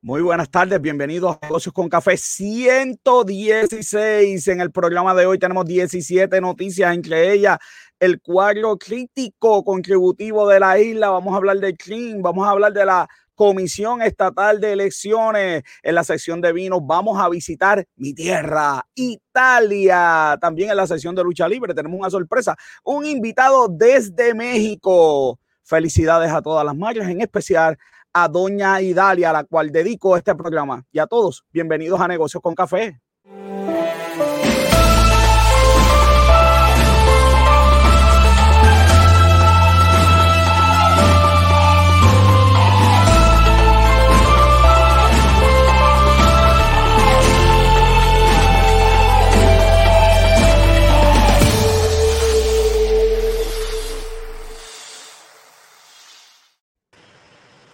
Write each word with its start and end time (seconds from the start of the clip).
Muy 0.00 0.22
buenas 0.22 0.48
tardes, 0.48 0.80
bienvenidos 0.80 1.36
a 1.42 1.46
Negocios 1.46 1.74
con 1.74 1.88
Café 1.88 2.16
116. 2.16 4.46
En 4.46 4.60
el 4.60 4.70
programa 4.70 5.12
de 5.12 5.26
hoy 5.26 5.40
tenemos 5.40 5.64
17 5.64 6.40
noticias, 6.40 6.94
entre 6.94 7.32
ellas 7.32 7.58
el 7.98 8.20
cuadro 8.20 8.78
crítico 8.78 9.64
contributivo 9.64 10.46
de 10.46 10.60
la 10.60 10.78
isla. 10.78 11.10
Vamos 11.10 11.34
a 11.34 11.38
hablar 11.38 11.58
del 11.58 11.76
CLIN, 11.76 12.22
vamos 12.22 12.46
a 12.46 12.50
hablar 12.50 12.72
de 12.72 12.84
la 12.84 13.08
Comisión 13.34 14.00
Estatal 14.00 14.60
de 14.60 14.74
Elecciones. 14.74 15.64
En 15.82 15.96
la 15.96 16.04
sección 16.04 16.40
de 16.40 16.52
vinos 16.52 16.78
vamos 16.84 17.20
a 17.20 17.28
visitar 17.28 17.84
mi 17.96 18.14
tierra, 18.14 18.86
Italia. 18.94 20.38
También 20.40 20.70
en 20.70 20.76
la 20.76 20.86
sección 20.86 21.16
de 21.16 21.24
lucha 21.24 21.48
libre 21.48 21.74
tenemos 21.74 21.98
una 21.98 22.08
sorpresa, 22.08 22.56
un 22.84 23.04
invitado 23.04 23.66
desde 23.66 24.32
México. 24.32 25.40
Felicidades 25.64 26.30
a 26.30 26.40
todas 26.40 26.64
las 26.64 26.76
mayas, 26.76 27.08
en 27.08 27.20
especial 27.20 27.76
a 28.22 28.28
doña 28.28 28.80
Idalia, 28.80 29.30
a 29.30 29.32
la 29.32 29.44
cual 29.44 29.70
dedico 29.70 30.16
este 30.16 30.34
programa. 30.34 30.84
Y 30.90 30.98
a 30.98 31.06
todos, 31.06 31.44
bienvenidos 31.52 32.00
a 32.00 32.08
Negocios 32.08 32.42
con 32.42 32.54
Café. 32.54 33.00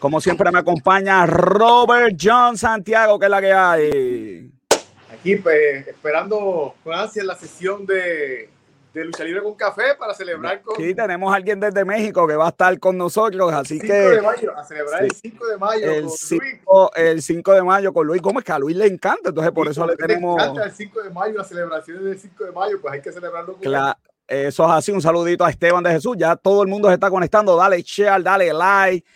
Como 0.05 0.21
siempre 0.21 0.51
me 0.53 0.59
acompaña 0.59 1.25
Robert 1.25 2.15
John 2.21 2.59
Santiago, 2.59 3.19
que 3.19 3.25
es 3.25 3.31
la 3.31 3.41
que 3.41 3.53
hay. 3.55 4.53
Aquí 5.11 5.37
pues, 5.37 5.89
esperando 5.89 6.75
con 6.85 6.93
ansia 6.93 7.25
la 7.25 7.35
sesión 7.35 7.87
de, 7.87 8.51
de 8.93 9.05
lucha 9.07 9.25
libre 9.25 9.43
con 9.43 9.55
café 9.55 9.95
para 9.99 10.13
celebrar 10.13 10.61
con... 10.61 10.77
Sí, 10.77 10.95
tenemos 10.95 11.33
a 11.33 11.37
alguien 11.37 11.59
desde 11.59 11.87
México 11.87 12.27
que 12.29 12.37
va 12.37 12.45
a 12.45 12.49
estar 12.51 12.79
con 12.79 12.99
nosotros, 12.99 13.51
así 13.55 13.79
que... 13.79 13.95
De 13.95 14.21
mayo, 14.21 14.55
a 14.55 14.63
celebrar 14.63 15.05
el 15.05 15.11
5 15.11 15.47
de 15.47 15.57
mayo 15.57 15.91
el 15.91 16.11
5, 16.11 16.91
El 16.97 17.23
5 17.23 17.53
de 17.55 17.63
mayo 17.63 17.95
con 17.95 18.07
Luis 18.07 18.21
Gómez, 18.21 18.45
que 18.45 18.53
a 18.53 18.59
Luis 18.59 18.77
le 18.77 18.87
encanta, 18.87 19.31
entonces 19.31 19.53
por 19.55 19.69
eso 19.69 19.87
le 19.87 19.97
tenemos... 19.97 20.37
Le 20.37 20.43
encanta 20.43 20.65
el 20.67 20.73
5 20.73 21.03
de 21.03 21.11
mayo, 21.13 21.35
las 21.39 21.49
celebraciones 21.49 22.05
del 22.05 22.19
5 22.19 22.45
de 22.45 22.53
mayo, 22.53 22.79
pues 22.79 22.93
hay 22.93 23.01
que 23.01 23.11
celebrarlo 23.11 23.55
con 23.55 23.63
claro. 23.63 23.99
Eso 24.29 24.65
es 24.65 24.71
así, 24.71 24.93
un 24.93 25.01
saludito 25.01 25.47
a 25.47 25.51
Esteban 25.51 25.83
de 25.83 25.93
Jesús, 25.93 26.15
ya 26.19 26.37
todo 26.37 26.63
el 26.63 26.69
mundo 26.69 26.89
se 26.89 26.95
está 26.95 27.09
conectando, 27.09 27.57
dale 27.57 27.81
share, 27.81 28.23
dale 28.23 28.53
like, 28.53 29.07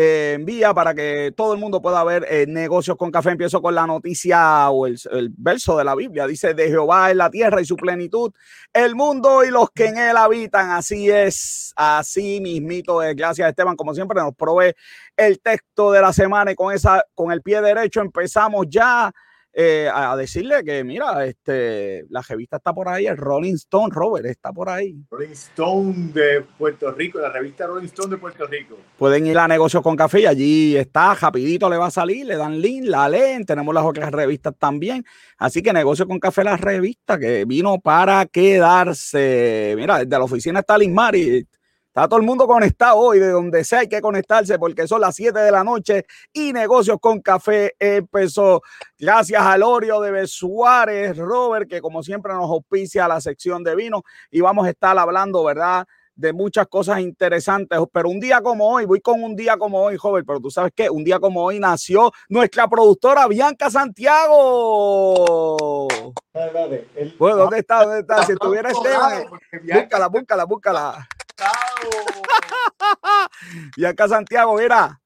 eh, 0.00 0.34
envía 0.36 0.72
para 0.72 0.94
que 0.94 1.34
todo 1.36 1.52
el 1.52 1.58
mundo 1.58 1.82
pueda 1.82 2.04
ver 2.04 2.24
eh, 2.30 2.46
negocios 2.46 2.96
con 2.96 3.10
café. 3.10 3.30
Empiezo 3.30 3.60
con 3.60 3.74
la 3.74 3.84
noticia 3.84 4.70
o 4.70 4.86
el, 4.86 4.96
verso 5.36 5.76
de 5.76 5.82
la 5.82 5.96
Biblia. 5.96 6.24
Dice, 6.28 6.54
de 6.54 6.68
Jehová 6.68 7.10
es 7.10 7.16
la 7.16 7.28
tierra 7.28 7.60
y 7.60 7.64
su 7.64 7.74
plenitud, 7.74 8.32
el 8.72 8.94
mundo 8.94 9.42
y 9.42 9.50
los 9.50 9.72
que 9.72 9.86
en 9.86 9.98
él 9.98 10.16
habitan. 10.16 10.70
Así 10.70 11.10
es, 11.10 11.72
así 11.74 12.40
mismito 12.40 13.02
es. 13.02 13.16
Gracias 13.16 13.48
Esteban, 13.48 13.74
como 13.74 13.92
siempre 13.92 14.20
nos 14.22 14.36
provee 14.36 14.72
el 15.16 15.40
texto 15.40 15.90
de 15.90 16.00
la 16.00 16.12
semana 16.12 16.52
y 16.52 16.54
con, 16.54 16.72
esa, 16.72 17.04
con 17.12 17.32
el 17.32 17.42
pie 17.42 17.60
derecho 17.60 18.00
empezamos 18.00 18.66
ya. 18.68 19.12
Eh, 19.52 19.90
a 19.92 20.14
decirle 20.16 20.62
que, 20.62 20.84
mira, 20.84 21.24
este, 21.24 22.04
la 22.10 22.22
revista 22.22 22.58
está 22.58 22.72
por 22.72 22.88
ahí, 22.88 23.06
el 23.06 23.16
Rolling 23.16 23.54
Stone, 23.54 23.88
Robert, 23.92 24.26
está 24.26 24.52
por 24.52 24.68
ahí. 24.68 24.94
Rolling 25.10 25.30
Stone 25.30 26.12
de 26.12 26.42
Puerto 26.56 26.92
Rico, 26.92 27.18
la 27.18 27.30
revista 27.30 27.66
Rolling 27.66 27.86
Stone 27.86 28.10
de 28.10 28.18
Puerto 28.18 28.46
Rico. 28.46 28.76
Pueden 28.96 29.26
ir 29.26 29.36
a 29.38 29.48
Negocios 29.48 29.82
con 29.82 29.96
Café 29.96 30.20
y 30.20 30.26
allí 30.26 30.76
está, 30.76 31.14
rapidito 31.14 31.68
le 31.68 31.76
va 31.76 31.86
a 31.86 31.90
salir, 31.90 32.26
le 32.26 32.36
dan 32.36 32.60
link, 32.60 32.84
la 32.84 33.08
leen, 33.08 33.44
tenemos 33.44 33.74
las 33.74 33.84
otras 33.84 34.12
revistas 34.12 34.54
también. 34.58 35.04
Así 35.38 35.62
que 35.62 35.72
Negocios 35.72 36.06
con 36.06 36.20
Café, 36.20 36.44
la 36.44 36.56
revista 36.56 37.18
que 37.18 37.44
vino 37.44 37.80
para 37.80 38.26
quedarse. 38.26 39.74
Mira, 39.76 39.98
desde 39.98 40.18
la 40.18 40.24
oficina 40.24 40.60
está 40.60 40.78
Liz 40.78 40.90
Mari, 40.90 41.46
Está 41.98 42.10
todo 42.10 42.20
el 42.20 42.26
mundo 42.26 42.46
conectado 42.46 42.96
hoy, 42.96 43.18
de 43.18 43.30
donde 43.30 43.64
sea 43.64 43.80
hay 43.80 43.88
que 43.88 44.00
conectarse 44.00 44.56
porque 44.56 44.86
son 44.86 45.00
las 45.00 45.16
7 45.16 45.36
de 45.36 45.50
la 45.50 45.64
noche 45.64 46.06
y 46.32 46.52
Negocios 46.52 46.98
con 47.00 47.20
Café 47.20 47.74
empezó. 47.76 48.62
Gracias 48.96 49.42
a 49.42 49.58
Lorio 49.58 50.00
de 50.00 50.12
Besuárez, 50.12 51.16
Robert, 51.16 51.68
que 51.68 51.80
como 51.80 52.04
siempre 52.04 52.32
nos 52.34 52.48
auspicia 52.48 53.08
la 53.08 53.20
sección 53.20 53.64
de 53.64 53.74
vino 53.74 54.04
y 54.30 54.40
vamos 54.40 54.68
a 54.68 54.70
estar 54.70 54.96
hablando, 54.96 55.42
¿verdad? 55.42 55.88
de 56.14 56.32
muchas 56.32 56.68
cosas 56.68 57.00
interesantes, 57.00 57.76
pero 57.92 58.08
un 58.08 58.20
día 58.20 58.40
como 58.42 58.68
hoy, 58.68 58.84
voy 58.84 59.00
con 59.00 59.20
un 59.22 59.34
día 59.34 59.56
como 59.56 59.80
hoy, 59.82 59.96
joven, 59.96 60.24
pero 60.24 60.38
tú 60.40 60.52
sabes 60.52 60.70
que 60.74 60.88
un 60.90 61.02
día 61.02 61.18
como 61.18 61.42
hoy 61.42 61.58
nació 61.58 62.12
nuestra 62.28 62.68
productora 62.68 63.26
Bianca 63.26 63.70
Santiago. 63.70 64.36
Dale, 66.32 66.52
dale. 66.52 66.88
El... 66.94 67.16
Bueno, 67.18 67.38
¿dónde 67.38 67.58
está? 67.58 67.82
¿Dónde 67.82 68.00
está? 68.00 68.24
Si 68.24 68.32
estuviera 68.32 68.70
Esteban, 68.70 69.26
búscala, 69.62 70.06
búscala, 70.08 70.44
búscala. 70.44 71.08
Bianca 73.76 74.08
Santiago, 74.08 74.56
mira, 74.56 75.00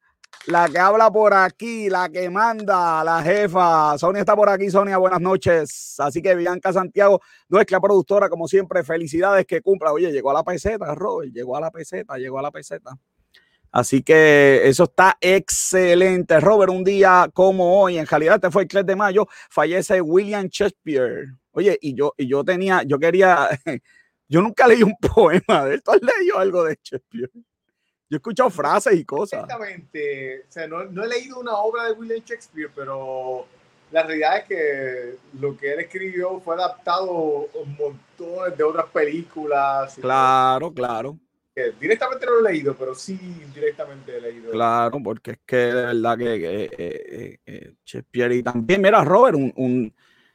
la 0.46 0.68
que 0.68 0.78
habla 0.78 1.10
por 1.10 1.34
aquí, 1.34 1.88
la 1.88 2.08
que 2.08 2.28
manda, 2.30 3.04
la 3.04 3.22
jefa. 3.22 3.96
Sonia 3.98 4.20
está 4.20 4.34
por 4.34 4.48
aquí, 4.48 4.70
Sonia, 4.70 4.98
buenas 4.98 5.20
noches. 5.20 5.94
Así 5.98 6.20
que 6.20 6.34
Bianca 6.34 6.72
Santiago, 6.72 7.20
nuestra 7.48 7.80
productora, 7.80 8.28
como 8.28 8.48
siempre, 8.48 8.82
felicidades 8.82 9.46
que 9.46 9.60
cumpla. 9.60 9.92
Oye, 9.92 10.10
llegó 10.10 10.30
a 10.30 10.34
la 10.34 10.42
peseta, 10.42 10.94
Robert, 10.94 11.32
llegó 11.32 11.56
a 11.56 11.60
la 11.60 11.70
peseta, 11.70 12.16
llegó 12.16 12.38
a 12.38 12.42
la 12.42 12.50
peseta. 12.50 12.96
Así 13.70 14.02
que 14.02 14.62
eso 14.64 14.84
está 14.84 15.16
excelente. 15.20 16.38
Robert, 16.40 16.70
un 16.70 16.84
día 16.84 17.30
como 17.32 17.80
hoy, 17.80 17.98
en 17.98 18.06
realidad 18.06 18.34
este 18.34 18.50
fue 18.50 18.62
el 18.62 18.68
3 18.68 18.84
de 18.84 18.96
mayo, 18.96 19.26
fallece 19.48 20.00
William 20.00 20.46
Shakespeare. 20.48 21.36
Oye, 21.52 21.78
y 21.80 21.94
yo, 21.94 22.12
y 22.18 22.28
yo 22.28 22.44
tenía, 22.44 22.82
yo 22.82 22.98
quería, 22.98 23.48
yo 24.32 24.40
nunca 24.40 24.66
leí 24.66 24.82
un 24.82 24.96
poema 25.14 25.66
de 25.66 25.74
él. 25.74 25.82
¿Tú 25.82 25.90
has 25.90 26.00
leído 26.00 26.38
algo 26.38 26.64
de 26.64 26.78
Shakespeare? 26.82 27.30
Yo 27.34 28.16
he 28.16 28.16
escuchado 28.16 28.50
frases 28.50 28.94
y 28.94 29.04
cosas. 29.04 29.42
Exactamente. 29.42 30.44
O 30.48 30.52
sea, 30.52 30.66
no, 30.66 30.84
no, 30.84 31.04
he 31.04 31.08
leído 31.08 31.38
una 31.38 31.54
obra 31.56 31.84
de 31.84 31.92
William 31.92 32.22
Shakespeare, 32.24 32.70
pero 32.74 33.46
la 33.90 34.02
realidad 34.02 34.38
es 34.38 34.44
que 34.44 35.14
lo 35.38 35.56
que 35.56 35.72
él 35.72 35.80
escribió 35.80 36.40
fue 36.40 36.54
adaptado 36.54 37.10
un 37.12 37.76
montón 37.76 38.56
de 38.56 38.64
otras 38.64 38.86
películas. 38.86 39.96
Claro, 40.00 40.72
claro. 40.72 41.18
Directamente 41.78 42.24
no 42.24 42.36
lo 42.36 42.48
he 42.48 42.52
leído, 42.52 42.74
pero 42.74 42.94
sí 42.94 43.18
indirectamente 43.42 44.16
he 44.16 44.20
leído. 44.20 44.50
Claro, 44.50 44.98
porque 45.04 45.32
es 45.32 45.38
que 45.44 45.56
de 45.56 45.74
verdad 45.74 46.16
que, 46.16 46.24
que, 46.24 46.70
que, 46.74 47.40
que 47.44 47.74
Shakespeare 47.84 48.32
y 48.32 48.42
también, 48.42 48.80
mira, 48.80 49.04
Robert, 49.04 49.36
un, 49.36 49.52
un 49.56 49.94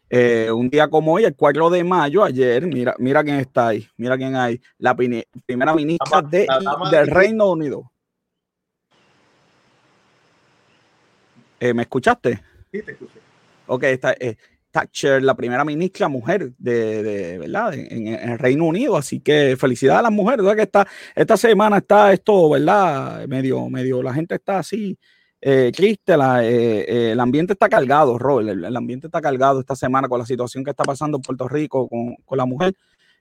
eh, 0.09 0.49
un 0.51 0.69
día 0.69 0.87
como 0.87 1.13
hoy, 1.13 1.25
el 1.25 1.35
4 1.35 1.69
de 1.69 1.83
mayo, 1.83 2.23
ayer, 2.23 2.65
mira, 2.65 2.95
mira 2.97 3.23
quién 3.23 3.37
está 3.39 3.69
ahí, 3.69 3.87
mira 3.97 4.17
quién 4.17 4.35
hay, 4.35 4.61
la 4.77 4.95
primera 4.95 5.73
ministra 5.75 6.21
de, 6.21 6.45
dama 6.63 6.89
del 6.89 7.05
de- 7.07 7.13
Reino 7.13 7.51
Unido. 7.51 7.91
Eh, 11.59 11.73
¿Me 11.73 11.83
escuchaste? 11.83 12.39
Sí, 12.71 12.81
te 12.83 12.91
escuché. 12.91 13.19
Ok, 13.65 13.83
está 13.83 14.13
eh, 14.19 14.37
Thatcher, 14.71 15.23
la 15.23 15.35
primera 15.35 15.65
ministra 15.65 16.07
mujer 16.07 16.51
de, 16.57 17.01
de 17.03 17.37
¿verdad? 17.39 17.73
En, 17.73 18.07
en 18.07 18.29
el 18.29 18.37
Reino 18.39 18.65
Unido, 18.65 18.95
así 18.95 19.19
que 19.19 19.57
felicidades 19.59 19.99
a 19.99 20.03
las 20.03 20.11
mujeres, 20.11 20.41
¿verdad? 20.45 20.55
Que 20.55 20.63
está, 20.63 20.87
esta 21.15 21.35
semana 21.35 21.77
está 21.77 22.13
esto, 22.13 22.51
¿verdad? 22.51 23.27
Medio, 23.27 23.67
medio, 23.69 24.03
la 24.03 24.13
gente 24.13 24.35
está 24.35 24.59
así, 24.59 24.97
eh, 25.41 25.71
triste, 25.75 26.17
la, 26.17 26.43
eh, 26.43 26.79
eh, 26.81 27.11
el 27.11 27.19
ambiente 27.19 27.53
está 27.53 27.69
cargado, 27.69 28.17
Robert, 28.17 28.49
el, 28.49 28.65
el 28.65 28.75
ambiente 28.75 29.07
está 29.07 29.21
cargado 29.21 29.59
esta 29.59 29.75
semana 29.75 30.07
con 30.07 30.19
la 30.19 30.25
situación 30.25 30.63
que 30.63 30.71
está 30.71 30.83
pasando 30.83 31.17
en 31.17 31.21
Puerto 31.21 31.47
Rico 31.47 31.87
con, 31.87 32.15
con 32.25 32.37
la 32.37 32.45
mujer. 32.45 32.73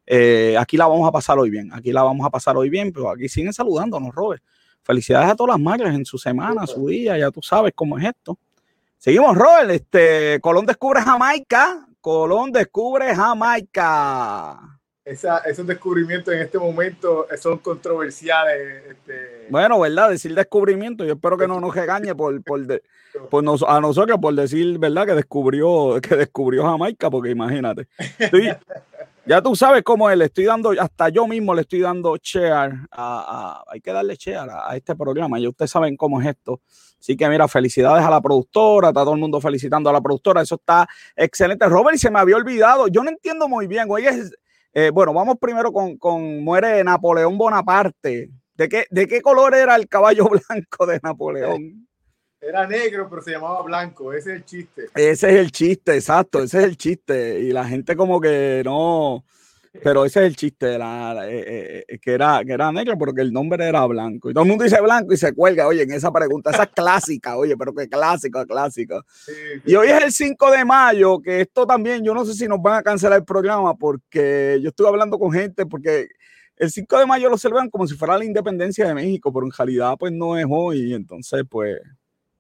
Eh, 0.07 0.57
aquí 0.59 0.77
la 0.77 0.87
vamos 0.87 1.09
a 1.09 1.13
pasar 1.13 1.39
hoy 1.39 1.51
bien, 1.51 1.73
aquí 1.73 1.93
la 1.93 2.03
vamos 2.03 2.27
a 2.27 2.31
pasar 2.31 2.57
hoy 2.57 2.71
bien, 2.71 2.93
pero 2.93 3.11
aquí 3.11 3.29
siguen 3.29 3.53
saludándonos, 3.53 4.15
Robert. 4.15 4.43
Felicidades 4.83 5.29
a 5.29 5.35
todas 5.35 5.55
las 5.55 5.61
madres 5.61 5.95
en 5.95 6.05
su 6.05 6.17
semana, 6.17 6.67
su 6.67 6.87
día, 6.87 7.19
ya 7.19 7.31
tú 7.31 7.43
sabes 7.43 7.73
cómo 7.75 7.99
es 7.99 8.05
esto. 8.05 8.39
Seguimos, 8.99 9.37
Robert. 9.37 9.71
Este, 9.71 10.41
Colón 10.41 10.65
descubre 10.65 11.01
Jamaica. 11.01 11.87
Colón 12.01 12.53
descubre 12.53 13.15
Jamaica. 13.15 14.76
Esa, 15.07 15.39
esos 15.39 15.65
descubrimientos 15.65 16.35
en 16.35 16.41
este 16.41 16.59
momento 16.59 17.29
son 17.41 17.59
controversiales. 17.59 18.83
Este, 18.91 19.47
Bueno, 19.51 19.79
¿verdad? 19.79 20.11
Decir 20.11 20.35
descubrimiento. 20.35 21.05
Yo 21.05 21.13
espero 21.15 21.39
que 21.39 21.47
no 21.47 21.61
nos 21.61 21.73
regañe 21.73 22.13
por, 22.17 22.43
por, 22.43 22.67
de- 22.67 22.83
por 23.31 23.45
nos- 23.45 23.63
a 23.63 23.81
nosotros 23.81 24.19
por 24.21 24.35
decir, 24.35 24.79
¿verdad? 24.81 25.07
Que 25.07 25.15
descubrió, 25.15 26.01
que 26.03 26.17
descubrió 26.17 26.65
Jamaica, 26.65 27.09
porque 27.09 27.31
imagínate. 27.31 27.87
Estoy- 28.19 28.53
ya 29.27 29.41
tú 29.41 29.55
sabes 29.55 29.85
cómo 29.85 30.11
es, 30.11 30.19
le 30.19 30.25
estoy 30.25 30.45
dando, 30.47 30.73
hasta 30.77 31.09
yo 31.11 31.29
mismo 31.29 31.55
le 31.55 31.61
estoy 31.61 31.81
dando 31.83 32.17
share 32.21 32.73
a, 32.91 33.63
a- 33.63 33.65
hay 33.73 33.81
que 33.81 33.93
darle 33.93 34.17
share 34.17 34.51
a, 34.51 34.69
a 34.71 34.77
este 34.77 34.97
programa. 34.97 35.39
Ya 35.39 35.49
ustedes 35.49 35.71
saben 35.71 35.97
cómo 35.97 36.21
es 36.21 36.27
esto. 36.27 36.61
Así 36.99 37.17
que 37.17 37.29
mira, 37.29 37.47
felicidades 37.47 38.05
a 38.05 38.11
la 38.11 38.21
productora, 38.21 38.89
está 38.89 39.03
todo 39.03 39.15
el 39.15 39.21
mundo 39.21 39.41
felicitando 39.41 39.89
a 39.89 39.93
la 39.93 40.01
productora, 40.01 40.43
eso 40.43 40.57
está 40.57 40.89
excelente. 41.15 41.65
Robert, 41.69 41.95
y 41.95 41.99
se 42.01 42.11
me 42.11 42.19
había 42.19 42.35
olvidado, 42.35 42.89
yo 42.89 43.05
no 43.05 43.11
entiendo 43.11 43.47
muy 43.49 43.69
bien, 43.69 43.87
hoy 43.89 44.07
es, 44.07 44.33
eh, 44.79 44.91
bueno, 44.91 45.15
vamos 45.15 45.37
primero 45.41 45.73
con, 45.73 45.97
con 45.97 46.45
muere 46.45 46.85
Napoleón 46.85 47.39
Bonaparte. 47.39 48.29
¿De 48.55 48.69
qué, 48.69 48.85
¿De 48.91 49.07
qué 49.07 49.23
color 49.23 49.55
era 49.55 49.75
el 49.75 49.89
caballo 49.89 50.29
blanco 50.29 50.85
de 50.85 51.01
Napoleón? 51.03 51.89
Era 52.39 52.67
negro, 52.67 53.09
pero 53.09 53.23
se 53.23 53.31
llamaba 53.31 53.63
blanco. 53.63 54.13
Ese 54.13 54.33
es 54.33 54.37
el 54.37 54.45
chiste. 54.45 54.83
Ese 54.95 55.31
es 55.31 55.37
el 55.37 55.51
chiste, 55.51 55.95
exacto. 55.95 56.43
Ese 56.43 56.59
es 56.59 56.65
el 56.65 56.77
chiste. 56.77 57.41
Y 57.41 57.53
la 57.53 57.65
gente 57.65 57.97
como 57.97 58.21
que 58.21 58.61
no. 58.67 59.25
Pero 59.83 60.05
ese 60.05 60.21
es 60.21 60.27
el 60.27 60.37
chiste, 60.37 60.75
era, 60.75 61.29
eh, 61.29 61.45
eh, 61.47 61.85
eh, 61.89 61.99
que, 61.99 62.13
era, 62.13 62.43
que 62.45 62.53
era 62.53 62.71
negro, 62.73 62.97
porque 62.99 63.23
el 63.23 63.33
nombre 63.33 63.67
era 63.67 63.85
blanco. 63.87 64.31
Y 64.31 64.35
todo 64.35 64.45
el 64.45 64.49
mundo 64.49 64.65
dice 64.65 64.81
blanco 64.81 65.13
y 65.13 65.17
se 65.17 65.35
cuelga, 65.35 65.67
oye, 65.67 65.83
en 65.83 65.93
esa 65.93 66.13
pregunta. 66.13 66.51
Esa 66.51 66.65
es 66.65 66.71
clásica, 66.71 67.37
oye, 67.37 67.57
pero 67.57 67.75
qué 67.75 67.89
clásico, 67.89 68.45
clásico. 68.47 69.05
y 69.65 69.75
hoy 69.75 69.89
es 69.89 70.05
el 70.05 70.13
5 70.13 70.51
de 70.51 70.65
mayo, 70.65 71.21
que 71.21 71.41
esto 71.41 71.67
también, 71.67 72.05
yo 72.05 72.15
no 72.15 72.25
sé 72.25 72.35
si 72.35 72.47
nos 72.47 72.61
van 72.61 72.79
a 72.79 72.83
cancelar 72.83 73.19
el 73.19 73.25
programa, 73.25 73.75
porque 73.75 74.59
yo 74.63 74.71
estuve 74.71 74.89
hablando 74.89 75.19
con 75.19 75.33
gente, 75.33 75.67
porque 75.67 76.09
el 76.57 76.71
5 76.71 76.99
de 76.99 77.07
mayo 77.07 77.29
lo 77.29 77.39
celebran 77.39 77.71
como 77.71 77.87
si 77.87 77.95
fuera 77.95 78.19
la 78.19 78.25
independencia 78.25 78.87
de 78.87 78.95
México, 78.95 79.33
pero 79.33 79.47
en 79.47 79.53
realidad 79.53 79.97
pues 79.99 80.13
no 80.13 80.39
es 80.39 80.47
hoy. 80.49 80.95
Entonces, 80.95 81.45
pues, 81.49 81.79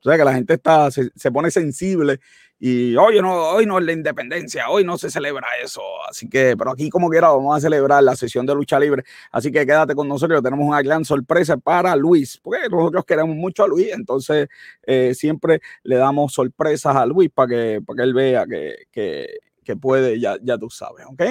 o 0.07 0.09
sea 0.09 0.19
que 0.19 0.25
la 0.25 0.35
gente 0.35 0.55
está, 0.55 0.89
se, 0.91 1.11
se 1.17 1.33
pone 1.33 1.51
sensible 1.51 2.21
y 2.59 2.97
hoy 2.97 3.21
no, 3.21 3.51
hoy 3.51 3.67
no 3.67 3.79
es 3.79 3.85
la 3.85 3.93
independencia, 3.93 4.71
hoy 4.71 4.85
no 4.85 4.97
se 4.97 5.11
celebra 5.11 5.47
eso. 5.63 5.83
Así 6.09 6.29
que, 6.29 6.55
pero 6.57 6.71
aquí 6.71 6.89
como 6.89 7.11
quiera 7.11 7.29
vamos 7.29 7.57
a 7.57 7.61
celebrar 7.61 8.03
la 8.03 8.15
sesión 8.15 8.47
de 8.47 8.55
lucha 8.55 8.79
libre. 8.79 9.03
Así 9.33 9.51
que 9.51 9.67
quédate 9.67 9.95
con 9.97 10.09
nosotros, 10.09 10.43
tenemos 10.43 10.67
una 10.67 10.81
gran 10.81 11.05
sorpresa 11.05 11.57
para 11.57 11.97
Luis, 11.97 12.39
porque 12.39 12.69
nosotros 12.71 13.05
queremos 13.05 13.37
mucho 13.37 13.65
a 13.65 13.69
Luis, 13.69 13.89
entonces 13.93 14.49
eh, 14.85 15.13
siempre 15.15 15.61
le 15.83 15.97
damos 15.97 16.33
sorpresas 16.33 16.95
a 16.95 17.05
Luis 17.05 17.29
para 17.35 17.49
que, 17.49 17.83
para 17.85 17.97
que 17.97 18.03
él 18.05 18.15
vea 18.15 18.47
que, 18.47 18.77
que, 18.93 19.39
que 19.65 19.77
puede, 19.77 20.21
ya, 20.21 20.37
ya 20.41 20.57
tú 20.57 20.71
sabes, 20.71 21.05
¿ok? 21.07 21.23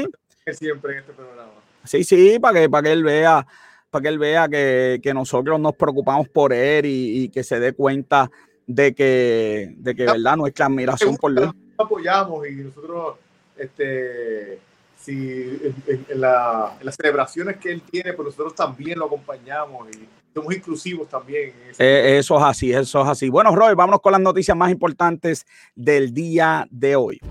Siempre 0.51 0.93
en 0.93 0.99
este 0.99 1.13
programa. 1.13 1.49
Sí, 1.85 2.03
sí, 2.03 2.39
para 2.39 2.59
que, 2.59 2.69
para 2.69 2.83
que 2.83 2.91
él 2.91 3.03
vea, 3.03 3.47
para 3.89 4.03
que 4.03 4.09
él 4.09 4.19
vea 4.19 4.47
que, 4.47 4.99
que 5.01 5.13
nosotros 5.13 5.59
nos 5.59 5.75
preocupamos 5.75 6.27
por 6.29 6.53
él 6.53 6.85
y, 6.85 7.23
y 7.23 7.29
que 7.29 7.43
se 7.43 7.59
dé 7.59 7.73
cuenta 7.73 8.29
de 8.67 8.93
que, 8.93 9.73
de 9.77 9.95
que 9.95 10.05
verdad 10.05 10.37
nuestra 10.37 10.65
admiración 10.65 11.17
por 11.17 11.33
Dios. 11.33 11.53
Apoyamos 11.77 12.47
y 12.47 12.55
nosotros, 12.55 13.17
este, 13.57 14.59
si 14.97 15.59
en, 15.87 16.21
la, 16.21 16.77
las 16.81 16.95
celebraciones 16.95 17.57
que 17.57 17.71
él 17.71 17.81
tiene, 17.81 18.13
pues 18.13 18.27
nosotros 18.27 18.55
también 18.55 18.99
lo 18.99 19.05
acompañamos 19.05 19.87
y 19.95 20.07
somos 20.33 20.53
inclusivos 20.53 21.07
también. 21.07 21.53
Eh, 21.77 22.17
eso 22.19 22.37
es 22.37 22.43
así, 22.43 22.71
eso 22.71 23.01
es 23.01 23.07
así. 23.07 23.29
Bueno, 23.29 23.55
Roy, 23.55 23.75
vámonos 23.75 24.01
con 24.01 24.11
las 24.11 24.21
noticias 24.21 24.55
más 24.55 24.71
importantes 24.71 25.45
del 25.75 26.13
día 26.13 26.67
de 26.71 26.95
hoy. 26.95 27.21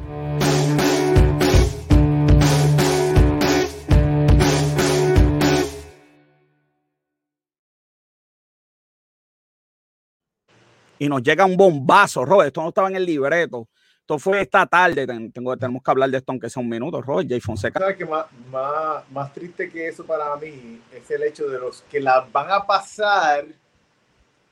Y 10.98 11.08
nos 11.08 11.22
llega 11.22 11.44
un 11.44 11.56
bombazo, 11.56 12.24
Robert. 12.24 12.48
Esto 12.48 12.62
no 12.62 12.68
estaba 12.68 12.88
en 12.88 12.96
el 12.96 13.06
libreto. 13.06 13.68
Esto 14.00 14.18
fue 14.18 14.42
esta 14.42 14.66
tarde. 14.66 15.06
Tengo, 15.32 15.56
tenemos 15.56 15.82
que 15.82 15.90
hablar 15.90 16.10
de 16.10 16.18
esto 16.18 16.32
aunque 16.32 16.50
sea 16.50 16.62
un 16.62 16.68
minuto, 16.68 17.00
Robert. 17.00 17.28
Jay 17.28 17.40
Fonseca. 17.40 17.80
¿Sabes 17.80 17.96
que 17.96 18.04
más, 18.04 18.26
más, 18.50 19.10
más, 19.10 19.32
triste 19.32 19.70
que 19.70 19.88
eso 19.88 20.04
para 20.04 20.36
mí 20.36 20.80
es 20.92 21.10
el 21.10 21.22
hecho 21.22 21.48
de 21.48 21.58
los 21.58 21.82
que 21.90 22.00
la 22.00 22.26
van 22.32 22.50
a 22.50 22.66
pasar 22.66 23.46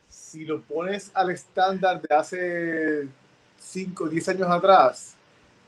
si 0.08 0.44
lo 0.44 0.62
pones 0.62 1.10
al 1.14 1.30
estándar 1.30 2.00
de 2.00 2.14
hace 2.14 3.08
5 3.58 4.04
o 4.04 4.08
10 4.08 4.28
años 4.30 4.48
atrás. 4.48 5.16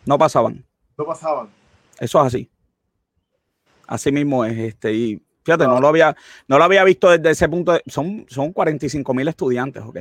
No 0.05 0.19
pasaban. 0.19 0.65
No 0.97 1.05
pasaban. 1.05 1.49
Eso 1.99 2.21
es 2.21 2.26
así. 2.26 2.50
Así 3.87 4.12
mismo 4.12 4.44
es. 4.44 4.56
Este, 4.59 4.93
y 4.93 5.23
fíjate, 5.43 5.67
no, 5.67 5.81
lo, 5.81 5.88
había, 5.88 6.17
no 6.49 6.59
lo 6.59 6.65
había 6.65 6.85
visto 6.85 7.11
desde 7.11 7.31
ese 7.31 7.49
punto. 7.49 7.79
son, 7.87 8.26
son 8.29 8.53
45 8.53 9.15
mil 9.15 9.29
estudiantes, 9.29 9.82
¿ok? 9.82 9.99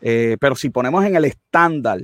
Eh, 0.00 0.36
pero 0.40 0.54
si 0.54 0.70
ponemos 0.70 1.04
en 1.04 1.16
el 1.16 1.24
estándar 1.24 2.00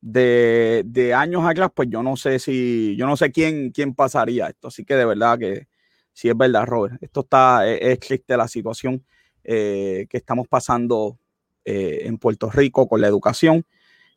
de, 0.00 0.82
de, 0.86 1.14
años 1.14 1.44
atrás, 1.44 1.70
pues 1.74 1.88
yo 1.90 2.02
no 2.02 2.16
sé 2.16 2.38
si, 2.38 2.96
yo 2.96 3.06
no 3.06 3.16
sé 3.16 3.30
quién, 3.30 3.70
quién 3.70 3.94
pasaría 3.94 4.48
esto. 4.48 4.68
Así 4.68 4.84
que 4.84 4.94
de 4.94 5.04
verdad 5.04 5.38
que 5.38 5.68
sí 6.12 6.28
es 6.28 6.36
verdad, 6.36 6.66
Robert. 6.66 7.02
Esto 7.02 7.20
está, 7.20 7.68
es, 7.68 7.98
triste 8.00 8.36
la 8.36 8.48
situación 8.48 9.04
eh, 9.44 10.06
que 10.08 10.16
estamos 10.16 10.48
pasando 10.48 11.18
eh, 11.64 12.02
en 12.04 12.18
Puerto 12.18 12.50
Rico 12.50 12.88
con 12.88 13.00
la 13.00 13.08
educación. 13.08 13.64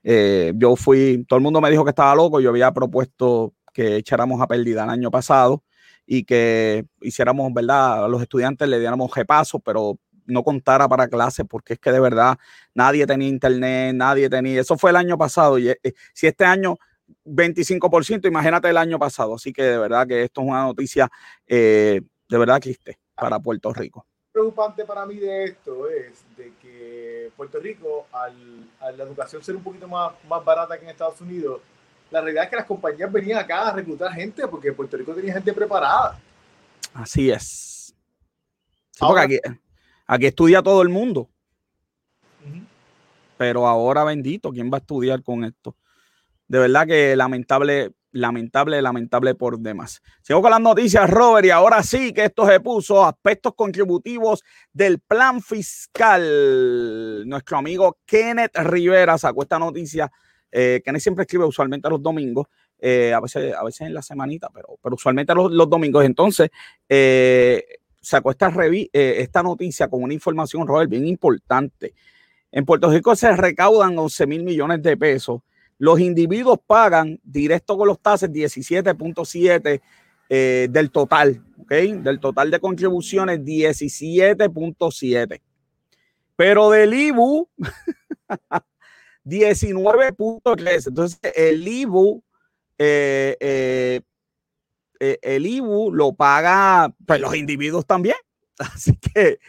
yo 0.03 0.75
fui, 0.75 1.25
todo 1.27 1.37
el 1.37 1.43
mundo 1.43 1.61
me 1.61 1.69
dijo 1.71 1.83
que 1.83 1.91
estaba 1.91 2.15
loco, 2.15 2.39
yo 2.39 2.49
había 2.49 2.71
propuesto 2.71 3.53
que 3.73 3.97
echáramos 3.97 4.41
a 4.41 4.47
pérdida 4.47 4.83
el 4.83 4.89
año 4.89 5.11
pasado 5.11 5.63
y 6.05 6.23
que 6.23 6.85
hiciéramos, 7.01 7.53
¿verdad? 7.53 8.05
A 8.05 8.07
los 8.07 8.21
estudiantes 8.21 8.67
le 8.67 8.79
diéramos 8.79 9.13
repaso, 9.15 9.59
pero 9.59 9.97
no 10.25 10.43
contara 10.43 10.87
para 10.87 11.07
clases, 11.07 11.45
porque 11.47 11.73
es 11.73 11.79
que 11.79 11.91
de 11.91 11.99
verdad 11.99 12.37
nadie 12.73 13.05
tenía 13.05 13.27
internet, 13.27 13.93
nadie 13.95 14.29
tenía, 14.29 14.61
eso 14.61 14.77
fue 14.77 14.91
el 14.91 14.95
año 14.95 15.17
pasado, 15.17 15.57
y 15.57 15.69
eh, 15.69 15.79
si 16.13 16.27
este 16.27 16.45
año 16.45 16.77
25%, 17.25 18.27
imagínate 18.27 18.69
el 18.69 18.77
año 18.77 18.99
pasado, 18.99 19.35
así 19.35 19.53
que 19.53 19.63
de 19.63 19.77
verdad 19.77 20.07
que 20.07 20.23
esto 20.23 20.41
es 20.41 20.47
una 20.47 20.63
noticia 20.63 21.09
eh, 21.47 22.01
de 22.27 22.37
verdad 22.37 22.59
triste 22.59 22.99
para 23.15 23.39
Puerto 23.39 23.73
Rico. 23.73 24.05
Preocupante 24.31 24.83
para 24.83 25.05
mí 25.05 25.17
de 25.17 25.43
esto 25.43 25.87
es 25.87 26.23
de 26.35 26.51
que 26.59 27.31
Puerto 27.37 27.59
Rico, 27.59 28.07
al, 28.11 28.67
la 28.97 29.03
educación 29.03 29.43
ser 29.43 29.55
un 29.55 29.63
poquito 29.63 29.87
más, 29.87 30.13
más 30.27 30.43
barata 30.43 30.77
que 30.77 30.85
en 30.85 30.89
Estados 30.89 31.21
Unidos, 31.21 31.61
la 32.09 32.21
realidad 32.21 32.45
es 32.45 32.49
que 32.49 32.55
las 32.55 32.65
compañías 32.65 33.11
venían 33.11 33.39
acá 33.39 33.69
a 33.69 33.73
reclutar 33.73 34.11
gente 34.13 34.47
porque 34.47 34.71
Puerto 34.73 34.97
Rico 34.97 35.13
tenía 35.13 35.33
gente 35.33 35.53
preparada. 35.53 36.19
Así 36.93 37.29
es. 37.29 37.95
aquí, 39.17 39.39
Aquí 40.05 40.25
estudia 40.25 40.61
todo 40.61 40.81
el 40.81 40.89
mundo. 40.89 41.29
Pero 43.37 43.67
ahora 43.67 44.03
bendito, 44.03 44.51
¿quién 44.51 44.71
va 44.71 44.77
a 44.77 44.79
estudiar 44.79 45.23
con 45.23 45.43
esto? 45.43 45.75
De 46.47 46.59
verdad 46.59 46.85
que 46.85 47.15
lamentable, 47.15 47.93
lamentable, 48.11 48.81
lamentable 48.81 49.35
por 49.35 49.59
demás. 49.59 50.01
Sigo 50.21 50.41
con 50.41 50.51
las 50.51 50.61
noticias, 50.61 51.09
Robert, 51.09 51.45
y 51.45 51.49
ahora 51.49 51.81
sí 51.83 52.13
que 52.13 52.25
esto 52.25 52.45
se 52.45 52.59
puso 52.59 53.03
aspectos 53.03 53.53
contributivos 53.55 54.43
del 54.71 54.99
plan 54.99 55.41
fiscal. 55.41 57.27
Nuestro 57.27 57.57
amigo 57.57 57.97
Kenneth 58.05 58.55
Rivera 58.57 59.17
sacó 59.17 59.43
esta 59.43 59.57
noticia. 59.57 60.11
Eh, 60.51 60.81
Kenneth 60.85 61.01
siempre 61.01 61.23
escribe 61.23 61.45
usualmente 61.45 61.89
los 61.89 62.01
domingos. 62.01 62.47
Eh, 62.85 63.13
a, 63.13 63.21
veces, 63.21 63.55
a 63.55 63.63
veces 63.63 63.87
en 63.87 63.93
la 63.93 64.01
semanita, 64.01 64.49
pero, 64.53 64.77
pero 64.81 64.95
usualmente 64.95 65.33
los, 65.33 65.51
los 65.51 65.69
domingos. 65.69 66.03
Entonces, 66.03 66.49
eh, 66.89 67.63
sacó 68.03 68.29
esta, 68.31 68.53
eh, 68.61 68.89
esta 68.91 69.41
noticia 69.41 69.87
con 69.87 70.03
una 70.03 70.13
información, 70.13 70.67
Robert, 70.67 70.91
bien 70.91 71.07
importante. 71.07 71.93
En 72.51 72.65
Puerto 72.65 72.91
Rico 72.91 73.15
se 73.15 73.33
recaudan 73.35 73.97
11 73.97 74.27
mil 74.27 74.43
millones 74.43 74.83
de 74.83 74.97
pesos. 74.97 75.41
Los 75.79 75.99
individuos 75.99 76.59
pagan 76.67 77.19
directo 77.23 77.75
con 77.77 77.87
los 77.87 77.99
tases 77.99 78.29
17.7 78.29 79.81
eh, 80.29 80.67
del 80.69 80.91
total, 80.91 81.43
¿ok? 81.57 81.71
Del 81.71 82.19
total 82.19 82.51
de 82.51 82.59
contribuciones 82.59 83.39
17.7. 83.39 85.41
Pero 86.35 86.69
del 86.69 86.93
IBU, 86.93 87.49
19.3. 89.25 90.83
Entonces, 90.87 91.19
el 91.35 91.67
IBU 91.67 92.23
eh, 92.77 94.01
eh 95.03 95.19
eh, 95.21 95.35
el 95.35 95.45
IBU 95.45 95.91
lo 95.91 96.13
paga 96.13 96.93
pues, 97.05 97.19
los 97.19 97.35
individuos 97.35 97.85
también. 97.85 98.15
Así 98.57 98.95
que 98.97 99.39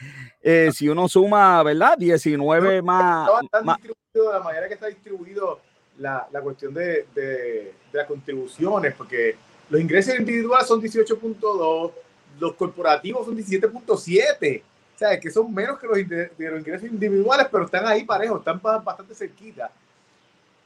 eh, 0.42 0.70
si 0.75 0.88
uno 0.88 1.08
suma, 1.08 1.62
¿verdad? 1.62 1.96
19 1.96 2.82
más. 2.82 3.30
más 3.62 3.78
de 3.82 3.94
la 4.32 4.40
manera 4.40 4.68
que 4.68 4.75
está 4.75 4.87
distribuido 4.87 5.61
la, 5.99 6.28
la 6.32 6.40
cuestión 6.40 6.75
de, 6.75 7.06
de, 7.14 7.75
las 7.92 8.06
contribuciones, 8.06 8.94
porque 8.94 9.37
los 9.70 9.80
ingresos 9.80 10.18
individuales 10.18 10.66
son 10.66 10.80
18.2, 10.80 11.92
los 12.40 12.54
corporativos 12.54 13.26
son 13.26 13.37
17.7. 13.37 14.62
O 14.62 14.99
sea, 14.99 15.18
que 15.18 15.30
son 15.30 15.52
menos 15.52 15.78
que 15.78 15.87
los, 15.87 15.99
los, 15.99 16.61
ingresos 16.61 16.88
individuales, 16.88 17.49
pero 17.50 17.64
están 17.64 17.87
ahí 17.87 18.04
parejos, 18.04 18.38
están 18.38 18.61
bastante 18.62 19.14
cerquita. 19.14 19.70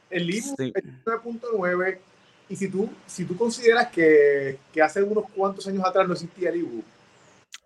El 0.09 0.29
IBU 0.29 0.55
es 0.59 0.73
9.9 1.05 1.99
y 2.49 2.55
si 2.55 2.67
tú, 2.67 2.89
si 3.05 3.25
tú 3.25 3.37
consideras 3.37 3.87
que, 3.89 4.57
que, 4.73 4.81
hace 4.81 5.03
unos 5.03 5.25
cuantos 5.35 5.67
años 5.67 5.85
atrás 5.85 6.07
no 6.07 6.13
existía 6.13 6.49
el 6.49 6.57
IBU. 6.57 6.83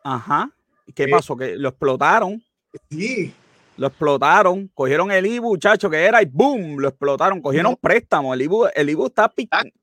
Ajá. 0.03 0.51
¿Qué 0.93 1.03
eh, 1.03 1.09
pasó? 1.09 1.37
Que 1.37 1.55
lo 1.55 1.69
explotaron. 1.69 2.43
Sí. 2.89 3.33
Lo 3.77 3.87
explotaron, 3.87 4.69
cogieron 4.73 5.09
el 5.09 5.25
IBU, 5.25 5.51
muchacho, 5.51 5.89
que 5.89 6.03
era 6.03 6.21
y 6.21 6.25
boom, 6.25 6.77
lo 6.79 6.89
explotaron, 6.89 7.41
cogieron 7.41 7.75
préstamos. 7.77 8.35
El 8.35 8.43
IBU, 8.43 8.67
el 8.75 8.89
IBU 8.89 9.07
está 9.07 9.33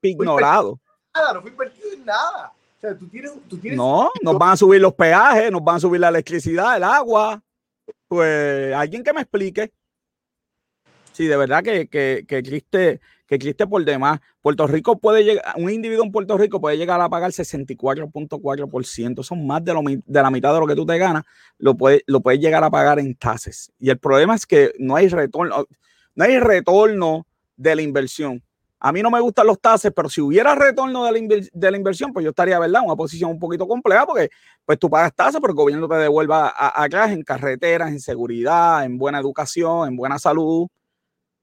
ignorado. 0.03 0.79
Nada, 1.15 1.33
no 1.33 1.43
fue 1.43 1.51
invertido 1.51 1.93
en 1.93 2.05
nada. 2.05 2.53
O 2.77 2.81
sea, 2.81 2.97
tú 2.97 3.09
tienes, 3.09 3.33
tú 3.49 3.59
tienes 3.59 3.77
no, 3.77 4.11
nos 4.23 4.39
van 4.39 4.51
a 4.51 4.57
subir 4.57 4.81
los 4.81 4.95
peajes, 4.95 5.51
nos 5.51 5.65
van 5.65 5.77
a 5.77 5.81
subir 5.81 6.01
la 6.01 6.09
electricidad, 6.09 6.77
el 6.77 6.85
agua. 6.85 7.43
Pues 8.07 8.75
alguien 8.75 9.03
que 9.03 9.13
me 9.13 9.23
explique. 9.23 9.73
Sí, 11.13 11.27
de 11.27 11.37
verdad 11.37 11.65
que, 11.65 11.89
que, 11.89 12.25
que 12.29 12.43
triste, 12.43 13.01
que 13.31 13.37
existe 13.37 13.65
por 13.65 13.85
demás. 13.85 14.19
Puerto 14.43 14.67
Rico 14.67 14.99
puede 14.99 15.23
llegar, 15.23 15.55
un 15.57 15.71
individuo 15.71 16.05
en 16.05 16.11
Puerto 16.11 16.37
Rico 16.37 16.61
puede 16.61 16.77
llegar 16.77 17.01
a 17.01 17.09
pagar 17.09 17.31
64.4%. 17.31 19.23
Son 19.23 19.47
más 19.47 19.65
de, 19.65 19.73
lo, 19.73 19.83
de 19.85 20.03
la 20.23 20.31
mitad 20.33 20.53
de 20.53 20.59
lo 20.59 20.67
que 20.67 20.75
tú 20.75 20.85
te 20.85 20.99
ganas, 20.99 21.23
lo 21.57 21.77
puedes 21.77 22.03
lo 22.09 22.21
puede 22.21 22.41
llegar 22.41 22.65
a 22.65 22.71
pagar 22.71 22.99
en 22.99 23.15
tasas. 23.15 23.71
Y 23.79 23.89
el 23.89 23.99
problema 23.99 24.35
es 24.35 24.45
que 24.47 24.73
no 24.81 24.97
hay 24.97 25.07
retorno, 25.07 25.65
no 26.17 26.25
hay 26.25 26.41
retorno 26.41 27.25
de 27.57 27.77
la 27.77 27.83
inversión. 27.83 28.43
A 28.81 28.91
mí 28.91 29.01
no 29.01 29.13
me 29.13 29.21
gustan 29.21 29.47
los 29.47 29.61
tases, 29.61 29.93
pero 29.95 30.09
si 30.09 30.21
hubiera 30.21 30.57
retorno 30.57 31.05
de 31.05 31.13
la, 31.13 31.47
de 31.53 31.71
la, 31.71 31.77
inversión, 31.77 32.13
pues 32.13 32.25
yo 32.25 32.31
estaría, 32.31 32.59
¿verdad? 32.59 32.83
Una 32.85 32.97
posición 32.97 33.31
un 33.31 33.39
poquito 33.39 33.69
compleja 33.69 34.07
porque 34.07 34.31
pues 34.65 34.77
tú 34.77 34.91
pagas 34.91 35.15
tasas, 35.15 35.41
pero 35.41 35.53
el 35.53 35.57
gobierno 35.57 35.87
te 35.87 35.95
devuelva 35.95 36.53
acá 36.57 37.13
en 37.13 37.23
carreteras, 37.23 37.91
en 37.91 38.01
seguridad, 38.01 38.85
en 38.85 38.99
buena 38.99 39.21
educación, 39.21 39.87
en 39.87 39.97
buena 39.97 40.19
salud. 40.19 40.67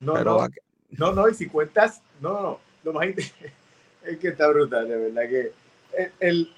No, 0.02 0.22
no, 0.22 0.48
no, 0.92 1.12
no, 1.12 1.28
y 1.28 1.34
si 1.34 1.48
cuentas, 1.48 2.02
no, 2.20 2.42
no, 2.42 2.60
lo 2.84 2.94
más 2.94 3.08
es 4.04 4.18
que 4.20 4.28
está 4.30 4.48
brutal, 4.48 4.88
de 4.88 4.96
verdad 4.96 5.30
que 5.30 5.52
el, 6.20 6.54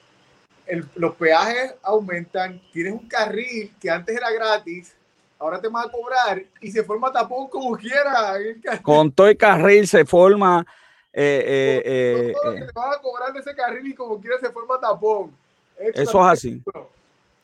el, 0.65 0.85
los 0.95 1.15
peajes 1.15 1.75
aumentan, 1.81 2.61
tienes 2.71 2.93
un 2.93 3.07
carril 3.07 3.73
que 3.79 3.89
antes 3.89 4.15
era 4.15 4.31
gratis, 4.31 4.95
ahora 5.39 5.59
te 5.59 5.67
van 5.67 5.87
a 5.87 5.91
cobrar 5.91 6.43
y 6.61 6.71
se 6.71 6.83
forma 6.83 7.11
tapón 7.11 7.47
como 7.47 7.75
quiera. 7.77 8.35
Con 8.83 9.11
todo 9.11 9.27
el 9.27 9.37
carril 9.37 9.87
se 9.87 10.05
forma. 10.05 10.65
Eh, 11.11 11.43
eh, 11.45 11.81
eh, 11.85 12.33
eh. 12.33 12.65
te 12.67 12.71
van 12.71 12.93
a 12.93 13.01
cobrar 13.01 13.33
de 13.33 13.39
ese 13.39 13.55
carril 13.55 13.87
y 13.87 13.95
como 13.95 14.21
quiera 14.21 14.37
se 14.39 14.51
forma 14.51 14.79
tapón. 14.79 15.35
Eso 15.77 16.21
es 16.21 16.31
así. 16.31 16.61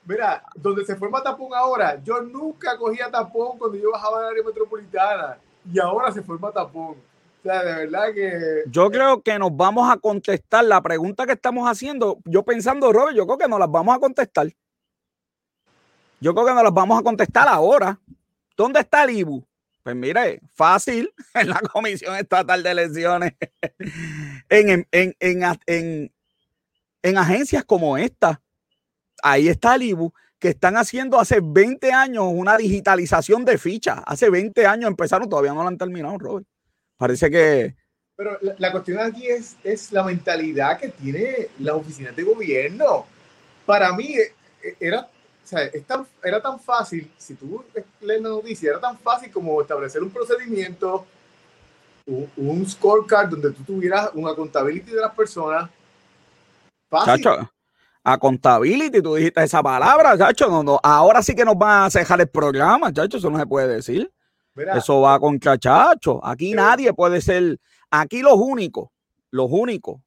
Mira, 0.05 0.43
donde 0.53 0.85
se 0.85 0.95
forma 0.95 1.23
tapón 1.23 1.53
ahora, 1.53 1.99
yo 2.03 2.21
nunca 2.21 2.77
cogía 2.77 3.09
tapón 3.09 3.57
cuando 3.57 3.77
yo 3.77 3.91
bajaba 3.91 4.21
del 4.21 4.31
área 4.31 4.43
metropolitana 4.43 5.37
y 5.71 5.79
ahora 5.79 6.11
se 6.11 6.21
forma 6.21 6.51
tapón. 6.51 6.95
O 6.95 7.43
sea, 7.43 7.63
de 7.63 7.85
verdad 7.85 8.13
que. 8.13 8.63
Yo 8.67 8.89
creo 8.89 9.21
que 9.21 9.37
nos 9.37 9.55
vamos 9.55 9.91
a 9.91 9.97
contestar 9.97 10.65
la 10.65 10.81
pregunta 10.81 11.25
que 11.25 11.33
estamos 11.33 11.69
haciendo. 11.69 12.19
Yo 12.25 12.43
pensando, 12.43 12.91
Robert, 12.91 13.15
yo 13.15 13.25
creo 13.25 13.37
que 13.37 13.47
nos 13.47 13.59
las 13.59 13.71
vamos 13.71 13.95
a 13.95 13.99
contestar. 13.99 14.51
Yo 16.19 16.33
creo 16.33 16.45
que 16.45 16.53
nos 16.53 16.63
las 16.63 16.73
vamos 16.73 16.99
a 16.99 17.03
contestar 17.03 17.47
ahora. 17.47 17.99
¿Dónde 18.57 18.79
está 18.79 19.03
el 19.03 19.11
IBU? 19.11 19.45
Pues 19.83 19.95
mire, 19.95 20.41
fácil, 20.55 21.13
en 21.35 21.49
la 21.49 21.59
Comisión 21.59 22.15
Estatal 22.15 22.63
de 22.63 22.71
Elecciones, 22.71 23.33
en, 24.49 24.87
en, 24.91 25.15
en, 25.19 26.11
en, 27.03 27.17
agencias 27.17 27.63
como 27.63 27.95
esta. 27.95 28.41
Ahí 29.21 29.47
está 29.47 29.75
el 29.75 29.83
IBU, 29.83 30.11
que 30.45 30.51
están 30.51 30.77
haciendo 30.77 31.19
hace 31.19 31.39
20 31.41 31.91
años 31.91 32.25
una 32.29 32.55
digitalización 32.55 33.43
de 33.45 33.57
fichas. 33.57 33.99
Hace 34.05 34.29
20 34.29 34.67
años 34.67 34.87
empezaron, 34.91 35.27
todavía 35.27 35.55
no 35.55 35.63
lo 35.63 35.69
han 35.69 35.77
terminado, 35.79 36.19
Robert. 36.19 36.45
Parece 36.97 37.31
que... 37.31 37.75
Pero 38.15 38.37
la, 38.41 38.53
la 38.59 38.71
cuestión 38.71 38.99
aquí 38.99 39.25
es, 39.25 39.55
es 39.63 39.91
la 39.91 40.03
mentalidad 40.03 40.79
que 40.79 40.89
tiene 40.89 41.47
las 41.57 41.73
oficinas 41.73 42.15
de 42.15 42.21
gobierno. 42.21 43.07
Para 43.65 43.91
mí 43.93 44.13
eh, 44.13 44.75
era 44.79 45.01
o 45.43 45.47
sea, 45.47 45.61
era 46.23 46.39
tan 46.39 46.59
fácil, 46.59 47.11
si 47.17 47.33
tú 47.33 47.65
lees 48.01 48.21
la 48.21 48.29
noticia, 48.29 48.69
era 48.69 48.79
tan 48.79 48.99
fácil 48.99 49.31
como 49.31 49.59
establecer 49.61 50.03
un 50.03 50.11
procedimiento, 50.11 51.07
un, 52.05 52.69
scorecard 52.69 53.29
donde 53.29 53.49
tú 53.49 53.63
tuvieras 53.63 54.11
una 54.13 54.35
contabilidad 54.35 54.93
de 54.93 55.01
las 55.01 55.15
personas. 55.15 55.71
Fácil. 56.87 57.23
Chacho, 57.23 57.51
accountability, 58.05 59.01
tú 59.01 59.15
dijiste 59.15 59.43
esa 59.43 59.63
palabra, 59.63 60.15
chacho, 60.17 60.47
no, 60.47 60.63
no, 60.63 60.79
ahora 60.83 61.23
sí 61.23 61.33
que 61.33 61.43
nos 61.43 61.57
van 61.57 61.85
a 61.85 61.89
cejar 61.89 62.21
el 62.21 62.27
programa, 62.29 62.93
chacho, 62.93 63.17
eso 63.17 63.29
no 63.31 63.39
se 63.39 63.47
puede 63.47 63.67
decir. 63.67 64.11
eso 64.55 65.01
va 65.01 65.19
con 65.19 65.39
chacho. 65.39 66.23
Aquí 66.23 66.53
nadie 66.53 66.93
puede 66.93 67.19
ser, 67.19 67.59
aquí 67.89 68.21
los 68.21 68.35
únicos, 68.37 68.89
los 69.31 69.47
únicos, 69.49 70.01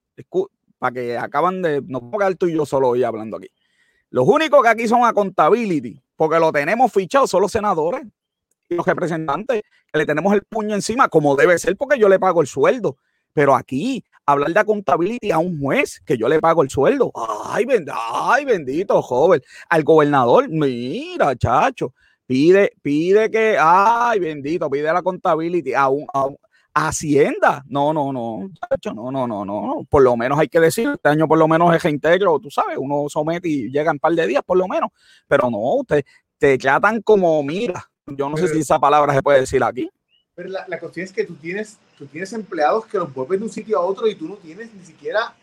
para 0.78 0.92
que 0.94 1.18
acaban 1.18 1.60
de, 1.60 1.82
no 1.86 2.00
puedo 2.00 2.18
quedar 2.20 2.34
tú 2.36 2.46
y 2.46 2.54
yo 2.54 2.64
solo 2.64 2.90
hoy 2.90 3.02
hablando 3.02 3.36
aquí. 3.36 3.48
Los 4.10 4.26
únicos 4.26 4.62
que 4.62 4.68
aquí 4.68 4.88
son 4.88 5.04
a 5.04 5.12
contability, 5.12 6.00
porque 6.14 6.38
lo 6.38 6.52
tenemos 6.52 6.92
fichado, 6.92 7.26
son 7.26 7.42
los 7.42 7.52
senadores 7.52 8.06
y 8.68 8.76
los 8.76 8.86
representantes, 8.86 9.62
que 9.92 9.98
le 9.98 10.06
tenemos 10.06 10.32
el 10.34 10.42
puño 10.42 10.74
encima, 10.74 11.08
como 11.08 11.34
debe 11.34 11.58
ser, 11.58 11.76
porque 11.76 11.98
yo 11.98 12.08
le 12.08 12.20
pago 12.20 12.40
el 12.40 12.46
sueldo. 12.46 12.96
Pero 13.32 13.54
aquí, 13.54 14.04
hablar 14.32 14.52
de 14.52 14.60
accountability 14.60 15.30
a 15.30 15.38
un 15.38 15.58
juez, 15.58 16.00
que 16.04 16.18
yo 16.18 16.28
le 16.28 16.38
pago 16.38 16.62
el 16.62 16.68
sueldo. 16.68 17.10
Ay, 17.14 17.64
ay 17.92 18.44
bendito, 18.44 19.00
joven. 19.00 19.40
Al 19.70 19.84
gobernador, 19.84 20.48
mira, 20.50 21.34
chacho, 21.34 21.94
pide, 22.26 22.72
pide 22.82 23.30
que, 23.30 23.56
ay, 23.58 24.20
bendito, 24.20 24.68
pide 24.68 24.92
la 24.92 25.02
contability 25.02 25.72
a 25.72 25.88
un, 25.88 26.06
a 26.12 26.26
un, 26.26 26.36
Hacienda. 26.74 27.64
No, 27.66 27.92
no, 27.92 28.12
no, 28.12 28.50
no, 28.94 29.10
no, 29.10 29.26
no, 29.26 29.44
no. 29.44 29.86
Por 29.88 30.02
lo 30.02 30.16
menos 30.16 30.38
hay 30.38 30.46
que 30.46 30.60
decir, 30.60 30.88
este 30.94 31.08
año 31.08 31.26
por 31.26 31.38
lo 31.38 31.48
menos 31.48 31.74
es 31.74 31.82
reintegro, 31.82 32.38
tú 32.38 32.50
sabes, 32.50 32.76
uno 32.78 33.06
somete 33.08 33.48
y 33.48 33.70
llega 33.70 33.90
en 33.90 33.96
un 33.96 33.98
par 33.98 34.12
de 34.12 34.26
días 34.26 34.42
por 34.46 34.58
lo 34.58 34.68
menos. 34.68 34.90
Pero 35.26 35.50
no, 35.50 35.58
usted 35.58 36.04
te 36.36 36.56
tratan 36.56 37.02
como 37.02 37.42
mira. 37.42 37.90
Yo 38.06 38.28
no 38.28 38.36
sé 38.36 38.46
si 38.48 38.60
esa 38.60 38.78
palabra 38.78 39.12
se 39.12 39.22
puede 39.22 39.40
decir 39.40 39.64
aquí. 39.64 39.90
Pero 40.38 40.50
la, 40.50 40.64
la, 40.68 40.78
cuestión 40.78 41.02
es 41.02 41.12
que 41.12 41.24
tú 41.24 41.34
tienes, 41.34 41.78
tú 41.98 42.06
tienes 42.06 42.32
empleados 42.32 42.86
que 42.86 42.96
los 42.96 43.12
vuelven 43.12 43.40
de 43.40 43.46
un 43.46 43.50
sitio 43.50 43.76
a 43.76 43.80
otro 43.80 44.06
y 44.06 44.14
tú 44.14 44.28
no 44.28 44.36
tienes 44.36 44.72
ni 44.72 44.84
siquiera 44.84 45.34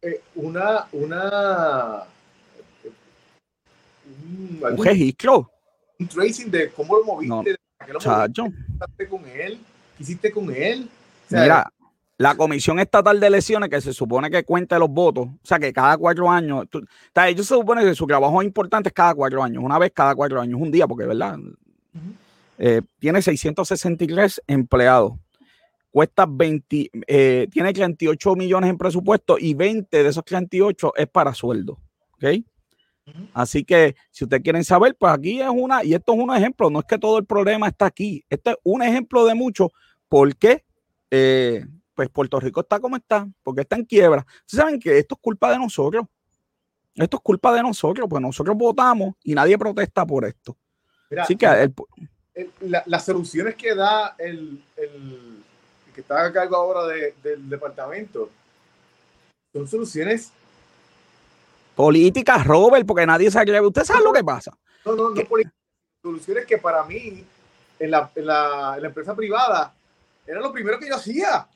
eh, 0.00 0.22
una, 0.34 0.86
una 0.92 2.04
un, 4.06 4.62
un 4.62 4.82
registro. 4.82 5.50
Un 5.98 6.08
tracing 6.08 6.50
de 6.50 6.70
cómo 6.70 6.96
lo 6.96 7.04
moviste, 7.04 7.28
no, 7.28 7.42
de 7.42 7.58
lo 7.92 8.00
moviste 8.00 9.08
con 9.10 9.26
él 9.26 9.60
hiciste 9.98 10.32
con 10.32 10.50
él? 10.54 10.88
Mira, 11.28 11.70
la 12.16 12.34
Comisión 12.34 12.80
Estatal 12.80 13.20
de 13.20 13.26
Elecciones, 13.26 13.68
que 13.68 13.82
se 13.82 13.92
supone 13.92 14.30
que 14.30 14.42
cuenta 14.44 14.78
los 14.78 14.88
votos, 14.88 15.26
o 15.26 15.46
sea, 15.46 15.58
que 15.58 15.70
cada 15.70 15.98
cuatro 15.98 16.30
años, 16.30 16.64
ellos 17.26 17.46
se 17.46 17.54
supone 17.54 17.84
que 17.84 17.94
su 17.94 18.06
trabajo 18.06 18.42
importante 18.42 18.88
es 18.88 18.94
cada 18.94 19.14
cuatro 19.14 19.42
años, 19.42 19.62
una 19.62 19.78
vez 19.78 19.92
cada 19.94 20.14
cuatro 20.14 20.40
años, 20.40 20.58
un 20.58 20.70
día, 20.70 20.88
porque, 20.88 21.04
¿verdad? 21.04 21.38
Eh, 22.62 22.82
tiene 22.98 23.22
663 23.22 24.42
empleados, 24.46 25.14
cuesta 25.90 26.26
20, 26.28 26.90
eh, 27.06 27.48
tiene 27.50 27.72
38 27.72 28.36
millones 28.36 28.70
en 28.70 28.76
presupuesto 28.78 29.36
y 29.38 29.54
20 29.54 30.02
de 30.02 30.08
esos 30.08 30.24
38 30.24 30.92
es 30.96 31.08
para 31.08 31.32
sueldo, 31.32 31.80
¿ok? 32.12 32.24
Así 33.32 33.64
que 33.64 33.96
si 34.10 34.24
ustedes 34.24 34.42
quieren 34.42 34.62
saber, 34.62 34.94
pues 34.96 35.12
aquí 35.12 35.40
es 35.40 35.48
una, 35.48 35.82
y 35.82 35.94
esto 35.94 36.12
es 36.12 36.20
un 36.20 36.36
ejemplo, 36.36 36.70
no 36.70 36.80
es 36.80 36.84
que 36.84 36.98
todo 36.98 37.18
el 37.18 37.24
problema 37.24 37.66
está 37.66 37.86
aquí, 37.86 38.22
este 38.28 38.50
es 38.50 38.56
un 38.62 38.82
ejemplo 38.82 39.24
de 39.24 39.34
muchos 39.34 39.70
¿Por 40.10 40.34
qué? 40.36 40.64
Eh, 41.08 41.64
pues 41.94 42.08
Puerto 42.08 42.40
Rico 42.40 42.60
está 42.60 42.80
como 42.80 42.96
está, 42.96 43.28
porque 43.44 43.60
está 43.60 43.76
en 43.76 43.84
quiebra. 43.84 44.26
Ustedes 44.44 44.64
saben 44.64 44.80
que 44.80 44.98
esto 44.98 45.14
es 45.14 45.20
culpa 45.20 45.52
de 45.52 45.58
nosotros. 45.58 46.04
Esto 46.96 47.16
es 47.18 47.22
culpa 47.22 47.54
de 47.54 47.62
nosotros, 47.62 48.08
pues 48.10 48.20
nosotros 48.20 48.56
votamos 48.56 49.14
y 49.22 49.34
nadie 49.34 49.56
protesta 49.56 50.04
por 50.04 50.24
esto. 50.24 50.56
Así 51.16 51.36
que 51.36 51.46
las 52.60 53.04
soluciones 53.04 53.56
que 53.56 53.74
da 53.74 54.14
el, 54.18 54.62
que 55.94 56.00
está 56.00 56.24
a 56.24 56.32
cargo 56.32 56.56
ahora 56.56 56.86
del 57.22 57.48
departamento 57.48 58.30
son 59.52 59.66
soluciones 59.66 60.32
políticas, 61.74 62.46
Robert, 62.46 62.86
porque 62.86 63.06
nadie 63.06 63.30
sabe. 63.30 63.60
Usted 63.60 63.84
sabe 63.84 64.04
lo 64.04 64.12
que 64.12 64.22
pasa. 64.22 64.52
No, 64.84 64.94
no, 64.94 65.10
no 65.10 65.22
Soluciones 66.02 66.46
que 66.46 66.56
para 66.56 66.84
mí, 66.84 67.24
en 67.78 67.90
la, 67.90 68.10
en 68.14 68.26
la 68.26 68.78
empresa 68.82 69.14
privada, 69.14 69.74
era 70.26 70.40
lo 70.40 70.52
primero 70.52 70.78
que 70.78 70.88
yo 70.88 70.94
hacía. 70.94 71.46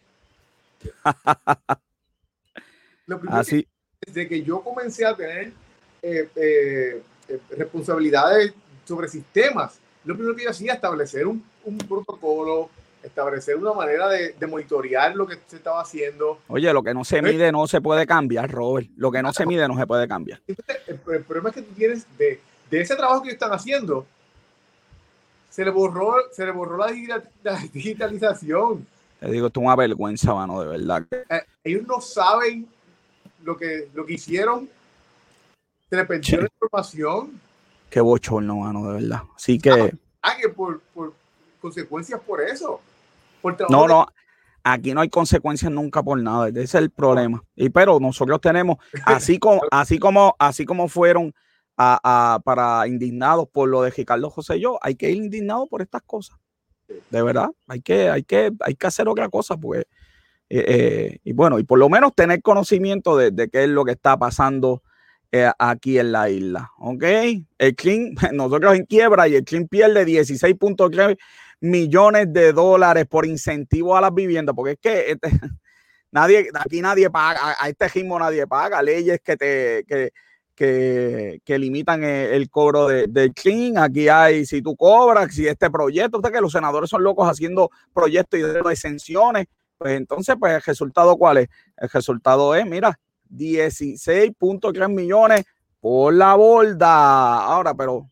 lo 3.07 3.21
primero 3.21 3.40
Así. 3.40 3.62
Que, 3.62 3.69
desde 4.07 4.28
que 4.28 4.43
yo 4.43 4.62
comencé 4.62 5.07
a 5.07 5.14
tener 5.14 5.52
eh, 6.02 6.28
eh, 6.35 7.02
eh, 7.28 7.40
responsabilidades 7.57 8.52
sobre 8.85 9.09
sistemas, 9.09 9.78
lo 10.04 10.14
primero 10.14 10.37
que 10.37 10.44
yo 10.44 10.50
hacía 10.50 10.75
establecer 10.75 11.26
un, 11.26 11.44
un 11.64 11.78
protocolo, 11.78 12.70
establecer 13.02 13.56
una 13.56 13.73
manera 13.73 14.08
de, 14.08 14.32
de, 14.32 14.46
monitorear 14.46 15.14
lo 15.14 15.26
que 15.26 15.38
se 15.46 15.56
estaba 15.56 15.80
haciendo. 15.80 16.38
Oye, 16.49 16.73
lo 16.73 16.82
que 16.82 16.94
no 16.94 17.04
se 17.04 17.23
mide 17.23 17.52
no 17.52 17.66
se 17.66 17.80
puede 17.80 18.06
cambiar, 18.06 18.50
Robert. 18.50 18.88
Lo 18.96 19.11
que 19.11 19.23
no 19.23 19.32
se 19.32 19.46
mide 19.46 19.68
no 19.68 19.78
se 19.78 19.87
puede 19.87 20.08
cambiar. 20.08 20.40
Entonces, 20.46 20.76
el, 20.87 21.00
el, 21.14 21.25
problema 21.25 21.50
es 21.50 21.54
que 21.56 21.62
tú 21.62 21.75
tienes 21.75 22.06
de, 22.18 22.40
de 22.70 22.80
ese 22.80 22.96
trabajo 22.96 23.23
que 23.23 23.30
están 23.30 23.52
haciendo, 23.52 24.06
se 25.54 25.64
le 25.64 25.70
borró, 25.70 26.16
se 26.32 26.44
le 26.44 26.50
borró 26.50 26.78
la, 26.78 26.90
digitalización. 27.73 28.87
Te 29.20 29.30
digo, 29.30 29.46
esto 29.46 29.61
es 29.61 29.66
una 29.66 29.76
vergüenza, 29.76 30.34
mano, 30.34 30.61
de 30.61 30.66
verdad. 30.66 31.06
Eh, 31.12 31.42
ellos 31.62 31.87
no 31.87 32.00
saben 32.00 32.66
lo 33.44 33.56
que, 33.56 33.88
lo 33.94 34.04
que 34.04 34.14
hicieron. 34.14 34.68
Se 35.88 35.94
le 35.94 36.04
perdió 36.06 36.40
la 36.40 36.49
información. 36.52 37.40
Qué 37.94 38.00
bochorno, 38.00 38.56
mano, 38.56 38.88
de 38.88 38.94
verdad. 38.94 39.22
Así 39.36 39.56
que. 39.56 39.94
Ah, 40.20 40.36
que 40.36 40.48
por, 40.48 40.80
por, 40.92 41.14
consecuencias 41.60 42.20
por 42.22 42.40
eso. 42.40 42.80
no, 43.68 43.86
no. 43.86 44.04
Aquí 44.64 44.92
no 44.92 45.00
hay 45.00 45.08
consecuencias 45.08 45.70
nunca 45.70 46.02
por 46.02 46.20
nada. 46.20 46.48
Ese 46.48 46.62
es 46.62 46.74
el 46.74 46.90
problema. 46.90 47.44
Y 47.54 47.68
pero 47.68 48.00
nosotros 48.00 48.40
tenemos, 48.40 48.78
así 49.06 49.38
como, 49.38 49.62
así 49.70 50.00
como, 50.00 50.34
así 50.40 50.64
como 50.64 50.88
fueron 50.88 51.32
a, 51.76 52.40
para 52.44 52.88
indignados 52.88 53.46
por 53.48 53.68
lo 53.68 53.82
de 53.82 53.90
Ricardo 53.90 54.28
José 54.28 54.58
yo, 54.58 54.76
hay 54.82 54.96
que 54.96 55.12
ir 55.12 55.18
indignado 55.18 55.68
por 55.68 55.80
estas 55.80 56.02
cosas. 56.02 56.36
De 56.88 57.22
verdad, 57.22 57.50
hay 57.68 57.80
que, 57.80 58.10
hay 58.10 58.24
que, 58.24 58.50
hay 58.58 58.74
que 58.74 58.86
hacer 58.88 59.06
otra 59.08 59.28
cosa, 59.28 59.56
porque 59.56 59.86
y 60.48 61.32
bueno, 61.32 61.60
y 61.60 61.62
por 61.62 61.78
lo 61.78 61.88
menos 61.88 62.12
tener 62.12 62.42
conocimiento 62.42 63.16
de, 63.16 63.30
de 63.30 63.48
qué 63.48 63.62
es 63.62 63.70
lo 63.70 63.84
que 63.84 63.92
está 63.92 64.16
pasando 64.16 64.82
eh, 65.33 65.50
aquí 65.59 65.99
en 65.99 66.12
la 66.12 66.31
isla. 66.31 66.71
¿Ok? 66.78 67.04
El 67.59 67.75
Clean, 67.76 68.14
nosotros 68.33 68.75
en 68.75 68.85
quiebra 68.87 69.28
y 69.28 69.37
el 69.37 69.45
Clean 69.45 69.66
pierde 69.69 70.04
16.3 70.04 71.19
millones 71.61 72.33
de 72.33 72.52
dólares 72.52 73.07
por 73.07 73.26
incentivo 73.26 73.97
a 73.97 74.00
las 74.00 74.14
viviendas, 74.14 74.54
porque 74.54 74.73
es 74.73 74.78
que 74.81 75.11
este, 75.12 75.28
nadie, 76.12 76.49
aquí 76.54 76.81
nadie 76.81 77.11
paga, 77.11 77.57
a 77.59 77.69
este 77.69 77.88
ritmo 77.88 78.19
nadie 78.19 78.47
paga, 78.47 78.83
leyes 78.83 79.21
que 79.23 79.37
te 79.37 79.85
que, 80.54 81.40
que, 81.45 81.59
limitan 81.59 82.04
el, 82.04 82.49
cobro 82.49 82.87
del 82.87 83.12
de 83.12 83.33
clean. 83.33 83.78
Aquí 83.78 84.09
hay, 84.09 84.47
si 84.47 84.62
tú 84.62 84.76
cobras, 84.76 85.35
si 85.35 85.47
este 85.47 85.71
proyecto, 85.71 86.19
usted 86.19 86.33
que 86.33 86.40
los 86.40 86.52
senadores 86.52 86.90
son 86.90 87.02
locos 87.02 87.28
haciendo 87.28 87.71
proyectos 87.93 88.40
y 88.40 88.43
de 88.43 88.61
exenciones, 88.71 89.47
pues 89.78 89.97
entonces, 89.97 90.37
pues 90.38 90.54
el 90.54 90.62
resultado 90.62 91.16
cuál 91.16 91.38
es? 91.38 91.49
El 91.76 91.88
resultado 91.88 92.54
es, 92.54 92.64
mira, 92.66 92.99
16.3 93.31 94.88
millones 94.88 95.45
por 95.81 96.14
la 96.14 96.35
borda. 96.35 97.45
Ahora, 97.45 97.75
pero 97.75 98.11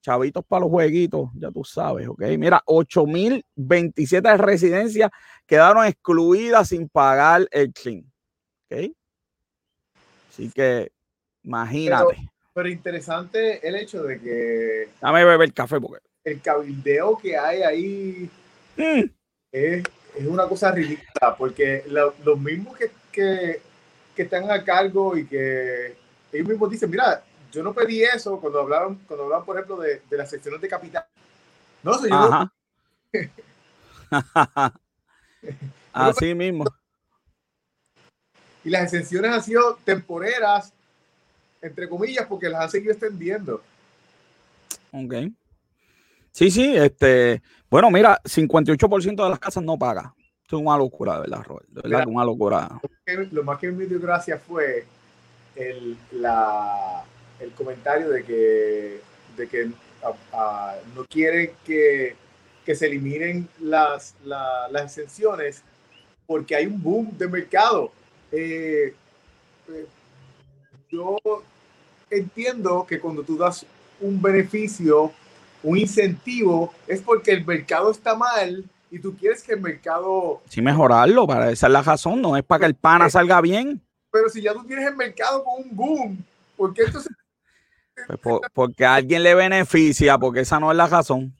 chavitos 0.00 0.44
para 0.44 0.60
los 0.60 0.70
jueguitos, 0.70 1.30
ya 1.34 1.50
tú 1.50 1.64
sabes, 1.64 2.06
¿ok? 2.08 2.22
Mira, 2.38 2.62
8.027 2.66 4.36
residencias 4.36 5.10
quedaron 5.46 5.86
excluidas 5.86 6.68
sin 6.68 6.88
pagar 6.88 7.48
el 7.50 7.72
clean, 7.72 8.04
¿ok? 8.70 8.92
Así 10.28 10.50
que 10.50 10.92
imagínate. 11.42 12.30
Pero, 12.52 12.68
interesante 12.68 13.66
el 13.66 13.74
hecho 13.76 14.04
de 14.04 14.20
que... 14.20 14.88
Dame 15.00 15.24
beber 15.24 15.52
café 15.52 15.80
porque... 15.80 16.04
El 16.22 16.40
cabildeo 16.40 17.18
que 17.18 17.36
hay 17.36 17.62
ahí 17.62 18.30
mm. 18.76 19.10
es, 19.50 19.84
una 20.26 20.46
cosa 20.46 20.70
ridícula, 20.70 21.34
porque 21.36 21.82
los 21.88 22.38
mismos 22.38 22.76
que 22.76 22.90
que 23.14 23.60
están 24.22 24.50
a 24.50 24.62
cargo 24.62 25.16
y 25.16 25.26
que 25.26 25.96
ellos 26.32 26.48
mismos 26.48 26.70
dicen, 26.70 26.90
mira, 26.90 27.22
yo 27.52 27.62
no 27.62 27.72
pedí 27.72 28.02
eso 28.02 28.40
cuando 28.40 28.60
hablaban, 28.60 28.96
cuando 29.06 29.24
hablaban 29.24 29.44
por 29.44 29.56
ejemplo, 29.56 29.76
de, 29.76 30.02
de 30.08 30.16
las 30.16 30.30
secciones 30.30 30.60
de 30.60 30.68
capital. 30.68 31.04
No, 31.82 31.94
señor. 31.98 32.50
Así 35.92 36.34
mismo. 36.34 36.64
Y 38.64 38.70
las 38.70 38.84
exenciones 38.84 39.30
han 39.30 39.42
sido 39.42 39.78
temporeras, 39.84 40.72
entre 41.60 41.88
comillas, 41.88 42.26
porque 42.26 42.48
las 42.48 42.62
han 42.62 42.70
seguido 42.70 42.92
extendiendo. 42.92 43.62
Ok. 44.90 45.14
Sí, 46.32 46.50
sí, 46.50 46.74
este, 46.74 47.42
bueno, 47.70 47.90
mira, 47.90 48.20
58% 48.24 49.22
de 49.22 49.30
las 49.30 49.38
casas 49.38 49.62
no 49.62 49.78
paga 49.78 50.14
es 50.56 50.62
una 50.62 50.76
locura, 50.76 51.20
¿verdad, 51.20 51.42
Robert? 51.44 51.68
De 51.68 51.88
verdad, 51.88 52.06
una 52.06 52.24
locura. 52.24 52.80
Lo 53.06 53.42
más 53.42 53.58
que 53.58 53.70
me 53.70 53.84
dio 53.84 54.00
gracia 54.00 54.38
fue 54.38 54.86
el, 55.56 55.94
la, 56.12 57.04
el 57.38 57.50
comentario 57.52 58.08
de 58.08 58.24
que, 58.24 59.00
de 59.36 59.46
que 59.46 59.66
no 59.66 61.04
quiere 61.10 61.54
que, 61.66 62.16
que, 62.64 62.74
se 62.74 62.86
eliminen 62.86 63.46
las, 63.60 64.14
las 64.24 64.84
exenciones 64.84 65.62
porque 66.26 66.56
hay 66.56 66.64
un 66.64 66.82
boom 66.82 67.18
de 67.18 67.28
mercado. 67.28 67.92
Eh, 68.32 68.94
yo 70.90 71.18
entiendo 72.08 72.86
que 72.88 72.98
cuando 72.98 73.22
tú 73.22 73.36
das 73.36 73.66
un 74.00 74.20
beneficio, 74.20 75.12
un 75.62 75.76
incentivo, 75.76 76.72
es 76.86 77.02
porque 77.02 77.32
el 77.32 77.44
mercado 77.44 77.90
está 77.90 78.14
mal 78.14 78.64
y 78.90 78.98
tú 78.98 79.16
quieres 79.16 79.42
que 79.42 79.54
el 79.54 79.60
mercado... 79.60 80.40
Sí, 80.48 80.62
mejorarlo, 80.62 81.26
para 81.26 81.50
esa 81.50 81.66
es 81.66 81.72
la 81.72 81.82
razón, 81.82 82.22
no 82.22 82.36
es 82.36 82.44
para 82.44 82.60
que 82.60 82.66
el 82.66 82.74
pana 82.74 83.10
salga 83.10 83.40
bien. 83.40 83.80
Pero 84.10 84.28
si 84.28 84.42
ya 84.42 84.52
tú 84.52 84.64
tienes 84.64 84.86
el 84.86 84.96
mercado 84.96 85.42
con 85.42 85.62
un 85.62 85.76
boom, 85.76 86.24
¿por 86.56 86.72
qué 86.72 86.82
esto 86.82 87.00
pues 88.22 88.40
porque 88.52 88.84
a 88.84 88.96
alguien 88.96 89.22
le 89.22 89.34
beneficia, 89.34 90.18
porque 90.18 90.40
esa 90.40 90.58
no 90.58 90.70
es 90.70 90.76
la 90.76 90.86
razón. 90.86 91.34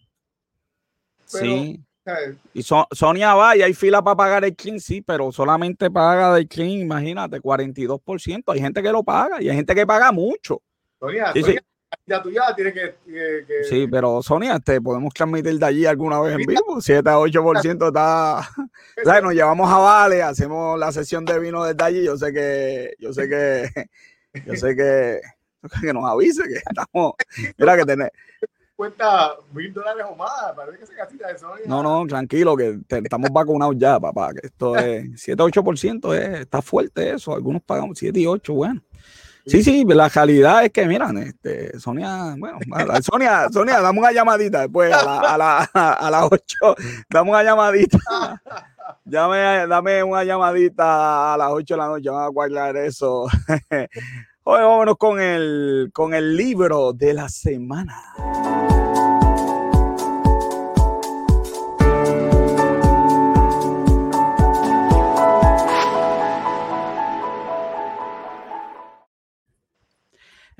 sí. 1.27 1.81
Y 2.53 2.63
Sonia 2.63 3.35
va 3.35 3.57
y 3.57 3.63
hay 3.63 3.73
fila 3.73 4.03
para 4.03 4.17
pagar 4.17 4.45
el 4.45 4.55
clean, 4.55 4.79
sí, 4.79 5.01
pero 5.01 5.33
solamente 5.33 5.91
paga 5.91 6.35
del 6.35 6.47
clean, 6.47 6.73
imagínate, 6.73 7.41
42%. 7.41 8.43
Hay 8.53 8.61
gente 8.61 8.83
que 8.83 8.93
lo 8.93 9.03
paga 9.03 9.41
y 9.41 9.49
hay 9.49 9.57
gente 9.57 9.75
que 9.75 9.87
paga 9.87 10.13
mucho. 10.13 10.61
Sonia, 11.01 11.33
Sonia 11.33 11.63
ya 12.07 12.23
tú 12.23 12.31
ya 12.31 12.55
tienes 12.55 12.75
que, 12.75 13.65
Sí, 13.69 13.87
pero 13.91 14.23
Sonia, 14.23 14.59
te 14.59 14.81
podemos 14.81 15.13
transmitir 15.13 15.59
de 15.59 15.67
allí 15.67 15.87
alguna 15.87 16.21
vez 16.21 16.35
en 16.35 16.47
vivo. 16.47 16.81
7 16.81 17.09
a 17.09 17.17
8% 17.17 17.87
está. 17.89 18.49
o 18.59 19.05
sea, 19.05 19.21
nos 19.21 19.33
llevamos 19.33 19.71
a 19.71 19.79
Vale, 19.79 20.23
hacemos 20.23 20.79
la 20.79 20.93
sesión 20.93 21.25
de 21.25 21.39
vino 21.39 21.65
desde 21.65 21.85
allí. 21.85 22.05
Yo 22.05 22.17
sé 22.17 22.33
que, 22.33 22.95
yo 22.99 23.13
sé 23.13 23.29
que, 23.29 23.69
yo 24.47 24.55
sé 24.57 24.77
que, 24.77 25.21
que 25.81 25.93
nos 25.93 26.05
avise 26.09 26.43
que 26.45 26.57
estamos. 26.57 27.15
Mira 27.57 27.77
que 27.77 27.85
tenés 27.85 28.11
cuenta 28.77 29.37
mil 29.53 29.73
dólares 29.73 30.05
o 30.11 30.15
más. 30.15 30.53
Parece 30.55 30.79
que 30.79 30.87
se 30.87 30.95
casita 30.95 31.29
de 31.29 31.39
Sonia. 31.39 31.65
No, 31.67 31.83
no, 31.83 32.07
tranquilo, 32.07 32.57
que 32.57 32.81
estamos 32.89 33.31
vacunados 33.31 33.77
ya, 33.79 33.99
papá. 33.99 34.33
Que 34.33 34.47
esto 34.47 34.77
es 34.77 35.21
7 35.21 35.43
a 35.43 35.47
8%, 35.47 36.15
es, 36.15 36.41
está 36.41 36.63
fuerte 36.63 37.15
eso. 37.15 37.35
Algunos 37.35 37.63
pagamos 37.63 37.99
7 37.99 38.19
y 38.19 38.27
8, 38.27 38.53
bueno. 38.53 38.83
Sí, 39.47 39.63
sí, 39.63 39.85
la 39.87 40.09
realidad 40.09 40.65
es 40.65 40.73
que, 40.73 40.87
miran, 40.87 41.19
este, 41.19 41.79
Sonia, 41.79 42.35
bueno, 42.39 42.59
Sonia, 43.03 43.49
Sonia, 43.53 43.81
dame 43.81 43.99
una 43.99 44.13
llamadita 44.13 44.61
después 44.63 44.93
a, 44.93 45.37
la, 45.37 45.71
a, 45.73 46.11
las 46.11 46.25
8, 46.31 46.75
dame 47.11 47.31
una 47.31 47.43
llamadita. 47.43 47.99
Dame, 49.07 49.67
dame 49.67 50.03
una 50.03 50.25
llamadita 50.25 51.35
a 51.35 51.37
las 51.37 51.51
8 51.51 51.75
de 51.75 51.79
la 51.79 51.87
noche, 51.89 52.09
vamos 52.09 52.25
a 52.25 52.29
guardar 52.29 52.77
eso. 52.77 53.25
Hoy 54.45 54.61
vámonos 54.61 54.97
con 54.97 55.21
el, 55.21 55.91
con 55.93 56.15
el 56.15 56.37
libro 56.37 56.93
de 56.95 57.13
la 57.13 57.29
semana. 57.29 58.74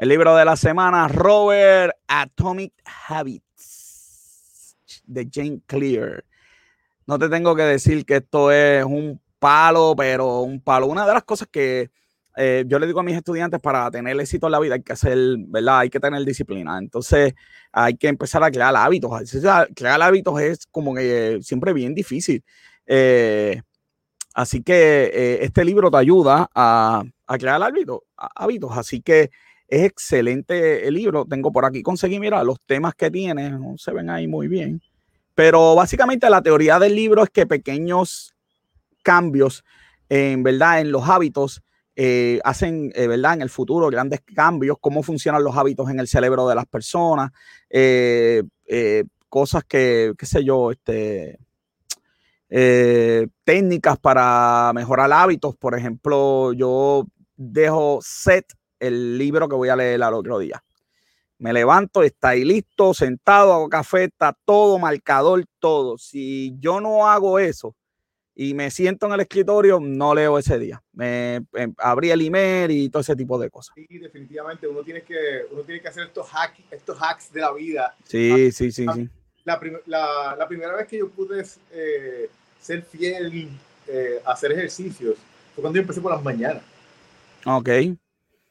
El 0.05 0.11
libro 0.11 0.37
de 0.37 0.45
la 0.45 0.55
semana, 0.55 1.09
Robert 1.09 1.97
Atomic 2.09 2.75
Habits, 3.09 4.77
de 5.07 5.27
Jane 5.33 5.63
Clear. 5.67 6.23
No 7.07 7.19
te 7.19 7.31
tengo 7.31 7.57
que 7.57 7.63
decir 7.63 8.05
que 8.05 8.17
esto 8.17 8.53
es 8.53 8.85
un 8.85 9.19
palo, 9.39 9.95
pero 9.97 10.41
un 10.41 10.61
palo. 10.61 10.89
Una 10.89 11.07
de 11.07 11.15
las 11.15 11.25
cosas 11.25 11.49
que 11.51 11.91
eh, 12.37 12.65
yo 12.67 12.79
le 12.79 12.87
digo 12.87 13.01
a 13.01 13.03
mis 13.03 13.17
estudiantes 13.17 13.59
para 13.61 13.91
tener 13.91 14.21
éxito 14.21 14.45
en 14.45 14.53
la 14.53 14.61
vida 14.61 14.75
hay 14.75 14.83
que 14.83 14.93
hacer, 14.93 15.17
¿verdad? 15.39 15.79
Hay 15.79 15.89
que 15.89 16.01
tener 16.01 16.23
disciplina. 16.23 16.77
Entonces 16.77 17.33
hay 17.73 17.97
que 17.97 18.09
empezar 18.09 18.45
a 18.45 18.51
crear 18.51 18.77
hábitos. 18.77 19.11
Crear 19.75 20.03
hábitos 20.03 20.39
es 20.39 20.67
como 20.67 20.95
que 20.95 21.39
siempre 21.41 21.73
bien 21.73 21.95
difícil. 21.95 22.45
Eh, 22.85 23.63
así 24.35 24.63
que 24.63 25.05
eh, 25.15 25.39
este 25.41 25.65
libro 25.65 25.91
te 25.91 25.97
ayuda 25.97 26.51
a, 26.55 27.05
crear 27.39 27.63
hábitos, 27.63 28.01
hábitos. 28.19 28.71
Así 28.77 29.01
que 29.01 29.31
es 29.69 29.85
excelente 29.85 30.87
el 30.87 30.95
libro. 30.95 31.25
Tengo 31.25 31.53
por 31.53 31.65
aquí, 31.65 31.83
conseguí, 31.83 32.21
mira, 32.21 32.43
los 32.45 32.61
temas 32.67 32.95
que 32.95 33.11
tiene, 33.11 33.51
no 33.51 33.77
se 33.77 33.93
ven 33.93 34.11
ahí 34.11 34.27
muy 34.27 34.49
bien. 34.49 34.81
Pero 35.35 35.75
básicamente 35.75 36.31
la 36.31 36.43
teoría 36.43 36.79
del 36.79 36.95
libro 36.95 37.23
es 37.23 37.31
que 37.31 37.47
pequeños 37.47 38.35
cambios, 39.03 39.65
en 40.09 40.43
verdad, 40.43 40.81
en 40.81 40.93
los 40.93 41.09
hábitos, 41.09 41.63
eh, 41.97 42.41
hacen, 42.43 42.93
eh, 42.95 43.07
¿verdad? 43.07 43.35
En 43.35 43.43
el 43.43 43.51
futuro, 43.51 43.89
grandes 43.89 44.21
cambios, 44.35 44.77
cómo 44.81 45.03
funcionan 45.03 45.45
los 45.45 45.57
hábitos 45.57 45.89
en 45.91 46.01
el 46.01 46.09
cerebro 46.09 46.49
de 46.49 46.55
las 46.57 46.67
personas, 46.67 47.31
eh, 47.71 48.43
cosas 49.29 49.65
que, 49.65 50.13
qué 50.19 50.27
sé 50.27 50.45
yo, 50.45 50.71
este, 50.71 51.39
técnicas 53.45 53.99
para 53.99 54.73
mejorar 54.75 55.13
hábitos. 55.13 55.57
Por 55.57 55.77
ejemplo, 55.77 56.53
yo 56.53 57.07
dejo 57.37 57.99
set 58.03 58.47
el 58.87 59.19
libro 59.19 59.49
que 59.49 59.57
voy 59.57 59.69
a 59.69 59.77
leer 59.77 60.03
al 60.03 60.15
otro 60.15 60.39
día. 60.39 60.63
Me 61.39 61.53
levanto, 61.53 62.03
está 62.03 62.31
ahí 62.31 62.45
listo, 62.45 62.95
sentado, 62.95 63.53
hago 63.53 63.69
café, 63.69 64.05
está 64.05 64.37
todo, 64.45 64.79
marcador, 64.79 65.45
todo. 65.59 65.99
Si 65.99 66.55
yo 66.59 66.81
no 66.81 67.09
hago 67.09 67.39
eso 67.39 67.75
y 68.35 68.55
me 68.55 68.71
siento 68.71 69.07
en 69.07 69.13
el 69.13 69.21
escritorio, 69.21 69.81
no 69.81 70.15
leo 70.15 70.39
ese 70.39 70.59
día. 70.59 70.83
Me, 70.93 71.37
em, 71.53 71.75
abrí 71.79 72.11
el 72.11 72.21
email 72.21 72.71
y 72.71 72.89
todo 72.89 73.01
ese 73.01 73.17
tipo 73.17 73.39
de 73.39 73.51
cosas. 73.51 73.75
Sí, 73.77 73.99
definitivamente, 73.99 74.67
uno 74.67 74.83
tiene 74.83 75.03
que, 75.03 75.47
uno 75.51 75.63
tiene 75.63 75.81
que 75.81 75.89
hacer 75.89 76.05
estos 76.05 76.29
hacks, 76.33 76.61
estos 76.71 76.99
hacks 77.01 77.33
de 77.33 77.41
la 77.41 77.53
vida. 77.53 77.95
Sí, 78.05 78.51
sí, 78.53 78.73
sí, 78.73 78.87
sí. 78.93 79.09
La, 79.45 79.61
la, 80.39 80.49
primera 80.49 80.75
vez 80.75 80.87
que 80.89 80.99
yo 80.99 81.11
pude 81.11 81.45
eh, 81.73 82.31
ser 82.61 82.83
fiel 82.83 83.51
eh, 83.87 84.23
hacer 84.25 84.53
ejercicios 84.53 85.17
fue 85.55 85.63
cuando 85.63 85.77
yo 85.77 85.83
empecé 85.83 86.01
por 86.01 86.13
las 86.13 86.23
mañanas. 86.23 86.63
Ok. 87.45 87.69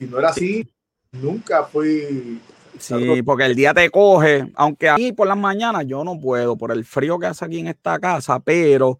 Si 0.06 0.12
no 0.12 0.20
era 0.20 0.30
así, 0.30 0.68
nunca 1.12 1.64
fui. 1.64 2.40
Sí, 2.80 3.22
porque 3.24 3.46
el 3.46 3.56
día 3.56 3.74
te 3.74 3.90
coge, 3.90 4.52
aunque 4.56 4.90
aquí 4.90 5.14
por 5.14 5.28
las 5.28 5.38
mañanas 5.38 5.86
yo 5.86 6.04
no 6.04 6.20
puedo, 6.20 6.58
por 6.58 6.72
el 6.72 6.84
frío 6.84 7.20
que 7.20 7.28
hace 7.28 7.46
aquí 7.46 7.60
en 7.60 7.68
esta 7.68 8.00
casa, 8.00 8.40
pero 8.40 9.00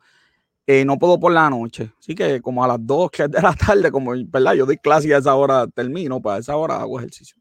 Eh, 0.66 0.86
no 0.86 0.98
puedo 0.98 1.20
por 1.20 1.34
la 1.34 1.50
noche. 1.50 1.92
Así 2.00 2.16
que 2.16 2.42
como 2.42 2.64
a 2.64 2.68
las 2.70 2.78
2, 2.80 3.12
que 3.12 3.24
es 3.24 3.32
de 3.32 3.42
la 3.42 3.54
tarde, 3.54 3.92
como, 3.92 4.14
¿verdad? 4.28 4.54
Yo 4.54 4.66
doy 4.66 4.78
clase 4.78 5.10
y 5.10 5.12
a 5.12 5.18
esa 5.18 5.36
hora 5.36 5.68
termino, 5.68 6.22
pues 6.22 6.36
a 6.36 6.40
esa 6.40 6.56
hora 6.56 6.80
hago 6.80 7.00
ejercicio. 7.00 7.36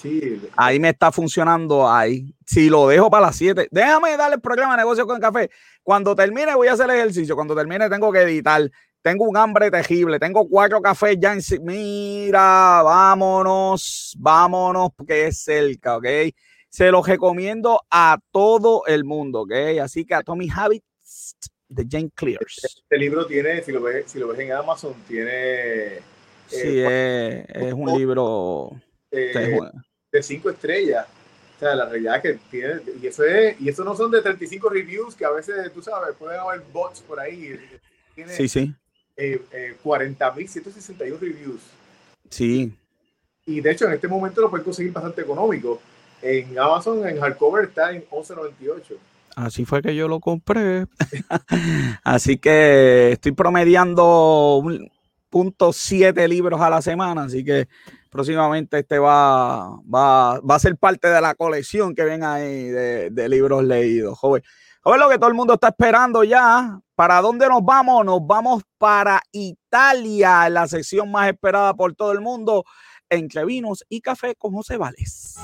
Sí. 0.00 0.40
Ahí 0.56 0.80
me 0.80 0.90
está 0.90 1.12
funcionando 1.12 1.90
ahí. 1.90 2.34
Si 2.46 2.68
lo 2.70 2.88
dejo 2.88 3.10
para 3.10 3.26
las 3.26 3.36
7, 3.36 3.68
déjame 3.70 4.16
darle 4.16 4.36
el 4.36 4.40
programa 4.40 4.74
de 4.74 4.78
negocio 4.78 5.06
con 5.06 5.20
café. 5.20 5.50
Cuando 5.82 6.14
termine 6.14 6.54
voy 6.54 6.68
a 6.68 6.72
hacer 6.72 6.88
el 6.90 6.96
ejercicio. 6.96 7.34
Cuando 7.34 7.54
termine 7.54 7.88
tengo 7.88 8.10
que 8.12 8.20
editar. 8.20 8.70
Tengo 9.02 9.24
un 9.24 9.36
hambre 9.36 9.70
tejible. 9.70 10.18
Tengo 10.18 10.46
cuatro 10.48 10.80
cafés 10.80 11.16
ya 11.18 11.32
en... 11.32 11.40
Mira, 11.62 12.82
vámonos, 12.82 14.14
vámonos, 14.18 14.90
que 15.06 15.28
es 15.28 15.42
cerca, 15.42 15.96
¿ok? 15.96 16.06
Se 16.68 16.90
los 16.90 17.06
recomiendo 17.06 17.80
a 17.90 18.18
todo 18.30 18.84
el 18.86 19.04
mundo, 19.04 19.42
¿ok? 19.42 19.52
Así 19.82 20.04
que 20.04 20.14
a 20.14 20.22
Tommy 20.22 20.48
Habits 20.54 21.36
de 21.68 21.86
Jane 21.88 22.10
Clears. 22.14 22.64
Este 22.64 22.98
libro 22.98 23.26
tiene, 23.26 23.62
si 23.62 23.72
lo 23.72 23.80
ves, 23.80 24.10
si 24.10 24.18
lo 24.18 24.28
ves 24.28 24.40
en 24.40 24.52
Amazon, 24.52 24.94
tiene... 25.08 25.30
Eh, 25.32 26.02
sí, 26.46 26.80
es, 27.66 27.72
un 27.72 27.96
libro... 27.96 28.70
Eh, 29.10 29.58
de 30.10 30.22
cinco 30.22 30.50
estrellas. 30.50 31.06
O 31.56 31.60
sea, 31.60 31.74
la 31.74 31.86
realidad 31.86 32.22
que 32.22 32.38
tiene, 32.50 32.80
y 33.02 33.06
eso, 33.06 33.22
es, 33.22 33.60
y 33.60 33.68
eso 33.68 33.84
no 33.84 33.94
son 33.94 34.10
de 34.10 34.22
35 34.22 34.70
reviews, 34.70 35.14
que 35.14 35.26
a 35.26 35.30
veces, 35.30 35.70
tú 35.72 35.82
sabes, 35.82 36.16
pueden 36.16 36.40
haber 36.40 36.62
bots 36.72 37.00
por 37.00 37.20
ahí. 37.20 37.58
Tiene, 38.14 38.32
sí, 38.32 38.48
sí. 38.48 38.74
Eh, 39.16 39.42
eh, 39.52 39.76
40.161 39.84 41.18
reviews. 41.20 41.60
Sí. 42.30 42.72
Y 43.44 43.60
de 43.60 43.72
hecho, 43.72 43.86
en 43.86 43.92
este 43.92 44.08
momento 44.08 44.40
lo 44.40 44.48
pueden 44.48 44.64
conseguir 44.64 44.92
bastante 44.92 45.20
económico. 45.20 45.80
En 46.22 46.58
Amazon, 46.58 47.06
en 47.06 47.20
hardcover, 47.20 47.66
está 47.66 47.92
en 47.92 48.06
11.98. 48.08 48.96
Así 49.36 49.64
fue 49.64 49.82
que 49.82 49.94
yo 49.94 50.08
lo 50.08 50.20
compré. 50.20 50.86
así 52.04 52.38
que 52.38 53.12
estoy 53.12 53.32
promediando 53.32 54.64
punto 55.28 55.72
siete 55.72 56.26
libros 56.26 56.60
a 56.60 56.70
la 56.70 56.82
semana, 56.82 57.24
así 57.24 57.44
que 57.44 57.68
próximamente 58.10 58.80
este 58.80 58.98
va, 58.98 59.70
va, 59.82 60.40
va 60.40 60.54
a 60.54 60.58
ser 60.58 60.76
parte 60.76 61.08
de 61.08 61.20
la 61.20 61.34
colección 61.34 61.94
que 61.94 62.04
ven 62.04 62.24
ahí 62.24 62.64
de, 62.64 63.28
libros 63.28 63.64
leídos, 63.64 64.18
joven. 64.18 64.42
Joven, 64.82 65.00
lo 65.00 65.08
que 65.08 65.18
todo 65.18 65.28
el 65.28 65.34
mundo 65.34 65.54
está 65.54 65.68
esperando 65.68 66.24
ya. 66.24 66.80
¿Para 66.94 67.20
dónde 67.20 67.48
nos 67.48 67.64
vamos? 67.64 68.04
Nos 68.04 68.26
vamos 68.26 68.62
para 68.76 69.22
Italia, 69.30 70.48
la 70.50 70.66
sección 70.68 71.10
más 71.10 71.28
esperada 71.28 71.72
por 71.74 71.94
todo 71.94 72.12
el 72.12 72.20
mundo, 72.20 72.64
entre 73.08 73.44
vinos 73.44 73.84
y 73.88 74.00
café 74.00 74.34
con 74.34 74.52
José 74.52 74.76
Vales. 74.76 75.36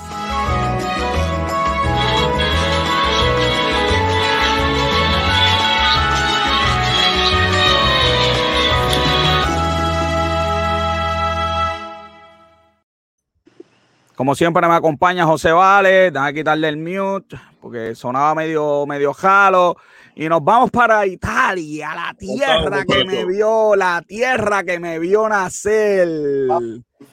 Como 14.17 14.33
siempre 14.33 14.67
me 14.67 14.73
acompaña 14.73 15.27
José 15.27 15.51
Vale, 15.51 16.09
déjame 16.09 16.33
quitarle 16.33 16.69
el 16.69 16.77
mute 16.77 17.37
porque 17.61 17.93
sonaba 17.93 18.33
medio, 18.33 18.87
medio 18.87 19.13
jalo. 19.13 19.77
Y 20.15 20.27
nos 20.27 20.43
vamos 20.43 20.71
para 20.71 21.05
Italia, 21.05 21.93
la 21.93 22.15
tierra 22.17 22.83
que 22.83 23.05
me 23.05 23.25
vio, 23.25 23.75
la 23.75 24.01
tierra 24.01 24.63
que 24.63 24.79
me 24.79 24.97
vio 24.97 25.29
nacer. 25.29 26.07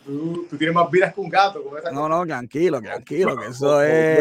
Tú, 0.06 0.46
tienes 0.56 0.74
más 0.74 0.90
vidas 0.90 1.12
que 1.12 1.20
un 1.20 1.28
gato. 1.28 1.62
no, 1.92 2.08
no, 2.08 2.24
tranquilo, 2.24 2.80
tranquilo, 2.80 3.36
que 3.36 3.48
eso 3.48 3.82
es. 3.82 4.18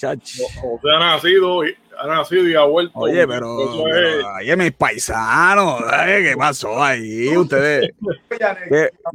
José 0.00 0.88
ha 0.94 0.98
nacido 1.00 1.64
ha 1.98 2.06
nacido 2.06 2.48
y 2.48 2.54
ha 2.54 2.62
vuelto. 2.62 2.98
Oye, 2.98 3.26
pero, 3.26 3.56
oye, 3.56 4.56
mis 4.56 4.72
paisanos, 4.72 5.82
¿qué 5.82 6.34
pasó 6.36 6.82
ahí? 6.82 7.36
Ustedes, 7.36 7.90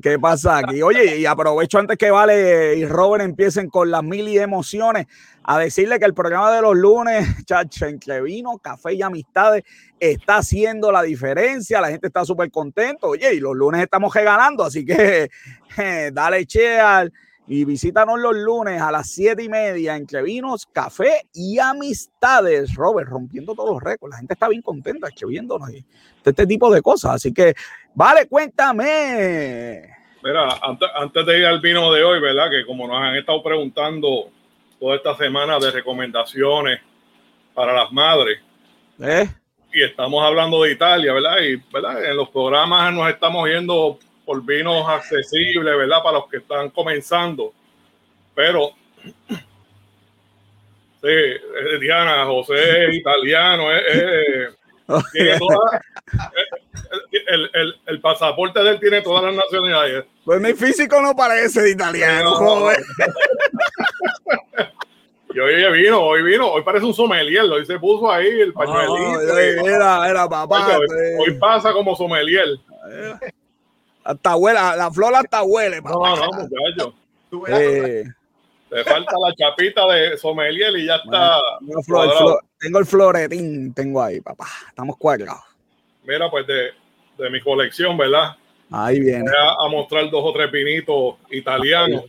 ¿qué, 0.02 0.20
pasa 0.20 0.60
aquí? 0.60 0.82
Oye, 0.82 1.18
y 1.18 1.26
aprovecho 1.26 1.80
antes 1.80 1.98
que 1.98 2.12
Vale 2.12 2.76
y 2.76 2.86
Robert 2.86 3.24
empiecen 3.24 3.70
con 3.70 3.92
las 3.92 4.04
mil 4.04 4.28
y 4.28 4.40
emociones 4.40 5.08
a 5.44 5.58
decirle 5.58 6.00
que 6.00 6.06
el 6.06 6.14
programa 6.14 6.54
de 6.56 6.62
los 6.62 6.76
lunes, 6.76 7.28
chacho, 7.46 7.86
entre 7.86 8.22
vino, 8.22 8.58
café 8.58 8.94
y 8.94 9.02
amistades, 9.02 9.64
está 10.00 10.38
haciendo 10.38 10.92
la 10.92 11.02
diferencia. 11.02 11.82
La 11.82 11.90
gente 11.90 12.08
está 12.08 12.26
súper 12.26 12.52
contento. 12.52 13.08
Oye, 13.08 13.34
y 13.34 13.40
los 13.40 13.56
lunes 13.56 13.82
estamos 13.82 14.14
regalando, 14.14 14.64
así 14.64 14.86
que 14.86 15.30
dale 16.14 16.46
cheal 16.46 17.12
y 17.48 17.66
visítanos 17.66 18.20
los 18.20 18.36
lunes 18.36 18.82
a 18.82 18.92
las 18.92 19.10
siete 19.10 19.44
y 19.44 19.50
media 19.50 19.96
entre 19.96 20.22
vinos, 20.22 20.68
café 20.72 21.28
y 21.34 21.60
amistades. 21.60 22.76
Robert, 22.76 23.10
rompiendo 23.10 23.56
todos 23.56 23.72
los 23.72 23.84
récords. 23.84 24.12
La 24.12 24.18
gente 24.18 24.34
está 24.34 24.48
bien 24.48 24.62
contenta 24.62 25.08
escribiéndonos 25.08 25.70
y 25.72 25.84
este 26.24 26.46
tipo 26.46 26.72
de 26.72 26.82
cosas. 26.82 27.16
Así 27.16 27.34
que, 27.34 27.54
vale, 27.94 28.28
cuéntame. 28.28 29.90
Mira, 30.24 30.60
antes, 30.62 31.26
de 31.26 31.40
ir 31.40 31.46
al 31.46 31.60
vino 31.60 31.92
de 31.92 32.04
hoy, 32.04 32.22
¿verdad? 32.22 32.50
Que 32.50 32.66
como 32.66 32.88
nos 32.88 33.02
han 33.02 33.16
estado 33.16 33.42
preguntando 33.42 34.30
toda 34.80 34.96
esta 34.96 35.16
semana 35.18 35.58
de 35.58 35.72
recomendaciones 35.72 36.80
para 37.54 37.74
las 37.74 37.92
madres. 37.92 38.40
¿Eh? 39.00 39.28
Y 39.74 39.84
estamos 39.84 40.24
hablando 40.24 40.62
de 40.62 40.74
Italia, 40.74 41.14
¿verdad? 41.14 41.40
Y 41.40 41.56
¿verdad? 41.74 42.06
en 42.06 42.16
los 42.16 42.30
programas 42.30 42.94
nos 42.94 43.10
estamos 43.10 43.50
yendo 43.50 43.98
por 44.32 44.46
vinos 44.46 44.88
accesibles, 44.88 45.76
¿verdad? 45.76 46.02
Para 46.02 46.20
los 46.20 46.30
que 46.30 46.38
están 46.38 46.70
comenzando. 46.70 47.52
Pero, 48.34 48.70
sí, 51.02 51.10
Diana, 51.82 52.26
José 52.26 52.86
es 52.86 52.96
italiano, 52.96 53.70
es, 53.76 54.56
el, 57.28 57.50
el, 57.54 57.76
el, 57.88 58.00
pasaporte 58.00 58.64
de 58.64 58.70
él 58.70 58.80
tiene 58.80 59.02
todas 59.02 59.26
las 59.26 59.36
nacionalidades. 59.36 60.06
Pues 60.24 60.40
mi 60.40 60.54
físico 60.54 61.02
no 61.02 61.14
parece 61.14 61.62
de 61.64 61.72
italiano, 61.72 62.32
joven. 62.36 62.78
Y 65.34 65.40
hoy 65.40 65.82
vino, 65.82 66.02
hoy 66.02 66.24
vino, 66.24 66.52
hoy 66.52 66.62
parece 66.62 66.86
un 66.86 66.94
sommelier, 66.94 67.44
hoy 67.44 67.66
se 67.66 67.80
puso 67.80 68.12
ahí 68.12 68.28
el 68.42 68.52
pañuelito. 68.52 69.38
era, 69.66 70.10
era 70.10 70.28
papá. 70.28 70.78
Hoy, 70.78 71.34
pasa 71.40 71.72
como 71.72 71.96
sommelier. 71.96 72.60
Hasta 74.04 74.36
huele, 74.36 74.60
la 74.60 74.92
flor 74.92 75.16
hasta 75.16 75.44
huele. 75.44 75.82
No, 75.82 76.16
no, 76.16 76.28
muchacho. 76.32 76.94
Eh, 77.48 78.04
Te 78.70 78.84
falta 78.84 79.16
la 79.20 79.34
chapita 79.36 79.86
de 79.88 80.18
sommelier 80.18 80.76
y 80.78 80.86
ya 80.88 80.96
está. 80.96 81.40
tengo 82.60 82.80
el 82.80 82.86
floretín, 82.86 83.74
tengo 83.74 84.02
ahí, 84.02 84.22
papá. 84.22 84.48
Estamos 84.68 84.98
cuadrados. 84.98 85.42
Mira, 86.04 86.30
pues 86.30 86.48
de, 86.48 86.72
de 87.18 87.30
mi 87.30 87.40
colección, 87.42 87.98
¿verdad? 87.98 88.36
Ahí 88.72 89.00
viene. 89.00 89.24
Voy 89.24 89.68
a, 89.68 89.70
mostrar 89.70 90.10
dos 90.10 90.24
o 90.24 90.34
tres 90.34 90.52
vinitos 90.52 91.16
italianos. 91.30 92.06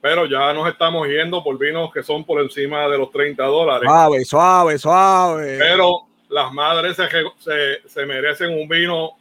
Pero 0.00 0.26
ya 0.26 0.52
nos 0.52 0.68
estamos 0.68 1.06
yendo 1.06 1.44
por 1.44 1.56
vinos 1.58 1.92
que 1.92 2.02
son 2.02 2.24
por 2.24 2.40
encima 2.42 2.88
de 2.88 2.98
los 2.98 3.12
30 3.12 3.44
dólares. 3.44 3.88
Suave, 3.88 4.24
suave, 4.24 4.78
suave. 4.78 5.58
Pero 5.58 6.08
las 6.28 6.52
madres 6.52 6.96
se, 6.96 7.04
se, 7.38 7.88
se 7.88 8.06
merecen 8.06 8.58
un 8.58 8.66
vino 8.66 9.12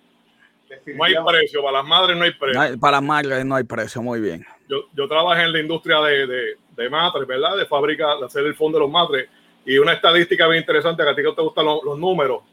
no 0.96 1.04
hay 1.04 1.16
precio, 1.26 1.62
para 1.62 1.78
las 1.80 1.88
madres 1.88 2.18
no 2.18 2.24
hay 2.24 2.32
precio. 2.32 2.80
para 2.80 2.98
las 2.98 3.04
madres 3.04 3.46
no 3.46 3.56
hay 3.56 3.64
precio, 3.64 4.02
muy 4.02 4.20
bien. 4.20 4.46
Yo, 4.68 4.86
yo 4.94 5.08
trabajé 5.08 5.44
en 5.44 5.54
la 5.54 5.60
industria 5.60 6.00
de, 6.02 6.28
de, 6.28 6.58
de 6.76 6.90
matres, 6.90 7.28
¿verdad? 7.28 7.58
De 7.58 7.66
fábrica, 7.66 8.16
de 8.18 8.26
hacer 8.26 8.46
el 8.46 8.56
fondo 8.56 8.78
de 8.78 8.84
los 8.84 8.92
matres. 8.92 9.30
Y 9.66 9.78
una 9.78 9.94
estadística 9.94 10.48
bien 10.48 10.62
interesante, 10.62 11.04
que 11.04 11.10
a 11.10 11.16
ti 11.16 11.22
que 11.22 11.34
te 11.34 11.42
gustan 11.42 11.66
los, 11.66 11.84
los 11.84 11.98
números. 12.00 12.44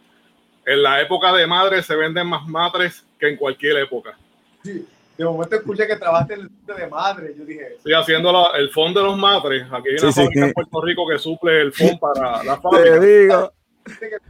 En 0.66 0.82
la 0.82 1.00
época 1.00 1.32
de 1.32 1.46
madres 1.46 1.86
se 1.86 1.96
venden 1.96 2.26
más 2.26 2.46
matres 2.46 3.04
que 3.18 3.28
en 3.28 3.36
cualquier 3.36 3.78
época. 3.78 4.18
Sí. 4.62 4.86
De 5.16 5.24
momento 5.24 5.56
escuché 5.56 5.86
que 5.86 5.96
trabajaste 5.96 6.34
en 6.34 6.40
la 6.40 6.46
industria 6.46 6.76
de 6.76 6.86
madres. 6.86 7.36
Yo 7.36 7.44
dije. 7.44 7.76
Sí, 7.84 7.92
haciendo 7.92 8.54
el 8.54 8.70
fondo 8.70 9.00
de 9.00 9.06
los 9.06 9.18
matres. 9.18 9.62
Aquí 9.72 9.88
hay 9.88 9.96
una 10.00 10.12
fábrica 10.12 10.46
en 10.46 10.52
Puerto 10.52 10.80
Rico 10.80 11.08
que 11.08 11.18
suple 11.18 11.60
el 11.60 11.72
fondo 11.72 11.98
para 11.98 12.44
la 12.44 12.56
fábrica. 12.60 13.00
Te 13.00 13.00
digo. 13.00 13.52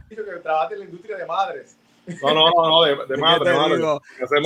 que 0.09 0.39
trabajaste 0.41 0.73
en 0.75 0.79
la 0.79 0.85
industria 0.85 1.17
de 1.17 1.25
madres. 1.27 1.77
No, 2.21 2.33
no, 2.33 2.51
no, 2.55 2.83
de, 2.83 2.95
de 3.07 3.17
madre, 3.17 3.51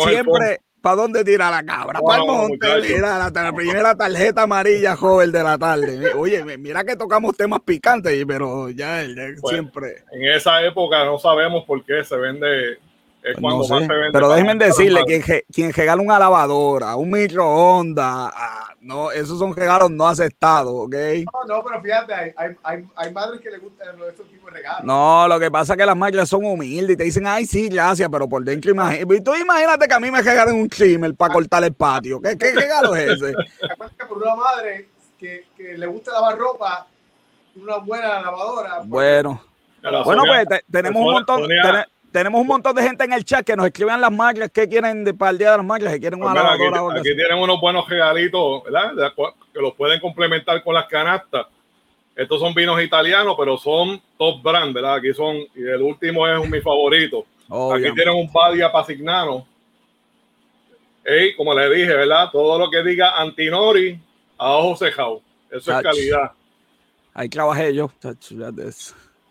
Siempre, 0.07 0.61
¿para 0.81 0.95
dónde 0.95 1.23
tira 1.23 1.49
la 1.49 1.63
cabra? 1.63 1.99
para 2.01 2.21
el 2.21 2.27
monte, 2.27 2.99
la, 2.99 3.29
la, 3.29 3.53
primera 3.53 3.95
tarjeta 3.95 4.43
amarilla 4.43 4.95
joven 4.95 5.31
de 5.31 5.43
la 5.43 5.57
tarde. 5.57 6.13
Oye, 6.13 6.43
mira 6.57 6.83
que 6.83 6.95
tocamos 6.95 7.35
temas 7.37 7.61
picantes, 7.61 8.25
pero 8.27 8.69
ya, 8.69 9.03
pues, 9.39 9.53
siempre. 9.53 10.03
En 10.11 10.31
esa 10.31 10.61
época 10.63 11.05
no 11.05 11.17
sabemos 11.19 11.63
por 11.65 11.83
qué 11.85 12.03
se 12.03 12.17
vende 12.17 12.79
es 13.23 13.37
cuando 13.39 13.67
más 13.67 13.67
se 13.67 13.87
vende 13.87 14.11
pero 14.11 14.29
déjenme 14.29 14.65
decirle 14.65 15.03
que 15.05 15.45
quien 15.51 15.71
regala 15.71 16.01
una 16.01 16.19
lavadora, 16.19 16.95
un 16.95 17.09
microondas, 17.09 18.33
no, 18.81 19.11
esos 19.11 19.39
son 19.39 19.55
regalos 19.55 19.89
no 19.91 20.05
aceptados, 20.05 20.73
¿ok? 20.73 20.95
No, 21.31 21.55
no, 21.55 21.63
pero 21.63 21.81
fíjate, 21.81 22.13
hay, 22.13 22.55
hay, 22.63 22.85
hay 22.95 23.13
madres 23.13 23.39
que 23.39 23.49
les 23.49 23.61
gustan 23.61 23.87
estos 24.09 24.27
tipos 24.27 24.51
de 24.51 24.57
regalos. 24.57 24.83
No, 24.83 25.25
lo 25.29 25.39
que 25.39 25.49
pasa 25.49 25.73
es 25.73 25.77
que 25.79 25.85
las 25.85 25.95
madres 25.95 26.27
son 26.27 26.43
humildes 26.43 26.95
y 26.95 26.97
te 26.97 27.03
dicen, 27.05 27.25
ay, 27.25 27.45
sí, 27.45 27.69
gracias, 27.69 28.09
pero 28.11 28.27
por 28.27 28.43
dentro 28.43 28.71
imagínate. 28.71 29.21
Tú 29.21 29.35
imagínate 29.35 29.87
que 29.87 29.93
a 29.93 29.99
mí 30.01 30.11
me 30.11 30.21
regalen 30.21 30.55
un 30.55 30.67
trimmer 30.67 31.15
para 31.15 31.33
cortar 31.33 31.63
el 31.63 31.73
patio. 31.73 32.21
¿Qué, 32.21 32.37
qué 32.37 32.51
regalo 32.53 32.93
es 32.93 33.21
ese? 33.21 33.33
que 33.97 34.05
por 34.05 34.17
una 34.17 34.35
madre 34.35 34.89
que, 35.17 35.45
que, 35.55 35.77
le 35.77 35.87
gusta 35.87 36.11
lavar 36.11 36.37
ropa, 36.37 36.87
una 37.55 37.77
buena 37.77 38.21
lavadora. 38.21 38.81
Bueno. 38.83 39.41
Bueno, 39.81 40.23
pues 40.25 40.63
tenemos 40.69 41.01
un 41.01 41.11
montón. 41.11 41.43
Tenemos 42.13 42.39
un 42.39 42.47
montón 42.47 42.75
de 42.75 42.83
gente 42.83 43.03
en 43.03 43.11
el 43.11 43.25
chat 43.25 43.43
que 43.45 43.55
nos 43.55 43.65
escriben 43.65 43.99
las 43.99 44.11
máquinas 44.11 44.51
que 44.51 44.69
quieren 44.69 45.03
de, 45.03 45.15
para 45.15 45.31
el 45.31 45.37
Día 45.39 45.51
de 45.51 45.57
las 45.57 45.65
máquinas, 45.65 45.93
que 45.93 45.99
quieren 45.99 46.21
una 46.21 46.31
pues 46.31 46.43
lavadora. 46.43 46.99
Aquí, 46.99 47.09
aquí 47.09 47.15
tienen 47.17 47.39
unos 47.39 47.59
buenos 47.59 47.89
regalitos, 47.89 48.63
¿verdad? 48.63 49.13
Que 49.51 49.59
los 49.59 49.73
pueden 49.73 49.99
complementar 49.99 50.63
con 50.63 50.75
las 50.75 50.85
canastas. 50.85 51.47
Estos 52.15 52.39
son 52.39 52.53
vinos 52.53 52.81
italianos, 52.81 53.35
pero 53.37 53.57
son 53.57 53.99
top 54.17 54.43
brand, 54.43 54.73
¿verdad? 54.73 54.95
Aquí 54.95 55.11
son, 55.13 55.35
y 55.55 55.63
el 55.63 55.81
último 55.81 56.27
es 56.27 56.47
mi 56.47 56.61
favorito. 56.61 57.25
Aquí 57.73 57.91
tienen 57.95 58.15
un 58.15 58.31
Badia 58.31 58.71
Pasignano. 58.71 59.47
Y 61.05 61.35
como 61.35 61.53
le 61.55 61.69
dije, 61.73 61.93
¿verdad? 61.95 62.29
Todo 62.31 62.59
lo 62.59 62.69
que 62.69 62.83
diga 62.83 63.19
Antinori 63.19 63.99
a 64.37 64.51
ojo 64.51 64.77
cejado. 64.77 65.21
Eso 65.49 65.75
es 65.75 65.83
calidad. 65.83 66.31
Ahí 67.15 67.27
trabajé 67.27 67.73
yo. 67.73 67.91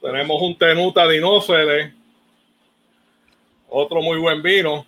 Tenemos 0.00 0.42
un 0.42 0.58
Tenuta 0.58 1.08
Dinocele. 1.08 2.01
Otro 3.74 4.02
muy 4.02 4.18
buen 4.18 4.42
vino. 4.42 4.84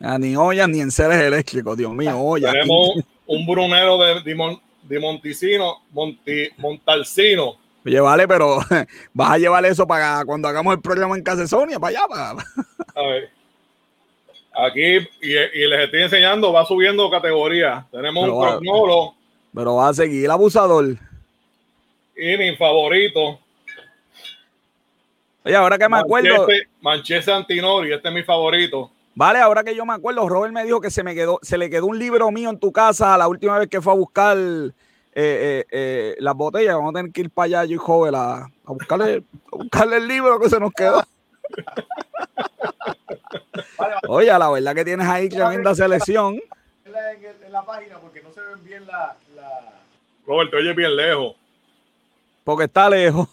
Ah, 0.00 0.16
ni 0.16 0.36
olla 0.36 0.66
ni 0.68 0.80
en 0.80 0.92
seres 0.92 1.20
eléctricos, 1.20 1.76
Dios 1.76 1.92
mío, 1.92 2.16
olla. 2.16 2.52
Tenemos 2.52 2.90
un 3.26 3.46
Brunero 3.46 3.98
de, 3.98 4.22
de, 4.22 5.00
Monticino, 5.00 5.82
Monti, 5.90 6.48
Montalcino. 6.56 7.56
Oye, 7.84 8.00
vale, 8.00 8.28
pero 8.28 8.60
vas 9.12 9.30
a 9.32 9.38
llevar 9.38 9.64
eso 9.66 9.86
para 9.86 10.24
cuando 10.24 10.46
hagamos 10.46 10.74
el 10.74 10.80
programa 10.80 11.16
en 11.16 11.24
Casa 11.24 11.48
Sonia, 11.48 11.80
para 11.80 11.98
allá. 11.98 12.08
Para... 12.08 12.30
A 12.94 13.02
ver. 13.08 13.30
Aquí, 14.52 15.08
y, 15.20 15.66
les 15.66 15.80
estoy 15.80 16.02
enseñando, 16.02 16.52
va 16.52 16.64
subiendo 16.64 17.10
categoría. 17.10 17.86
Tenemos 17.90 18.28
un 18.28 18.40
Prognolo. 18.40 19.14
Pero 19.52 19.74
va 19.74 19.88
a 19.88 19.94
seguir 19.94 20.26
el 20.26 20.30
abusador. 20.30 20.96
Y 22.16 22.36
mi 22.36 22.54
favorito. 22.56 23.39
Oye, 25.44 25.56
ahora 25.56 25.78
que 25.78 25.88
me 25.88 25.98
acuerdo. 25.98 26.46
Manchester 26.80 27.34
Antinori, 27.34 27.92
este 27.92 28.08
es 28.08 28.14
mi 28.14 28.22
favorito. 28.22 28.90
Vale, 29.14 29.38
ahora 29.38 29.64
que 29.64 29.74
yo 29.74 29.84
me 29.84 29.94
acuerdo, 29.94 30.28
Robert 30.28 30.52
me 30.52 30.64
dijo 30.64 30.80
que 30.80 30.90
se 30.90 31.02
me 31.02 31.14
quedó, 31.14 31.38
se 31.42 31.58
le 31.58 31.68
quedó 31.68 31.86
un 31.86 31.98
libro 31.98 32.30
mío 32.30 32.50
en 32.50 32.58
tu 32.58 32.72
casa 32.72 33.18
la 33.18 33.28
última 33.28 33.58
vez 33.58 33.68
que 33.68 33.80
fue 33.80 33.92
a 33.92 33.96
buscar 33.96 34.36
eh, 34.38 34.72
eh, 35.14 35.66
eh, 35.70 36.16
las 36.20 36.34
botellas. 36.34 36.76
Vamos 36.76 36.90
a 36.90 36.98
tener 36.98 37.12
que 37.12 37.22
ir 37.22 37.30
para 37.30 37.46
allá, 37.46 37.64
yo 37.64 37.74
y 37.74 37.78
Joven, 37.78 38.14
a, 38.14 38.46
buscarle, 38.64 39.24
a 39.52 39.56
buscarle 39.56 39.96
el 39.96 40.06
libro 40.08 40.38
que 40.38 40.48
se 40.48 40.60
nos 40.60 40.72
quedó. 40.72 41.02
Oye, 44.08 44.26
la 44.26 44.50
verdad 44.50 44.74
que 44.74 44.84
tienes 44.84 45.06
ahí 45.06 45.28
tremenda 45.28 45.74
selección. 45.74 46.40
En 46.84 47.52
la 47.52 47.64
página 47.64 47.98
porque 47.98 48.22
no 48.22 48.32
se 48.32 48.40
ven 48.40 48.64
bien 48.64 48.86
la. 48.86 49.16
la... 49.34 49.82
Robert, 50.26 50.54
oye 50.54 50.72
bien 50.72 50.96
lejos. 50.96 51.34
Porque 52.44 52.64
está 52.64 52.88
lejos. 52.88 53.28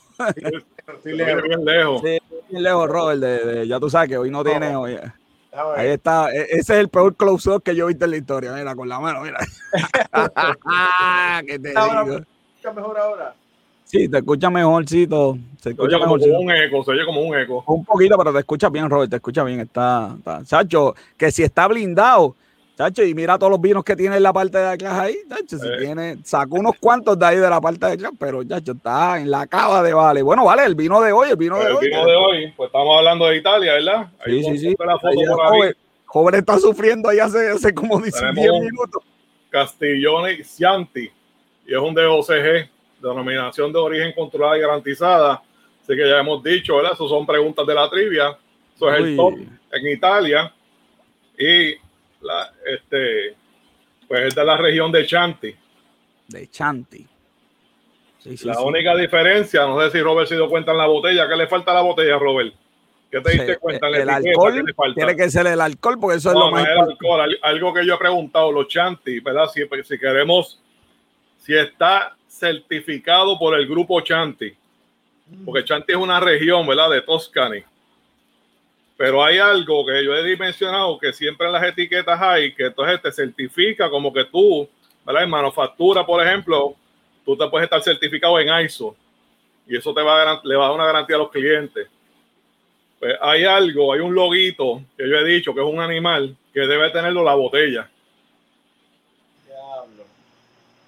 Estoy 0.93 1.17
lejos. 1.17 1.43
bien 1.43 1.65
lejos. 1.65 2.01
Sí, 2.01 2.17
bien 2.49 2.63
lejos, 2.63 2.87
Robert. 2.87 3.19
De, 3.19 3.67
ya 3.67 3.79
tú 3.79 3.89
sabes 3.89 4.09
que 4.09 4.17
hoy 4.17 4.31
no 4.31 4.43
tiene. 4.43 4.67
ahí 5.75 5.87
está. 5.87 6.31
E, 6.31 6.43
ese 6.43 6.59
es 6.59 6.69
el 6.69 6.89
peor 6.89 7.15
close-up 7.15 7.61
que 7.61 7.75
yo 7.75 7.85
he 7.85 7.87
visto 7.89 8.05
en 8.05 8.11
la 8.11 8.17
historia. 8.17 8.53
Mira, 8.53 8.75
con 8.75 8.87
la 8.87 8.99
mano, 8.99 9.21
mira. 9.21 9.39
¿Qué 11.45 11.59
te 11.59 11.69
digo? 11.69 12.25
mejor 12.73 12.97
ahora? 12.97 13.33
Sí, 13.85 14.09
te 14.09 14.17
escucha 14.17 14.49
mejorcito. 14.49 15.37
Se 15.61 15.69
escucha 15.69 15.97
como 15.99 16.15
un 16.15 16.51
eco, 16.51 16.83
se 16.83 16.91
oye 16.91 17.05
como 17.05 17.21
un 17.21 17.37
eco. 17.37 17.63
Un 17.67 17.85
poquito, 17.85 18.17
pero 18.17 18.33
te 18.33 18.39
escucha 18.39 18.69
bien, 18.69 18.89
Robert, 18.89 19.09
te 19.09 19.15
escucha 19.15 19.43
bien. 19.43 19.61
Está, 19.61 20.13
está. 20.17 20.43
Sacho, 20.43 20.93
que 21.15 21.31
si 21.31 21.43
está 21.43 21.67
blindado, 21.67 22.35
Chacho, 22.77 23.03
y 23.03 23.15
mira 23.15 23.39
todos 23.39 23.49
los 23.49 23.59
vinos 23.59 23.83
que 23.83 23.95
tiene 23.95 24.17
en 24.17 24.23
la 24.23 24.31
parte 24.31 24.59
de 24.59 24.67
atrás 24.67 24.93
ahí, 24.99 25.17
chacho, 25.27 25.57
si 25.57 25.67
tiene, 25.79 26.17
sacó 26.23 26.57
unos 26.57 26.75
cuantos 26.79 27.17
de 27.17 27.25
ahí 27.25 27.37
de 27.37 27.49
la 27.49 27.59
parte 27.59 27.87
de 27.87 27.93
atrás, 27.93 28.11
pero 28.19 28.43
chacho, 28.43 28.73
está 28.73 29.19
en 29.19 29.31
la 29.31 29.47
cava 29.47 29.81
de 29.81 29.95
Vale. 29.95 30.21
Bueno, 30.21 30.45
vale, 30.45 30.63
el 30.63 30.75
vino 30.75 31.01
de 31.01 31.11
hoy, 31.11 31.31
el 31.31 31.37
vino 31.37 31.57
de 31.57 31.71
hoy. 31.71 31.85
El 31.85 31.89
vino 31.89 32.05
de 32.05 32.15
hoy, 32.15 32.53
pues 32.55 32.67
estamos 32.67 32.95
hablando 32.99 33.25
de 33.25 33.37
Italia, 33.37 33.73
¿verdad? 33.73 34.11
sí, 34.23 34.43
sí, 34.43 34.57
sí. 34.59 34.75
joven, 34.77 35.75
joven, 36.05 36.35
está 36.35 36.59
sufriendo 36.59 37.09
ahí 37.09 37.17
hace, 37.17 37.49
hace 37.49 37.73
como 37.73 37.99
10 37.99 38.13
minutos. 38.35 39.01
Castiglione 39.49 40.43
Cianti, 40.43 41.09
y 41.65 41.73
es 41.73 41.79
un 41.79 41.95
DOCG, 41.95 42.69
denominación 43.01 43.73
de 43.73 43.79
origen 43.79 44.13
controlada 44.13 44.55
y 44.55 44.61
garantizada. 44.61 45.41
Así 45.81 45.95
que 45.95 46.07
ya 46.07 46.19
hemos 46.19 46.43
dicho, 46.43 46.75
¿verdad? 46.75 46.91
Esas 46.93 47.09
son 47.09 47.25
preguntas 47.25 47.65
de 47.65 47.73
la 47.73 47.89
trivia. 47.89 48.37
Eso 48.75 48.93
es 48.93 48.99
el 48.99 49.15
top 49.15 49.33
en 49.33 49.87
Italia. 49.87 50.53
Y 51.39 51.86
la, 52.21 52.51
este, 52.65 53.35
pues 54.07 54.21
es 54.27 54.35
de 54.35 54.45
la 54.45 54.57
región 54.57 54.91
de 54.91 55.05
Chanti. 55.05 55.55
De 56.27 56.47
Chanti. 56.49 57.05
la 58.43 58.61
única 58.61 58.95
diferencia, 58.95 59.65
no 59.65 59.79
sé 59.81 59.91
si 59.91 60.01
Robert 60.01 60.27
se 60.27 60.35
dio 60.35 60.49
cuenta 60.49 60.71
en 60.71 60.77
la 60.77 60.87
botella, 60.87 61.27
¿qué 61.27 61.35
le 61.35 61.47
falta 61.47 61.71
a 61.71 61.75
la 61.75 61.81
botella, 61.81 62.17
Robert? 62.17 62.53
¿Qué 63.09 63.21
te 63.21 63.31
diste 63.31 63.57
cuenta? 63.57 63.87
el 63.87 64.09
alcohol 64.09 64.65
tiene 64.93 65.15
que 65.15 65.29
ser 65.29 65.47
el 65.47 65.61
alcohol 65.61 65.97
porque 65.99 66.17
eso 66.17 66.29
es 66.29 66.35
lo 66.35 66.51
más 66.51 66.67
alcohol, 66.67 67.37
algo 67.41 67.73
que 67.73 67.85
yo 67.85 67.95
he 67.95 67.97
preguntado, 67.97 68.51
los 68.51 68.67
Chanti, 68.67 69.19
¿verdad? 69.21 69.47
Si, 69.47 69.61
si 69.83 69.97
queremos, 69.97 70.61
si 71.37 71.55
está 71.55 72.17
certificado 72.27 73.39
por 73.39 73.57
el 73.57 73.65
grupo 73.65 74.01
Chanti, 74.01 74.53
porque 75.45 75.63
Chanti 75.63 75.93
es 75.93 75.97
una 75.97 76.19
región, 76.19 76.67
¿verdad? 76.67 76.89
De 76.89 77.01
Toscani 77.01 77.63
pero 78.97 79.23
hay 79.23 79.37
algo 79.37 79.85
que 79.85 80.03
yo 80.03 80.15
he 80.15 80.23
dimensionado 80.23 80.97
que 80.97 81.13
siempre 81.13 81.45
en 81.45 81.53
las 81.53 81.63
etiquetas 81.63 82.19
hay, 82.19 82.53
que 82.53 82.65
entonces 82.65 82.99
te 82.99 83.11
certifica 83.11 83.89
como 83.91 84.11
que 84.11 84.25
tú, 84.25 84.67
¿verdad? 85.05 85.23
En 85.23 85.29
manufactura, 85.29 86.03
por 86.03 86.25
ejemplo, 86.25 86.75
tú 87.23 87.37
te 87.37 87.47
puedes 87.47 87.65
estar 87.65 87.81
certificado 87.83 88.39
en 88.39 88.65
ISO 88.65 88.95
y 89.67 89.77
eso 89.77 89.93
te 89.93 90.01
va 90.01 90.31
a, 90.31 90.41
le 90.43 90.55
va 90.55 90.65
a 90.65 90.67
dar 90.69 90.75
una 90.75 90.87
garantía 90.87 91.15
a 91.15 91.19
los 91.19 91.29
clientes. 91.29 91.87
Pues 92.99 93.13
hay 93.21 93.43
algo, 93.43 93.93
hay 93.93 93.99
un 93.99 94.15
loguito 94.15 94.81
que 94.97 95.07
yo 95.07 95.17
he 95.17 95.25
dicho 95.25 95.53
que 95.53 95.61
es 95.61 95.67
un 95.67 95.79
animal 95.79 96.35
que 96.51 96.61
debe 96.61 96.89
tenerlo 96.89 97.23
la 97.23 97.35
botella. 97.35 97.87
Diablo. 99.45 100.05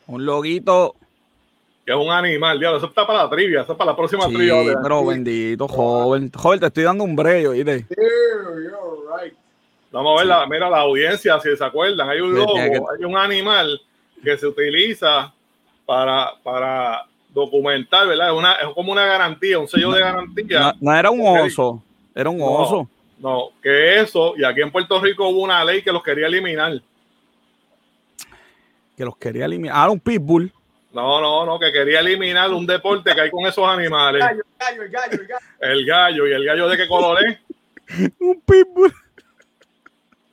Un 0.07 0.25
loguito 0.25 0.95
que 1.89 1.95
es 1.95 1.99
un 1.99 2.11
animal, 2.11 2.59
diablo, 2.59 2.77
eso 2.77 2.85
está 2.85 3.07
para 3.07 3.23
la 3.23 3.29
trivia, 3.31 3.61
eso 3.61 3.71
es 3.71 3.77
para 3.79 3.89
la 3.89 3.97
próxima 3.97 4.25
sí, 4.25 4.35
trivia. 4.35 4.75
Pero 4.79 5.07
bendito, 5.07 5.67
joven, 5.67 6.31
joven, 6.31 6.59
te 6.59 6.67
estoy 6.67 6.83
dando 6.83 7.03
un 7.03 7.15
brello, 7.15 7.49
¿viste? 7.49 7.87
Vamos 9.91 10.13
a 10.13 10.17
ver, 10.19 10.27
la, 10.27 10.45
mira 10.45 10.69
la 10.69 10.81
audiencia, 10.81 11.39
si 11.39 11.57
se 11.57 11.65
acuerdan, 11.65 12.07
hay 12.07 12.21
un 12.21 12.35
lobo, 12.35 12.55
hay 12.55 13.03
un 13.03 13.17
animal 13.17 13.81
que 14.23 14.37
se 14.37 14.45
utiliza 14.45 15.33
para, 15.83 16.33
para 16.43 17.07
documentar, 17.33 18.07
¿verdad? 18.07 18.27
Es, 18.27 18.37
una, 18.37 18.53
es 18.53 18.67
como 18.75 18.91
una 18.91 19.07
garantía, 19.07 19.57
un 19.57 19.67
sello 19.67 19.91
de 19.91 20.01
garantía. 20.01 20.75
No, 20.79 20.95
era 20.95 21.09
un 21.09 21.21
oso, 21.25 21.81
era 22.13 22.29
un 22.29 22.39
oso. 22.39 22.87
No, 23.17 23.49
que 23.63 23.99
eso, 23.99 24.35
y 24.37 24.43
aquí 24.43 24.61
en 24.61 24.71
Puerto 24.71 25.01
Rico 25.01 25.27
hubo 25.27 25.41
una 25.41 25.65
ley 25.65 25.81
que 25.81 25.91
los 25.91 26.03
quería 26.03 26.27
eliminar. 26.27 26.83
Que 28.95 29.05
los 29.05 29.17
quería 29.17 29.45
eliminar. 29.45 29.75
Ah, 29.75 29.89
un 29.89 29.99
pitbull. 29.99 30.53
No, 30.91 31.21
no, 31.21 31.45
no, 31.45 31.59
que 31.59 31.71
quería 31.71 31.99
eliminar 31.99 32.51
un 32.51 32.65
deporte 32.65 33.13
que 33.13 33.21
hay 33.21 33.29
con 33.29 33.45
esos 33.45 33.67
animales. 33.67 34.23
El 34.23 34.37
gallo, 34.57 34.83
el 34.83 34.89
gallo, 34.89 35.11
el 35.11 35.27
gallo. 35.27 35.45
El 35.59 35.85
gallo, 35.85 36.27
¿y 36.27 36.31
el 36.31 36.45
gallo 36.45 36.67
de 36.67 36.77
qué 36.77 36.87
color 36.87 37.19
es? 37.23 37.37
un 38.19 38.41
pitbull. 38.41 38.93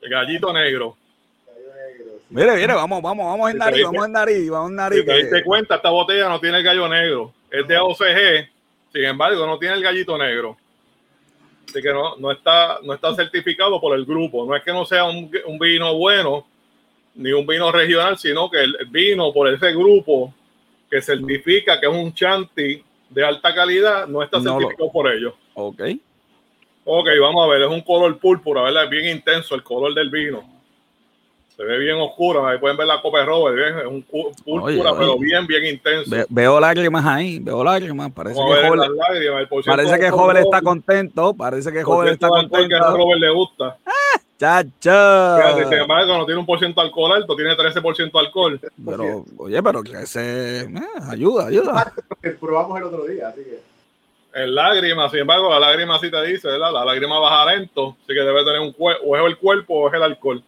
El 0.00 0.10
gallito 0.10 0.52
negro. 0.52 0.96
Mire, 2.30 2.56
mire, 2.56 2.74
vamos, 2.74 3.02
vamos, 3.02 3.24
vamos 3.24 3.50
en 3.50 3.58
nariz, 3.58 3.84
vamos 3.84 4.06
en 4.06 4.12
nariz, 4.12 4.50
vamos 4.50 4.70
en 4.70 4.76
nariz. 4.76 5.00
Si 5.00 5.06
te 5.06 5.16
diste 5.16 5.44
cuenta, 5.44 5.76
esta 5.76 5.90
botella 5.90 6.28
no 6.28 6.40
tiene 6.40 6.58
el 6.58 6.64
gallo 6.64 6.88
negro, 6.88 7.32
es 7.50 7.66
de 7.68 7.78
OCG, 7.78 8.48
sin 8.92 9.04
embargo, 9.04 9.46
no 9.46 9.58
tiene 9.58 9.76
el 9.76 9.82
gallito 9.82 10.18
negro. 10.18 10.56
Así 11.68 11.80
que 11.82 11.92
no, 11.92 12.16
no, 12.16 12.32
está, 12.32 12.78
no 12.82 12.94
está 12.94 13.14
certificado 13.14 13.80
por 13.80 13.96
el 13.96 14.04
grupo. 14.04 14.44
No 14.46 14.56
es 14.56 14.62
que 14.62 14.72
no 14.72 14.84
sea 14.86 15.04
un, 15.04 15.30
un 15.46 15.58
vino 15.58 15.94
bueno, 15.96 16.46
ni 17.14 17.32
un 17.32 17.46
vino 17.46 17.70
regional, 17.70 18.18
sino 18.18 18.50
que 18.50 18.62
el 18.62 18.76
vino 18.88 19.32
por 19.32 19.48
ese 19.48 19.72
grupo 19.72 20.32
que 20.96 21.02
certifica 21.02 21.78
que 21.78 21.86
es 21.86 21.92
un 21.92 22.12
chanti 22.12 22.82
de 23.10 23.24
alta 23.24 23.54
calidad, 23.54 24.06
no 24.06 24.22
está 24.22 24.40
certificado 24.40 24.90
por 24.90 25.12
ellos. 25.12 25.34
Ok. 25.54 25.82
Ok, 26.84 27.08
vamos 27.20 27.44
a 27.44 27.50
ver, 27.50 27.62
es 27.62 27.68
un 27.68 27.82
color 27.82 28.18
púrpura, 28.18 28.62
¿verdad? 28.62 28.84
Es 28.84 28.90
bien 28.90 29.16
intenso 29.16 29.54
el 29.54 29.62
color 29.62 29.92
del 29.92 30.08
vino. 30.08 30.42
Se 31.54 31.64
ve 31.64 31.78
bien 31.78 31.96
oscuro, 31.96 32.46
ahí 32.46 32.58
pueden 32.58 32.76
ver 32.76 32.86
la 32.86 33.00
copa 33.02 33.20
de 33.20 33.24
Robert, 33.26 33.78
es 33.78 33.86
un 33.86 34.02
púrpura, 34.02 34.94
pero 34.98 35.18
bien, 35.18 35.46
bien 35.46 35.66
intenso. 35.66 36.10
veo 36.28 36.60
lágrimas 36.60 37.04
ahí, 37.04 37.38
veo 37.40 37.62
lágrimas. 37.64 38.10
Parece 38.12 38.36
que, 38.36 38.68
joven, 38.68 38.90
parece 39.64 39.98
que 39.98 40.10
joven 40.10 40.36
está 40.38 40.62
contento, 40.62 41.34
parece 41.34 41.72
que 41.72 41.82
joven 41.82 42.14
está 42.14 42.28
contento. 42.28 42.68
que 42.68 42.74
a 42.74 42.90
Robert 42.90 43.20
le 43.20 43.30
gusta. 43.30 43.76
Chacho. 44.38 45.68
Sin 45.68 45.78
embargo, 45.78 46.18
no 46.18 46.26
tiene 46.26 46.40
un 46.40 46.46
por 46.46 46.58
ciento 46.58 46.80
alcohol 46.80 47.12
alto, 47.12 47.34
tiene 47.34 47.56
13% 47.56 48.10
alcohol. 48.18 48.60
Pero, 48.84 49.24
oye, 49.38 49.62
pero 49.62 49.82
que 49.82 50.06
se 50.06 50.60
eh, 50.60 50.68
ayuda, 51.08 51.46
ayuda. 51.46 51.92
Probamos 52.38 52.78
el 52.78 52.84
otro 52.84 53.06
día, 53.06 53.28
así 53.28 53.42
que. 53.42 53.76
En 54.34 54.54
lágrimas, 54.54 55.10
sin 55.10 55.20
embargo, 55.20 55.48
la 55.48 55.58
lágrima 55.58 55.98
sí 55.98 56.10
te 56.10 56.22
dice, 56.26 56.48
¿verdad? 56.48 56.70
La 56.70 56.84
lágrima 56.84 57.18
baja 57.18 57.56
lento, 57.56 57.96
así 58.04 58.12
que 58.12 58.20
debe 58.20 58.44
tener 58.44 58.60
un 58.60 58.72
cuerpo, 58.72 59.02
o 59.06 59.16
es 59.16 59.24
el 59.24 59.38
cuerpo 59.38 59.74
o 59.74 59.88
es 59.88 59.94
el 59.94 60.02
alcohol. 60.02 60.42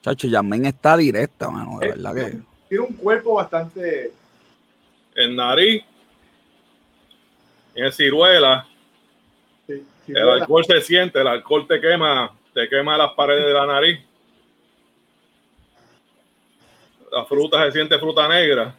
Chacho, 0.00 0.28
Yamen 0.28 0.64
está 0.64 0.96
directa, 0.96 1.50
mano, 1.50 1.78
de 1.78 1.88
verdad 1.88 2.14
que. 2.14 2.38
Tiene 2.70 2.84
un 2.86 2.94
cuerpo 2.94 3.34
bastante. 3.34 4.12
En 5.14 5.36
nariz, 5.36 5.84
en 7.74 7.92
ciruela, 7.92 8.66
el 9.68 10.28
alcohol 10.28 10.64
se 10.64 10.80
siente, 10.80 11.20
el 11.20 11.26
alcohol 11.26 11.66
te 11.66 11.80
quema, 11.80 12.32
te 12.54 12.68
quema 12.68 12.96
las 12.96 13.12
paredes 13.12 13.46
de 13.46 13.52
la 13.52 13.66
nariz. 13.66 14.00
La 17.10 17.24
fruta 17.24 17.64
se 17.64 17.72
siente 17.72 17.98
fruta 17.98 18.26
negra. 18.28 18.74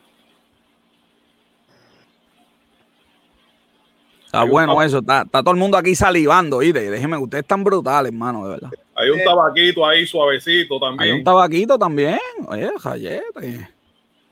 Está 4.25 4.43
bueno 4.43 4.81
eso, 4.81 4.99
está, 4.99 5.25
todo 5.25 5.51
el 5.51 5.57
mundo 5.57 5.77
aquí 5.77 5.95
salivando, 5.95 6.61
y 6.61 6.73
déjeme, 6.73 7.17
ustedes 7.17 7.43
están 7.43 7.63
brutales, 7.63 8.11
hermano, 8.11 8.45
de 8.45 8.49
verdad. 8.55 8.69
Hay 8.95 9.09
un 9.09 9.23
tabaquito 9.23 9.85
ahí 9.85 10.05
suavecito 10.05 10.77
también. 10.77 11.13
Hay 11.13 11.19
un 11.19 11.23
tabaquito 11.23 11.79
también, 11.79 12.19
oye, 12.47 12.69
jayete. 12.77 13.69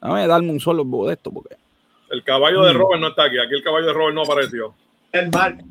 Déjame 0.02 0.28
darme 0.28 0.52
un 0.52 0.60
solo 0.60 0.84
de 1.06 1.14
esto 1.14 1.32
porque. 1.32 1.56
El 2.10 2.22
caballo 2.24 2.64
de 2.64 2.74
mm. 2.74 2.78
Robert 2.78 3.02
no 3.02 3.08
está 3.08 3.24
aquí, 3.24 3.40
aquí 3.40 3.56
el 3.56 3.64
caballo 3.64 3.88
de 3.88 3.94
Robert 3.94 4.16
no 4.16 4.24
apareció. 4.24 4.76
El 5.14 5.32
mal, 5.32 5.64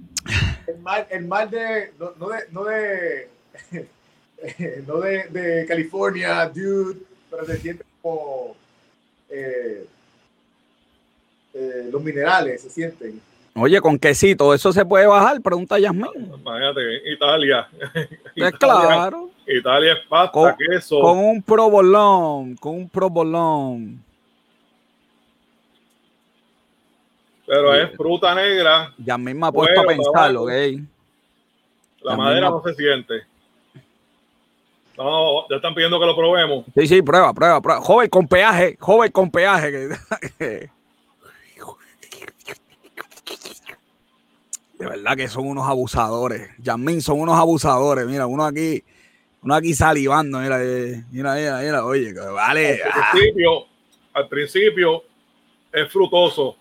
el 0.67 0.79
mal, 0.79 1.07
el 1.11 1.27
mal 1.27 1.51
de, 1.51 1.93
no, 1.99 2.29
de, 2.29 2.39
no 2.53 2.65
de, 2.65 3.29
no 4.87 5.01
de, 5.01 5.29
de 5.29 5.67
California, 5.67 6.49
dude, 6.49 7.01
pero 7.31 7.45
se 7.47 7.59
siente 7.59 7.85
como 8.01 8.57
eh, 9.29 9.87
eh, 11.55 11.89
los 11.91 12.03
minerales, 12.03 12.63
se 12.63 12.71
sienten. 12.71 13.21
Oye, 13.55 13.81
con 13.81 13.99
quesito, 13.99 14.55
¿eso 14.55 14.73
se 14.73 14.85
puede 14.85 15.07
bajar? 15.07 15.41
Pregunta 15.43 15.79
Yasmin. 15.79 16.33
Imagínate, 16.41 17.13
Italia. 17.13 17.69
Es 18.35 18.53
claro. 18.53 19.31
Italia 19.47 19.93
es 19.93 20.07
pasta, 20.09 20.57
queso. 20.57 21.01
Con 21.01 21.19
un 21.19 21.43
provolón, 21.43 22.57
con 22.57 22.77
un 22.77 22.89
provolón. 22.89 24.03
Pero 27.47 27.75
es 27.75 27.95
fruta 27.95 28.35
negra. 28.35 28.95
Yasmin 28.97 29.39
me 29.39 29.47
ha 29.49 29.53
puesto 29.53 29.81
a 29.81 29.85
pensarlo, 29.85 30.45
¿ok? 30.45 30.53
La 32.03 32.17
madera 32.17 32.49
no 32.49 32.63
se 32.63 32.75
siente. 32.75 33.32
No, 34.97 35.49
ya 35.49 35.57
están 35.57 35.75
pidiendo 35.75 35.99
que 35.99 36.07
lo 36.07 36.15
probemos. 36.15 36.65
Sí, 36.75 36.87
sí, 36.87 37.03
prueba, 37.03 37.33
prueba, 37.33 37.61
prueba. 37.61 37.81
Joven 37.81 38.09
con 38.09 38.29
peaje, 38.29 38.77
joven 38.79 39.11
con 39.11 39.31
peaje. 39.31 39.89
De 44.83 44.89
verdad 44.89 45.17
que 45.17 45.29
son 45.29 45.47
unos 45.47 45.69
abusadores. 45.69 46.51
Yasmin 46.59 47.01
son 47.01 47.21
unos 47.21 47.39
abusadores. 47.39 48.05
Mira, 48.05 48.27
uno 48.27 48.45
aquí, 48.45 48.83
uno 49.41 49.55
aquí 49.55 49.75
salivando. 49.75 50.41
Mira, 50.41 50.59
eh, 50.61 51.05
mira, 51.13 51.35
mira, 51.37 51.61
mira. 51.61 51.87
Oye, 51.87 52.13
vale. 52.13 52.83
Al 52.83 53.11
principio, 53.13 53.67
al 54.13 54.29
principio 54.29 55.05
es 55.73 55.89
frutoso. 55.89 56.57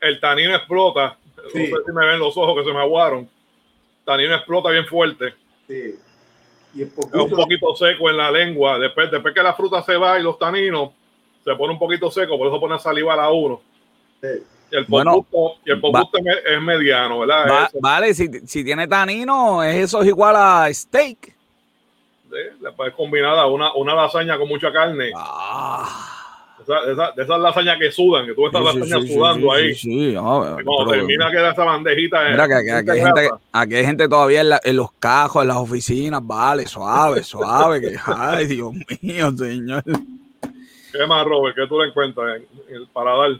El 0.00 0.18
tanino 0.18 0.56
explota. 0.56 1.16
No 1.36 1.48
sé 1.50 1.66
si 1.66 1.92
me 1.92 2.06
ven 2.06 2.18
los 2.18 2.36
ojos 2.36 2.56
que 2.56 2.68
se 2.68 2.74
me 2.74 2.80
aguaron. 2.80 3.30
Tanino 4.04 4.34
explota 4.34 4.70
bien 4.70 4.86
fuerte. 4.86 5.34
Sí. 5.68 5.94
Y 6.78 6.82
es 6.82 6.90
un 6.96 7.30
poquito 7.30 7.74
seco 7.74 8.08
en 8.08 8.16
la 8.16 8.30
lengua. 8.30 8.78
Después, 8.78 9.10
después 9.10 9.34
que 9.34 9.42
la 9.42 9.54
fruta 9.54 9.82
se 9.82 9.96
va 9.96 10.18
y 10.18 10.22
los 10.22 10.38
taninos, 10.38 10.90
se 11.44 11.54
pone 11.56 11.72
un 11.72 11.78
poquito 11.78 12.08
seco, 12.08 12.38
por 12.38 12.46
eso 12.46 12.60
pone 12.60 12.78
saliva 12.78 13.14
a 13.14 13.30
uno. 13.32 13.60
Sí. 14.20 14.28
Y 14.70 14.76
el 14.76 14.84
bueno, 14.84 15.26
y 15.64 15.70
el 15.70 15.80
es 16.46 16.60
mediano, 16.60 17.20
¿verdad? 17.20 17.70
vale, 17.80 18.12
si, 18.12 18.28
si, 18.46 18.62
tiene 18.62 18.86
tanino, 18.86 19.62
eso 19.62 20.02
es 20.02 20.08
igual 20.08 20.36
a 20.36 20.68
steak. 20.72 21.34
Sí, 22.30 22.36
le 22.60 22.72
puedes 22.72 22.94
combinar 22.94 23.46
una, 23.50 23.74
una 23.74 23.94
lasaña 23.94 24.36
con 24.36 24.46
mucha 24.46 24.70
carne. 24.70 25.10
Ah. 25.16 26.07
De 26.68 27.22
esas 27.22 27.40
lasañas 27.40 27.78
que 27.78 27.90
sudan, 27.90 28.26
que 28.26 28.34
tú 28.34 28.46
estás 28.46 28.60
sí, 28.60 28.78
lasaña 28.78 29.06
sudando 29.06 29.52
ahí. 29.52 29.74
Sí, 29.74 30.14
cuando 30.14 30.90
termina 30.90 31.30
queda 31.30 31.52
esa 31.52 31.64
bandejita. 31.64 32.28
Mira, 32.28 32.46
que, 32.46 32.54
aquí, 32.54 32.90
hay 32.90 33.00
gente, 33.00 33.30
aquí, 33.52 33.74
hay 33.74 33.86
gente, 33.86 34.06
todavía 34.06 34.42
en, 34.42 34.48
en, 34.62 34.76
los 34.76 34.92
cajos, 34.92 35.40
en 35.40 35.48
las 35.48 35.56
oficinas, 35.56 36.20
vale, 36.22 36.66
suave, 36.66 37.22
suave. 37.22 37.80
que, 37.80 37.96
ay, 38.04 38.48
Dios 38.48 38.74
mío, 39.00 39.30
señor. 39.34 39.82
¿Qué 40.92 41.06
más, 41.06 41.24
Robert? 41.24 41.56
¿Qué 41.56 41.66
tú 41.66 41.80
le 41.80 41.88
encuentras 41.88 42.42
en 42.68 42.74
el 42.74 42.86
paradar? 42.88 43.30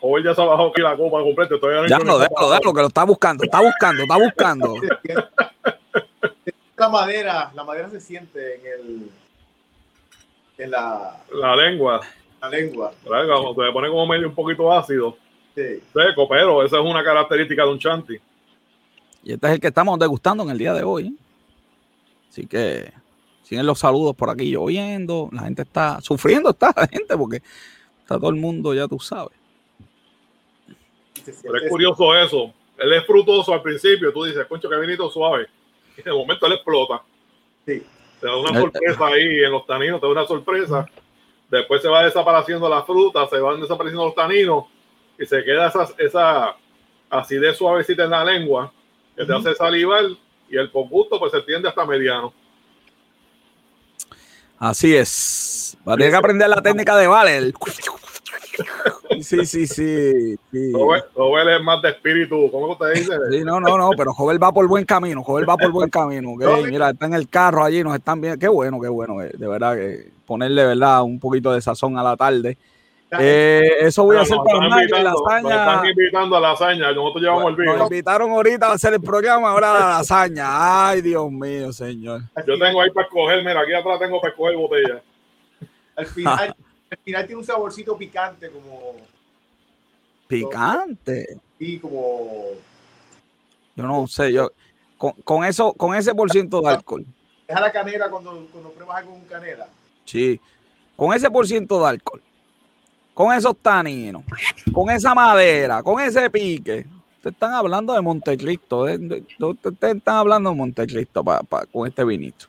Joven 0.00 0.24
ya 0.24 0.34
se 0.34 0.40
ha 0.40 0.46
bajado 0.46 0.70
aquí 0.70 0.80
la 0.80 0.96
copa 0.96 1.20
completa. 1.20 1.54
ya 1.86 1.98
no, 1.98 2.18
déjalo, 2.18 2.50
déjalo, 2.50 2.72
que 2.72 2.80
lo 2.80 2.86
está 2.86 3.04
buscando, 3.04 3.44
está 3.44 3.60
buscando, 3.60 4.02
está 4.02 4.16
buscando. 4.16 4.74
la 6.78 6.88
madera, 6.88 7.50
la 7.54 7.64
madera 7.64 7.90
se 7.90 8.00
siente 8.00 8.54
en 8.54 8.66
el 8.66 9.10
en 10.58 10.70
la, 10.70 11.22
la 11.32 11.56
lengua. 11.56 12.00
La 12.40 12.48
lengua. 12.48 12.92
Cuando 13.02 13.54
se 13.54 13.72
pone 13.72 13.88
como 13.88 14.06
medio 14.06 14.28
un 14.28 14.34
poquito 14.34 14.72
ácido. 14.72 15.16
Sí. 15.54 15.82
Seco, 15.92 16.28
pero 16.28 16.62
esa 16.62 16.78
es 16.78 16.84
una 16.84 17.02
característica 17.02 17.62
de 17.64 17.70
un 17.70 17.78
chanti. 17.78 18.16
Y 19.24 19.32
este 19.32 19.46
es 19.46 19.52
el 19.54 19.60
que 19.60 19.68
estamos 19.68 19.98
degustando 19.98 20.44
en 20.44 20.50
el 20.50 20.58
día 20.58 20.72
de 20.74 20.84
hoy. 20.84 21.16
Así 22.28 22.46
que 22.46 22.92
siguen 23.42 23.66
los 23.66 23.78
saludos 23.78 24.14
por 24.14 24.30
aquí 24.30 24.50
lloviendo. 24.50 25.28
La 25.32 25.42
gente 25.42 25.62
está 25.62 26.00
sufriendo, 26.00 26.50
está 26.50 26.72
la 26.76 26.86
gente, 26.86 27.16
porque 27.16 27.42
está 28.00 28.16
todo 28.16 28.30
el 28.30 28.36
mundo, 28.36 28.74
ya 28.74 28.86
tú 28.86 29.00
sabes. 29.00 29.36
Pero 31.42 31.56
es 31.56 31.68
curioso 31.68 32.14
eso. 32.14 32.52
Él 32.78 32.92
es 32.92 33.06
frutoso 33.06 33.54
al 33.54 33.62
principio, 33.62 34.12
tú 34.12 34.24
dices, 34.24 34.46
concho, 34.46 34.68
que 34.68 34.76
vinito 34.76 35.10
suave. 35.10 35.46
Y 35.96 36.02
de 36.02 36.12
momento 36.12 36.46
él 36.46 36.52
explota. 36.52 37.02
Sí. 37.66 37.82
Te 38.20 38.26
da 38.26 38.36
una 38.36 38.58
eh, 38.58 38.62
sorpresa 38.62 39.06
ahí 39.06 39.44
en 39.44 39.50
los 39.50 39.66
taninos, 39.66 40.00
te 40.00 40.06
da 40.06 40.12
una 40.12 40.26
sorpresa. 40.26 40.86
Después 41.50 41.82
se 41.82 41.88
va 41.88 42.04
desapareciendo 42.04 42.68
la 42.68 42.82
fruta, 42.82 43.28
se 43.28 43.38
van 43.38 43.60
desapareciendo 43.60 44.06
los 44.06 44.14
taninos 44.14 44.64
y 45.18 45.26
se 45.26 45.44
queda 45.44 45.68
esa, 45.68 45.88
esa 45.98 46.56
acidez 47.10 47.56
suavecita 47.56 48.04
en 48.04 48.10
la 48.10 48.24
lengua 48.24 48.72
que 49.16 49.24
te 49.24 49.34
hace 49.34 49.54
salivar 49.54 50.04
y 50.48 50.56
el 50.56 50.68
gusto 50.70 51.18
pues 51.18 51.32
se 51.32 51.42
tiende 51.42 51.68
hasta 51.68 51.84
mediano. 51.84 52.32
Así 54.58 54.96
es. 54.96 55.76
Va 55.86 55.94
a 55.94 55.96
tener 55.96 56.12
que 56.12 56.16
aprender 56.16 56.48
la 56.48 56.62
técnica 56.62 56.96
de 56.96 57.06
Valer. 57.06 57.52
Sí, 59.26 59.44
sí, 59.44 59.66
sí. 59.66 60.36
sí. 60.52 60.72
Jovel, 60.72 61.48
es 61.48 61.60
más 61.60 61.82
de 61.82 61.88
espíritu, 61.88 62.48
¿cómo 62.52 62.72
usted 62.72 62.92
dice? 62.94 63.12
Sí, 63.30 63.42
no, 63.42 63.58
no, 63.58 63.76
no, 63.76 63.90
pero 63.96 64.12
Jovel 64.14 64.40
va 64.40 64.52
por 64.52 64.68
buen 64.68 64.84
camino, 64.84 65.24
Jovel 65.24 65.48
va 65.48 65.56
por 65.56 65.72
buen 65.72 65.90
camino. 65.90 66.34
mira, 66.70 66.90
está 66.90 67.06
en 67.06 67.14
el 67.14 67.28
carro 67.28 67.64
allí, 67.64 67.82
nos 67.82 67.96
están 67.96 68.20
viendo. 68.20 68.38
Qué 68.38 68.46
bueno, 68.46 68.80
qué 68.80 68.88
bueno, 68.88 69.20
eh, 69.20 69.32
de 69.36 69.48
verdad, 69.48 69.74
que 69.74 70.12
ponerle, 70.24 70.64
¿verdad? 70.64 71.02
Un 71.02 71.18
poquito 71.18 71.52
de 71.52 71.60
sazón 71.60 71.98
a 71.98 72.04
la 72.04 72.16
tarde. 72.16 72.56
Eh, 73.18 73.68
eso 73.80 74.04
voy 74.04 74.16
a 74.16 74.20
hacer 74.20 74.36
para 74.44 74.68
la 74.68 75.02
lasaña. 75.02 75.42
Nos 75.42 75.52
están 75.52 75.86
invitando 75.86 76.36
a 76.36 76.40
la 76.40 76.50
lasaña, 76.50 76.92
nosotros 76.92 77.22
llevamos 77.22 77.50
el 77.50 77.56
vino. 77.56 77.76
Nos 77.76 77.90
invitaron 77.90 78.30
ahorita 78.30 78.68
a 78.68 78.72
hacer 78.74 78.94
el 78.94 79.00
programa, 79.00 79.50
ahora 79.50 79.72
la 79.72 79.88
lasaña. 79.98 80.88
Ay, 80.88 81.02
Dios 81.02 81.30
mío, 81.32 81.72
señor. 81.72 82.22
Yo 82.46 82.58
tengo 82.58 82.80
ahí 82.80 82.90
para 82.90 83.06
escoger, 83.06 83.38
mira, 83.44 83.60
aquí 83.60 83.72
atrás 83.72 83.98
tengo 83.98 84.20
para 84.20 84.30
escoger 84.30 84.56
botella. 84.56 85.02
Al 85.96 86.06
final, 86.06 86.54
al 86.90 86.98
final 86.98 87.26
tiene 87.26 87.40
un 87.40 87.46
saborcito 87.46 87.96
picante 87.96 88.50
como... 88.50 88.94
Picante. 90.26 91.38
Y 91.58 91.78
como... 91.78 92.44
Yo 93.74 93.84
no 93.84 94.06
sé, 94.06 94.32
yo... 94.32 94.50
Con, 94.98 95.12
con 95.24 95.44
eso, 95.44 95.74
con 95.74 95.94
ese 95.94 96.14
por 96.14 96.30
ciento 96.30 96.60
de 96.62 96.70
alcohol. 96.70 97.04
Deja 97.46 97.60
la 97.60 97.70
canela 97.70 98.08
cuando, 98.08 98.48
cuando 98.50 98.70
pruebas 98.70 98.96
algo 98.96 99.12
con 99.12 99.20
canela. 99.24 99.68
Sí. 100.06 100.40
Con 100.96 101.12
ese 101.14 101.30
por 101.30 101.46
ciento 101.46 101.78
de 101.80 101.88
alcohol. 101.88 102.22
Con 103.12 103.34
esos 103.34 103.56
taninos. 103.58 104.22
Con 104.72 104.90
esa 104.90 105.14
madera. 105.14 105.82
Con 105.82 106.00
ese 106.00 106.30
pique. 106.30 106.86
Ustedes 107.16 107.34
están 107.34 107.52
hablando 107.52 107.92
de 107.92 108.00
Montecristo. 108.00 108.84
Ustedes 108.84 109.96
están 109.96 110.16
hablando 110.16 110.50
de 110.50 110.56
Montecristo 110.56 111.22
con 111.72 111.86
este 111.86 112.04
vinito. 112.04 112.46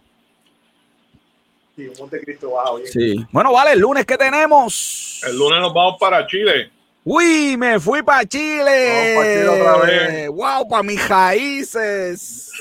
Sí, 1.76 1.92
Montecristo 2.00 2.52
bajo. 2.52 2.80
Sí. 2.86 3.26
Bueno, 3.32 3.52
vale, 3.52 3.74
el 3.74 3.80
lunes 3.80 4.06
que 4.06 4.18
tenemos. 4.18 5.22
El 5.28 5.38
lunes 5.38 5.60
nos 5.60 5.74
vamos 5.74 5.98
para 6.00 6.26
Chile. 6.28 6.72
Uy, 7.10 7.56
me 7.56 7.80
fui 7.80 8.04
para 8.04 8.26
Chile. 8.26 9.13
Para 9.15 9.28
Chile 9.32 9.48
otra 9.48 9.78
vez. 9.78 10.28
Wow, 10.28 10.67
para 10.67 10.84
mis 10.84 11.08
raíces. 11.08 12.52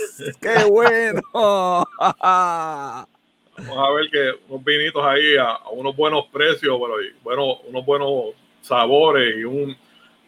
Qué 0.40 0.64
bueno. 0.70 1.20
Vamos 1.32 1.88
a 3.76 3.92
ver 3.92 4.08
que 4.08 4.34
unos 4.48 4.64
vinitos 4.64 5.04
ahí 5.04 5.36
a, 5.36 5.58
unos 5.72 5.96
buenos 5.96 6.26
precios, 6.28 6.78
bueno, 6.78 6.94
bueno, 7.24 7.56
unos 7.66 7.84
buenos 7.84 8.10
sabores 8.62 9.36
y 9.36 9.42
un, 9.42 9.76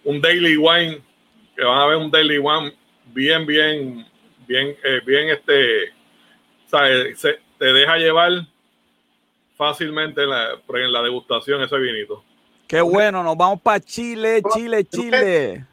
un 0.03 0.20
daily 0.20 0.57
wine, 0.57 1.01
que 1.55 1.64
van 1.64 1.78
a 1.78 1.86
ver 1.86 1.99
un 1.99 2.11
daily 2.11 2.38
wine 2.38 2.74
bien, 3.14 3.47
bien, 3.47 4.05
bien, 4.49 4.76
eh, 4.82 5.01
bien, 5.07 5.28
este, 5.28 5.90
o 6.66 6.70
sea, 6.70 6.88
se, 7.14 7.38
te 7.57 7.66
deja 7.66 7.97
llevar 7.99 8.32
fácilmente 9.57 10.24
en 10.24 10.30
la, 10.30 10.59
en 10.74 10.93
la 10.93 11.03
degustación 11.03 11.62
ese 11.62 11.78
vinito. 11.78 12.24
Qué 12.69 12.83
bueno, 12.83 13.23
nos 13.23 13.35
vamos 13.35 13.62
para 13.62 13.81
Chile, 13.81 14.43
Chile, 14.53 14.85
Chile. 14.85 15.64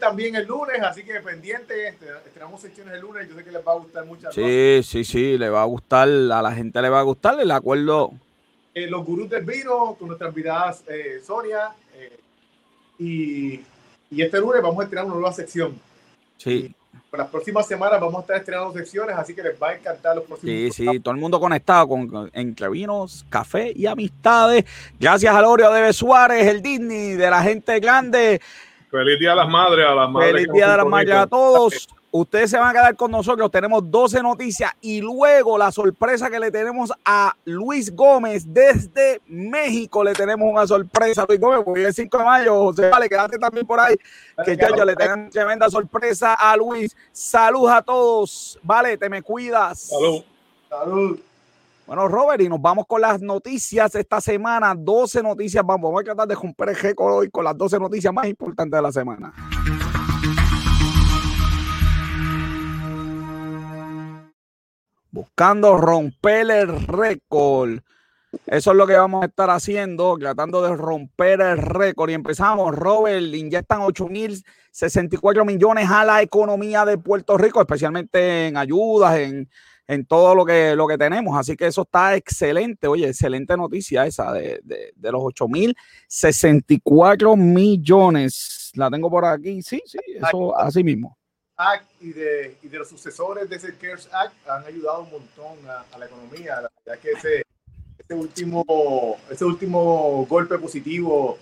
También 0.00 0.34
el 0.34 0.46
lunes, 0.46 0.80
así 0.80 1.04
que 1.04 1.20
pendiente, 1.20 1.98
tenemos 2.32 2.60
secciones 2.62 2.94
el 2.94 3.00
lunes, 3.00 3.28
yo 3.28 3.34
sé 3.34 3.44
que 3.44 3.50
les 3.52 3.66
va 3.66 3.72
a 3.72 3.76
gustar 3.76 4.06
mucho. 4.06 4.32
Sí, 4.32 4.80
sí, 4.82 5.04
sí, 5.04 5.36
le 5.36 5.50
va 5.50 5.60
a 5.60 5.66
gustar, 5.66 6.08
a 6.08 6.42
la 6.42 6.52
gente 6.52 6.80
le 6.80 6.88
va 6.88 7.00
a 7.00 7.02
gustar, 7.02 7.38
el 7.38 7.50
acuerdo. 7.50 8.12
Eh, 8.72 8.86
los 8.86 9.04
gurús 9.04 9.28
del 9.28 9.44
vino, 9.44 9.94
con 9.98 10.08
nuestras 10.08 10.30
invitadas 10.30 10.84
eh, 10.88 11.20
Sonia, 11.22 11.72
eh, 11.94 12.18
y, 12.98 13.60
y, 14.10 14.22
este 14.22 14.40
lunes 14.40 14.62
vamos 14.62 14.80
a 14.80 14.84
estrenar 14.84 15.04
una 15.04 15.16
nueva 15.16 15.32
sección. 15.32 15.78
Sí. 16.38 16.74
Por 17.10 17.18
las 17.18 17.28
próximas 17.28 17.66
semanas 17.66 18.00
vamos 18.00 18.16
a 18.16 18.20
estar 18.20 18.36
estrenando 18.36 18.72
secciones, 18.72 19.16
así 19.16 19.34
que 19.34 19.42
les 19.42 19.60
va 19.60 19.70
a 19.70 19.74
encantar 19.74 20.16
los 20.16 20.24
próximos. 20.24 20.50
Sí, 20.50 20.70
sí, 20.70 21.00
todo 21.00 21.14
el 21.14 21.20
mundo 21.20 21.40
conectado 21.40 21.88
con, 21.88 22.30
entre 22.32 22.68
vinos, 22.68 23.24
café 23.28 23.72
y 23.74 23.86
amistades. 23.86 24.64
Gracias 24.98 25.34
a 25.34 25.40
Lorio 25.42 25.70
de 25.70 25.92
Suárez, 25.92 26.46
el 26.46 26.62
Disney, 26.62 27.12
de 27.12 27.30
la 27.30 27.42
gente 27.42 27.80
grande. 27.80 28.40
Feliz 28.90 29.18
Día 29.18 29.32
a 29.32 29.36
las 29.36 29.48
Madres, 29.48 29.86
a 29.86 29.94
las 29.94 30.10
Madres. 30.10 30.32
Feliz 30.32 30.52
Día 30.52 30.70
de 30.70 30.76
las 30.76 30.86
Madres 30.86 31.14
a 31.14 31.26
todos. 31.26 31.88
Ustedes 32.10 32.50
se 32.50 32.56
van 32.56 32.68
a 32.68 32.72
quedar 32.72 32.96
con 32.96 33.10
nosotros. 33.10 33.50
Tenemos 33.50 33.90
12 33.90 34.22
noticias 34.22 34.72
y 34.80 35.02
luego 35.02 35.58
la 35.58 35.70
sorpresa 35.70 36.30
que 36.30 36.40
le 36.40 36.50
tenemos 36.50 36.90
a 37.04 37.36
Luis 37.44 37.94
Gómez 37.94 38.44
desde 38.46 39.20
México. 39.26 40.02
Le 40.02 40.14
tenemos 40.14 40.50
una 40.50 40.66
sorpresa 40.66 41.22
a 41.22 41.26
Luis 41.28 41.38
Gómez 41.38 41.60
porque 41.64 41.84
el 41.84 41.92
5 41.92 42.18
de 42.18 42.24
mayo, 42.24 42.54
José, 42.64 42.88
vale, 42.88 43.10
quédate 43.10 43.38
también 43.38 43.66
por 43.66 43.78
ahí. 43.78 43.94
Que 44.42 44.56
ya, 44.56 44.74
ya 44.74 44.84
le 44.86 44.96
tengan 44.96 45.28
tremenda 45.28 45.68
sorpresa 45.68 46.32
a 46.32 46.56
Luis. 46.56 46.96
Saludos 47.12 47.72
a 47.72 47.82
todos. 47.82 48.58
Vale, 48.62 48.96
te 48.96 49.10
me 49.10 49.20
cuidas. 49.20 49.88
Salud. 49.88 50.22
Salud. 50.68 51.20
Bueno, 51.86 52.08
Robert, 52.08 52.40
y 52.42 52.48
nos 52.48 52.60
vamos 52.60 52.86
con 52.86 53.02
las 53.02 53.20
noticias 53.20 53.94
esta 53.94 54.20
semana. 54.20 54.74
12 54.74 55.22
noticias. 55.22 55.64
Vamos, 55.64 55.90
vamos 55.90 56.00
a 56.00 56.04
tratar 56.04 56.28
de 56.28 56.34
romper 56.34 56.70
el 56.70 56.76
récord 56.76 57.14
hoy 57.14 57.30
con 57.30 57.44
las 57.44 57.56
12 57.56 57.78
noticias 57.78 58.12
más 58.14 58.26
importantes 58.26 58.76
de 58.76 58.82
la 58.82 58.92
semana. 58.92 59.32
Buscando 65.18 65.76
romper 65.76 66.48
el 66.48 66.86
récord. 66.86 67.80
Eso 68.46 68.70
es 68.70 68.76
lo 68.76 68.86
que 68.86 68.94
vamos 68.94 69.24
a 69.24 69.26
estar 69.26 69.50
haciendo, 69.50 70.16
tratando 70.16 70.62
de 70.62 70.76
romper 70.76 71.40
el 71.40 71.58
récord. 71.58 72.10
Y 72.10 72.14
empezamos, 72.14 72.72
Robert, 72.72 73.34
inyectan 73.34 73.80
8.064 73.80 75.44
millones 75.44 75.90
a 75.90 76.04
la 76.04 76.22
economía 76.22 76.84
de 76.84 76.98
Puerto 76.98 77.36
Rico, 77.36 77.60
especialmente 77.60 78.46
en 78.46 78.56
ayudas, 78.56 79.18
en, 79.18 79.50
en 79.88 80.06
todo 80.06 80.36
lo 80.36 80.44
que, 80.44 80.76
lo 80.76 80.86
que 80.86 80.96
tenemos. 80.96 81.36
Así 81.36 81.56
que 81.56 81.66
eso 81.66 81.82
está 81.82 82.14
excelente. 82.14 82.86
Oye, 82.86 83.08
excelente 83.08 83.56
noticia 83.56 84.06
esa 84.06 84.32
de, 84.32 84.60
de, 84.62 84.92
de 84.94 85.12
los 85.12 85.22
8.064 85.22 87.36
millones. 87.36 88.70
La 88.74 88.88
tengo 88.88 89.10
por 89.10 89.24
aquí. 89.24 89.62
Sí, 89.62 89.82
sí, 89.84 89.98
eso 90.14 90.56
así 90.56 90.84
mismo. 90.84 91.17
Act 91.58 91.86
y 92.00 92.12
de, 92.12 92.56
y 92.62 92.68
de 92.68 92.78
los 92.78 92.88
sucesores 92.88 93.50
de 93.50 93.56
ese 93.56 93.76
CARES 93.76 94.08
Act 94.12 94.48
han 94.48 94.64
ayudado 94.64 95.02
un 95.02 95.10
montón 95.10 95.58
a, 95.68 95.98
la 95.98 96.06
economía. 96.06 96.60
La 96.62 96.70
verdad 96.86 97.02
que 97.02 97.10
ese, 97.10 97.44
ese, 97.98 98.14
último, 98.14 99.18
ese 99.28 99.44
último 99.44 100.24
golpe 100.26 100.56
positivo 100.56 101.36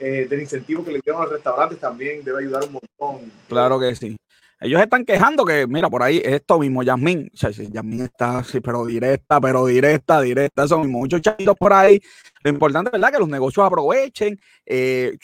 eh, 0.00 0.26
del 0.28 0.40
incentivo 0.40 0.84
que 0.84 0.90
le 0.90 1.00
dieron 1.00 1.22
a 1.22 1.24
los 1.26 1.34
restaurantes 1.34 1.78
también 1.78 2.24
debe 2.24 2.40
ayudar 2.40 2.64
un 2.64 2.72
montón. 2.72 3.32
Claro 3.48 3.78
que 3.78 3.94
sí. 3.94 4.16
Ellos 4.62 4.80
están 4.80 5.04
quejando 5.04 5.44
que, 5.44 5.66
mira, 5.66 5.90
por 5.90 6.04
ahí 6.04 6.22
esto 6.24 6.60
mismo, 6.60 6.84
Yasmín, 6.84 7.28
o 7.34 7.36
sea, 7.36 7.50
Yasmín 7.50 8.02
está, 8.02 8.44
sí, 8.44 8.60
pero 8.60 8.86
directa, 8.86 9.40
pero 9.40 9.66
directa, 9.66 10.20
directa, 10.20 10.68
son 10.68 10.88
muchos 10.88 11.20
chavitos 11.20 11.56
por 11.56 11.72
ahí. 11.72 12.00
Lo 12.44 12.50
importante, 12.50 12.90
¿verdad? 12.92 13.10
Que 13.10 13.18
los 13.18 13.28
negocios 13.28 13.66
aprovechen, 13.66 14.38
eh, 14.64 15.18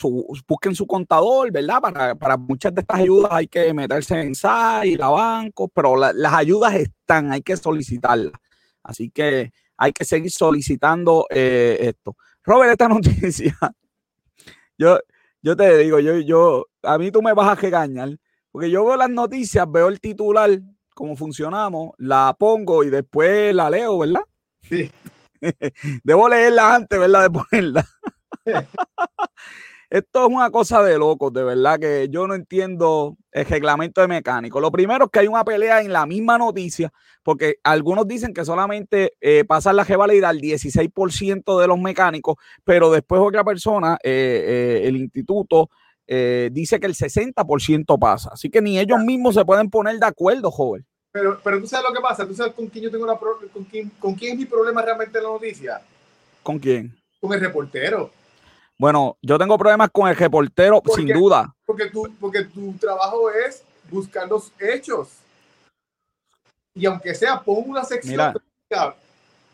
busquen 0.45 0.75
su 0.75 0.89
contador, 0.89 1.53
¿verdad? 1.53 1.81
Para, 1.81 2.15
para, 2.17 2.37
muchas 2.37 2.75
de 2.75 2.81
estas 2.81 2.99
ayudas 2.99 3.31
hay 3.31 3.47
que 3.47 3.73
meterse 3.73 4.21
en 4.21 4.35
SAI, 4.35 4.97
la 4.97 5.09
banco, 5.09 5.69
pero 5.69 5.97
las 5.97 6.35
ayudas 6.35 6.75
están, 6.75 7.31
hay 7.31 7.43
que 7.43 7.57
solicitarlas. 7.57 8.33
Así 8.83 9.09
que 9.09 9.53
hay 9.77 9.93
que 9.93 10.05
seguir 10.05 10.33
solicitando 10.33 11.27
eh, 11.31 11.79
esto. 11.81 12.17
Robert, 12.43 12.73
esta 12.73 12.89
noticia, 12.89 13.57
yo, 14.77 14.99
yo 15.41 15.57
te 15.57 15.79
digo, 15.79 16.01
yo, 16.01 16.19
yo, 16.19 16.67
a 16.83 16.99
mí 16.99 17.13
tú 17.13 17.23
me 17.23 17.33
vas 17.35 17.49
a 17.49 17.55
regañar 17.55 18.19
porque 18.51 18.71
yo 18.71 18.85
veo 18.85 18.97
las 18.97 19.11
noticias, 19.11 19.67
veo 19.71 19.89
el 19.89 20.01
titular, 20.01 20.51
cómo 20.95 21.17
funcionamos, 21.17 21.91
la 21.99 22.35
pongo 22.39 22.83
y 22.85 22.91
después 22.91 23.55
la 23.55 23.71
leo, 23.71 23.99
¿verdad? 23.99 24.23
Sí. 24.63 24.91
Debo 26.03 26.29
leerla 26.29 26.75
antes, 26.75 26.99
¿verdad? 26.99 27.23
De 27.23 27.31
ponerla. 27.31 27.87
Esto 29.91 30.27
es 30.27 30.35
una 30.35 30.51
cosa 30.51 30.83
de 30.83 30.99
locos, 30.99 31.33
de 31.33 31.43
verdad 31.43 31.79
que 31.79 32.09
yo 32.11 32.27
no 32.27 32.35
entiendo 32.35 33.17
el 33.33 33.47
reglamento 33.47 34.03
de 34.03 34.09
mecánico. 34.09 34.61
Lo 34.61 34.71
primero 34.71 35.07
es 35.07 35.11
que 35.11 35.21
hay 35.21 35.29
una 35.29 35.45
pelea 35.45 35.81
en 35.81 35.95
la 35.95 36.05
misma 36.05 36.37
noticia, 36.37 36.93
porque 37.23 37.57
algunos 37.65 38.07
dicen 38.07 38.35
que 38.35 38.45
solamente 38.45 39.15
eh, 39.23 39.45
pasan 39.45 39.77
la 39.77 39.85
revalida 39.85 40.29
al 40.29 40.43
16% 40.43 41.59
de 41.59 41.67
los 41.67 41.79
mecánicos, 41.79 42.37
pero 42.65 42.91
después 42.91 43.23
otra 43.25 43.45
persona, 43.45 43.97
eh, 44.03 44.81
eh, 44.83 44.89
el 44.89 44.97
instituto, 44.99 45.71
eh, 46.09 46.49
dice 46.51 46.81
que 46.81 46.87
el 46.87 46.95
60% 46.95 47.99
pasa. 47.99 48.31
Así 48.33 48.49
que 48.49 48.63
ni 48.63 48.79
ellos 48.79 48.99
mismos 49.01 49.35
se 49.35 49.45
pueden 49.45 49.69
poner 49.69 49.99
de 49.99 50.07
acuerdo, 50.07 50.51
joven. 50.51 50.85
Pero, 51.13 51.39
pero 51.45 51.61
tú 51.61 51.67
sabes 51.67 51.87
lo 51.89 51.95
que 51.95 52.01
pasa, 52.01 52.27
tú 52.27 52.35
sabes 52.35 52.55
con 52.55 52.67
quién 52.67 52.85
yo 52.85 52.91
tengo 52.91 53.05
una 53.05 53.17
con 53.17 53.65
quién, 53.65 53.91
con 53.99 54.15
quién 54.15 54.33
es 54.33 54.39
mi 54.39 54.45
problema 54.47 54.83
realmente 54.83 55.19
en 55.19 55.25
la 55.25 55.31
noticia. 55.31 55.83
¿Con 56.43 56.59
quién? 56.59 56.97
Con 57.21 57.33
el 57.35 57.41
reportero. 57.41 58.11
Bueno, 58.79 59.19
yo 59.21 59.39
tengo 59.39 59.59
problemas 59.59 59.91
con 59.93 60.09
el 60.09 60.17
reportero, 60.17 60.83
sin 60.95 61.09
duda. 61.09 61.55
Porque 61.67 61.87
tu, 61.87 62.09
porque 62.19 62.45
tu 62.45 62.73
trabajo 62.75 63.31
es 63.31 63.63
buscar 63.91 64.29
los 64.29 64.53
hechos. 64.59 65.09
Y 66.75 66.87
aunque 66.87 67.15
sea, 67.15 67.41
pon 67.43 67.65
una 67.67 67.85
sección 67.85 68.35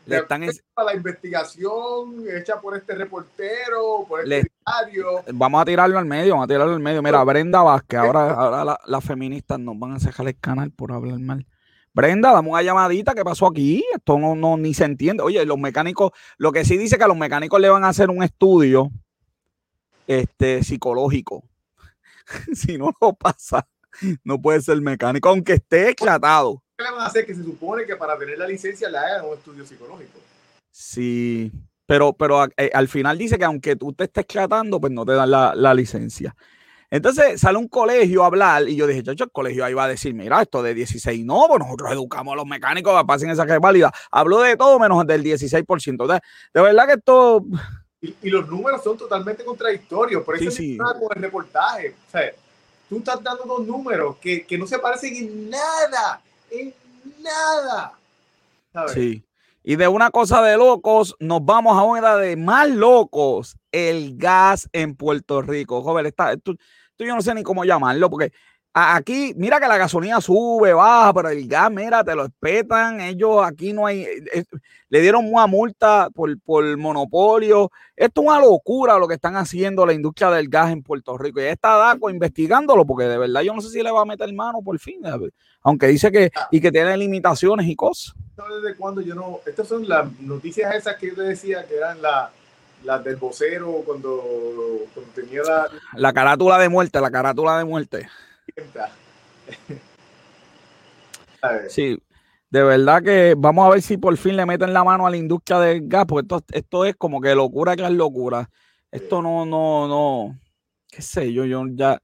le 0.05 0.17
están 0.17 0.41
la 0.41 0.93
investigación 0.93 2.25
hecha 2.35 2.59
por 2.59 2.77
este 2.77 2.95
reportero, 2.95 4.05
por 4.07 4.21
este 4.21 4.51
diario. 4.65 5.23
Vamos 5.33 5.61
a 5.61 5.65
tirarlo 5.65 5.97
al 5.97 6.05
medio, 6.05 6.33
vamos 6.33 6.45
a 6.45 6.47
tirarlo 6.47 6.73
al 6.73 6.79
medio. 6.79 7.01
Mira, 7.01 7.23
Brenda 7.23 7.63
Vázquez, 7.63 7.99
ahora, 7.99 8.33
ahora 8.33 8.79
las 8.85 9.03
feministas 9.03 9.59
nos 9.59 9.77
van 9.79 9.93
a 9.93 9.99
cerrar 9.99 10.27
el 10.27 10.39
canal 10.39 10.71
por 10.71 10.91
hablar 10.91 11.19
mal. 11.19 11.45
Brenda, 11.93 12.33
dame 12.33 12.49
una 12.49 12.61
llamadita, 12.61 13.13
¿qué 13.15 13.23
pasó 13.23 13.47
aquí? 13.47 13.83
Esto 13.95 14.19
no, 14.19 14.35
no 14.35 14.57
ni 14.57 14.73
se 14.73 14.83
entiende. 14.83 15.23
Oye, 15.23 15.45
los 15.45 15.57
mecánicos, 15.57 16.11
lo 16.37 16.51
que 16.51 16.65
sí 16.65 16.77
dice 16.77 16.97
que 16.97 17.05
a 17.05 17.07
los 17.07 17.15
mecánicos 17.15 17.59
le 17.61 17.69
van 17.69 17.85
a 17.85 17.89
hacer 17.89 18.09
un 18.09 18.21
estudio 18.21 18.91
este, 20.05 20.61
psicológico. 20.61 21.45
si 22.53 22.77
no 22.77 22.91
lo 22.99 23.13
pasa, 23.13 23.65
no 24.25 24.41
puede 24.41 24.61
ser 24.61 24.81
mecánico, 24.81 25.29
aunque 25.29 25.53
esté 25.53 25.89
eclatado. 25.89 26.61
¿Qué 26.77 26.83
le 26.83 26.91
van 26.91 27.01
a 27.01 27.05
hacer? 27.05 27.25
Que 27.25 27.33
se 27.33 27.43
supone 27.43 27.85
que 27.85 27.95
para 27.95 28.17
tener 28.17 28.37
la 28.37 28.47
licencia 28.47 28.89
le 28.89 28.97
hagan 28.97 29.25
un 29.25 29.33
estudio 29.33 29.65
psicológico. 29.65 30.19
Sí, 30.71 31.51
pero, 31.85 32.13
pero 32.13 32.45
eh, 32.57 32.69
al 32.73 32.89
final 32.89 33.17
dice 33.17 33.37
que 33.37 33.45
aunque 33.45 33.77
tú 33.77 33.93
te 33.93 34.05
estés 34.05 34.27
tratando, 34.27 34.81
pues 34.81 34.91
no 34.91 35.05
te 35.05 35.13
dan 35.13 35.31
la, 35.31 35.73
licencia. 35.73 36.35
Entonces 36.89 37.39
sale 37.39 37.57
un 37.57 37.69
colegio 37.69 38.23
a 38.23 38.27
hablar 38.27 38.67
y 38.67 38.75
yo 38.75 38.87
dije, 38.87 39.03
chacho, 39.03 39.23
el 39.23 39.31
colegio 39.31 39.63
ahí 39.63 39.73
va 39.73 39.85
a 39.85 39.89
decir, 39.89 40.13
mira, 40.13 40.41
esto 40.41 40.61
de 40.61 40.73
16, 40.73 41.25
no, 41.25 41.45
pues 41.47 41.59
nosotros 41.59 41.91
educamos 41.93 42.33
a 42.33 42.35
los 42.35 42.45
mecánicos 42.45 42.93
a 42.93 43.05
pasen 43.05 43.29
esa 43.29 43.45
que 43.45 43.57
válida. 43.57 43.91
Habló 44.11 44.41
de 44.41 44.57
todo 44.57 44.77
menos 44.77 45.05
del 45.07 45.23
16%. 45.23 46.07
De, 46.07 46.19
de 46.53 46.61
verdad 46.61 46.87
que 46.87 46.93
esto... 46.93 47.45
Y, 48.01 48.29
los 48.29 48.47
números 48.47 48.83
son 48.83 48.97
totalmente 48.97 49.43
contradictorios, 49.43 50.23
por 50.23 50.35
eso 50.35 50.51
sí, 50.51 50.73
sí. 50.73 50.77
con 50.77 51.15
el 51.15 51.23
reportaje. 51.23 51.95
O 52.07 52.11
sea, 52.11 52.31
tú 52.87 52.97
estás 52.97 53.23
dando 53.23 53.45
dos 53.45 53.65
números 53.65 54.17
que, 54.17 54.45
que 54.45 54.57
no 54.57 54.67
se 54.67 54.77
parecen 54.77 55.15
en 55.15 55.49
nada 55.49 56.21
en 56.59 56.73
nada. 57.23 57.93
Sí. 58.93 59.23
Y 59.63 59.77
de 59.77 59.87
una 59.87 60.11
cosa 60.11 60.41
de 60.41 60.57
locos, 60.57 61.15
nos 61.19 61.43
vamos 61.43 61.77
a 61.77 61.83
una 61.83 62.17
de 62.17 62.35
más 62.35 62.69
locos, 62.69 63.57
el 63.71 64.15
gas 64.17 64.69
en 64.73 64.95
Puerto 64.95 65.41
Rico. 65.41 65.81
Joven, 65.81 66.05
está, 66.05 66.33
esto, 66.33 66.53
yo 66.99 67.15
no 67.15 67.21
sé 67.21 67.33
ni 67.33 67.41
cómo 67.41 67.65
llamarlo, 67.65 68.09
porque 68.09 68.31
aquí, 68.75 69.33
mira 69.37 69.59
que 69.59 69.67
la 69.67 69.77
gasolina 69.77 70.19
sube, 70.19 70.73
baja, 70.73 71.13
pero 71.13 71.29
el 71.29 71.47
gas, 71.47 71.71
mira, 71.71 72.03
te 72.03 72.13
lo 72.13 72.25
espetan. 72.25 72.99
Ellos 72.99 73.41
aquí 73.43 73.71
no 73.71 73.85
hay, 73.87 74.05
le 74.89 75.01
dieron 75.01 75.25
una 75.25 75.47
multa 75.47 76.09
por, 76.13 76.37
por 76.41 76.77
monopolio. 76.77 77.71
Esto 77.95 78.21
es 78.21 78.27
una 78.27 78.39
locura 78.39 78.99
lo 78.99 79.07
que 79.07 79.15
están 79.15 79.37
haciendo 79.37 79.85
la 79.85 79.93
industria 79.93 80.29
del 80.31 80.49
gas 80.49 80.71
en 80.71 80.83
Puerto 80.83 81.17
Rico. 81.17 81.39
Y 81.39 81.45
está 81.45 81.77
DACO 81.77 82.09
investigándolo, 82.09 82.85
porque 82.85 83.05
de 83.05 83.17
verdad 83.17 83.41
yo 83.41 83.53
no 83.53 83.61
sé 83.61 83.69
si 83.69 83.81
le 83.81 83.91
va 83.91 84.01
a 84.01 84.05
meter 84.05 84.31
mano 84.33 84.61
por 84.61 84.77
fin 84.79 85.01
aunque 85.61 85.87
dice 85.87 86.11
que 86.11 86.31
ah. 86.35 86.47
y 86.51 86.61
que 86.61 86.71
tiene 86.71 86.95
limitaciones 86.97 87.67
y 87.67 87.75
cosas. 87.75 88.13
¿Desde 88.61 88.75
cuándo 88.75 89.01
yo 89.01 89.15
no? 89.15 89.39
Estas 89.45 89.67
son 89.67 89.87
las 89.87 90.11
noticias 90.19 90.75
esas 90.75 90.97
que 90.97 91.07
yo 91.07 91.15
te 91.15 91.23
decía 91.23 91.65
que 91.65 91.75
eran 91.77 92.01
las 92.01 92.29
la 92.83 92.99
del 92.99 93.15
vocero 93.15 93.81
cuando, 93.85 94.21
cuando 94.93 95.11
tenía 95.13 95.41
la... 95.41 95.67
La 95.95 96.13
carátula 96.13 96.59
de 96.59 96.69
muerte, 96.69 97.01
la 97.01 97.09
carátula 97.09 97.57
de 97.57 97.65
muerte. 97.65 98.07
Sí, 101.69 101.95
de 102.49 102.63
verdad 102.63 103.03
que 103.03 103.35
vamos 103.37 103.67
a 103.67 103.69
ver 103.69 103.83
si 103.83 103.97
por 103.97 104.17
fin 104.17 104.35
le 104.35 104.47
meten 104.47 104.73
la 104.73 104.83
mano 104.83 105.05
a 105.05 105.11
la 105.11 105.17
industria 105.17 105.59
del 105.59 105.87
gas, 105.87 106.07
porque 106.07 106.23
esto, 106.23 106.43
esto 106.51 106.85
es 106.85 106.95
como 106.95 107.21
que 107.21 107.35
locura 107.35 107.75
que 107.75 107.83
es 107.83 107.91
locura. 107.91 108.49
Esto 108.89 109.21
no, 109.21 109.45
no, 109.45 109.87
no, 109.87 110.39
qué 110.87 111.03
sé 111.03 111.31
yo, 111.31 111.45
yo 111.45 111.65
ya 111.69 112.01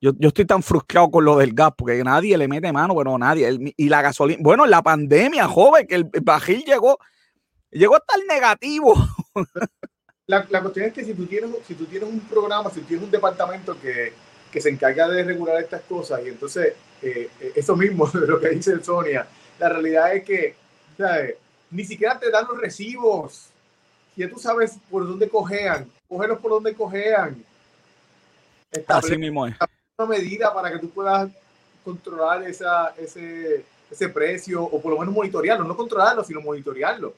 yo, 0.00 0.12
estoy 0.20 0.44
tan 0.44 0.62
frustrado 0.62 1.10
con 1.10 1.24
lo 1.24 1.36
del 1.36 1.52
gas 1.52 1.72
porque 1.76 2.02
nadie 2.04 2.38
le 2.38 2.46
mete 2.46 2.72
mano, 2.72 2.94
bueno, 2.94 3.18
nadie. 3.18 3.74
y 3.76 3.88
la 3.88 4.02
gasolina, 4.02 4.40
bueno, 4.42 4.66
la 4.66 4.82
pandemia, 4.82 5.48
joven, 5.48 5.86
que 5.86 5.96
el, 5.96 6.10
bajil 6.22 6.64
llegó, 6.64 6.98
llegó 7.70 7.96
hasta 7.96 8.16
el 8.16 8.26
negativo. 8.26 8.94
La, 10.26 10.44
cuestión 10.44 10.84
es 10.84 10.92
que 10.92 11.04
si 11.04 11.14
tú, 11.14 11.24
tienes, 11.24 11.50
si 11.66 11.74
tú 11.74 11.86
tienes 11.86 12.06
un 12.06 12.20
programa, 12.20 12.68
si 12.68 12.80
tú 12.80 12.88
tienes 12.88 13.06
un 13.06 13.10
departamento 13.10 13.80
que, 13.80 14.12
que 14.50 14.60
se 14.60 14.70
encarga 14.70 15.08
de 15.08 15.22
regular 15.22 15.60
estas 15.62 15.82
cosas. 15.82 16.20
Y 16.24 16.28
entonces, 16.28 16.74
eh, 17.02 17.30
eh, 17.40 17.52
eso 17.54 17.76
mismo 17.76 18.06
de 18.12 18.26
lo 18.26 18.40
que 18.40 18.50
dice 18.50 18.82
Sonia, 18.82 19.26
la 19.58 19.68
realidad 19.68 20.14
es 20.14 20.24
que 20.24 20.54
ni 21.70 21.84
siquiera 21.84 22.18
te 22.18 22.30
dan 22.30 22.46
los 22.48 22.60
recibos. 22.60 23.48
Ya 24.16 24.28
tú 24.28 24.38
sabes 24.38 24.76
por 24.90 25.06
dónde 25.06 25.28
cojean, 25.28 25.88
cogerlos 26.08 26.38
por 26.38 26.50
donde 26.50 26.74
cojean. 26.74 27.44
Así 28.86 29.16
mismo 29.16 29.46
es. 29.46 29.54
Una 29.96 30.08
medida 30.08 30.52
para 30.52 30.72
que 30.72 30.78
tú 30.78 30.90
puedas 30.90 31.30
controlar 31.84 32.42
esa, 32.42 32.94
ese, 32.98 33.64
ese 33.90 34.08
precio 34.08 34.62
o 34.62 34.80
por 34.80 34.92
lo 34.92 34.98
menos 34.98 35.14
monitorearlo, 35.14 35.64
no 35.64 35.76
controlarlo, 35.76 36.24
sino 36.24 36.40
monitorearlo. 36.40 37.14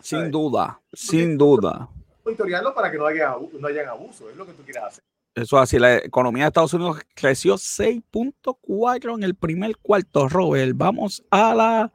Sin 0.00 0.30
duda, 0.30 0.78
sin 0.92 1.38
duda. 1.38 1.88
Monitorearlo 2.24 2.74
para 2.74 2.90
que 2.90 2.98
no 2.98 3.06
haya, 3.06 3.34
no 3.58 3.68
hayan 3.68 3.88
abuso, 3.88 4.28
es 4.28 4.36
lo 4.36 4.46
que 4.46 4.52
tú 4.52 4.62
quieras 4.62 4.84
hacer. 4.84 5.04
Eso 5.34 5.58
así, 5.58 5.78
la 5.78 5.96
economía 5.96 6.44
de 6.44 6.48
Estados 6.48 6.74
Unidos 6.74 6.98
creció 7.14 7.54
6.4 7.54 9.16
en 9.16 9.22
el 9.22 9.34
primer 9.34 9.76
cuarto, 9.78 10.28
Robert. 10.28 10.72
Vamos 10.74 11.24
a 11.30 11.54
la 11.54 11.92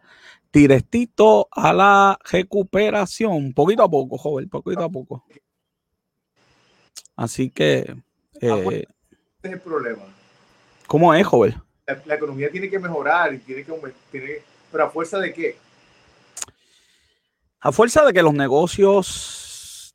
directito 0.51 1.47
a 1.51 1.71
la 1.71 2.19
recuperación, 2.31 3.53
poquito 3.53 3.83
a 3.83 3.89
poco, 3.89 4.17
joven, 4.17 4.49
poquito 4.49 4.83
a 4.83 4.89
poco. 4.89 5.23
Así 7.15 7.49
que... 7.49 7.95
Ah, 8.41 8.59
pues, 8.63 8.77
eh, 8.77 8.87
es 9.43 9.51
el 9.51 9.59
problema. 9.59 10.03
¿Cómo 10.87 11.13
es, 11.13 11.25
joven? 11.25 11.55
La, 12.05 12.15
economía 12.15 12.49
tiene 12.51 12.69
que 12.69 12.79
mejorar 12.79 13.33
y 13.33 13.39
tiene 13.39 13.63
que 13.63 13.71
aumentar, 13.71 13.99
pero 14.71 14.83
a 14.83 14.89
fuerza 14.89 15.19
de 15.19 15.33
qué? 15.33 15.57
A 17.59 17.71
fuerza 17.71 18.05
de 18.05 18.13
que 18.13 18.21
los 18.21 18.33
negocios, 18.33 19.46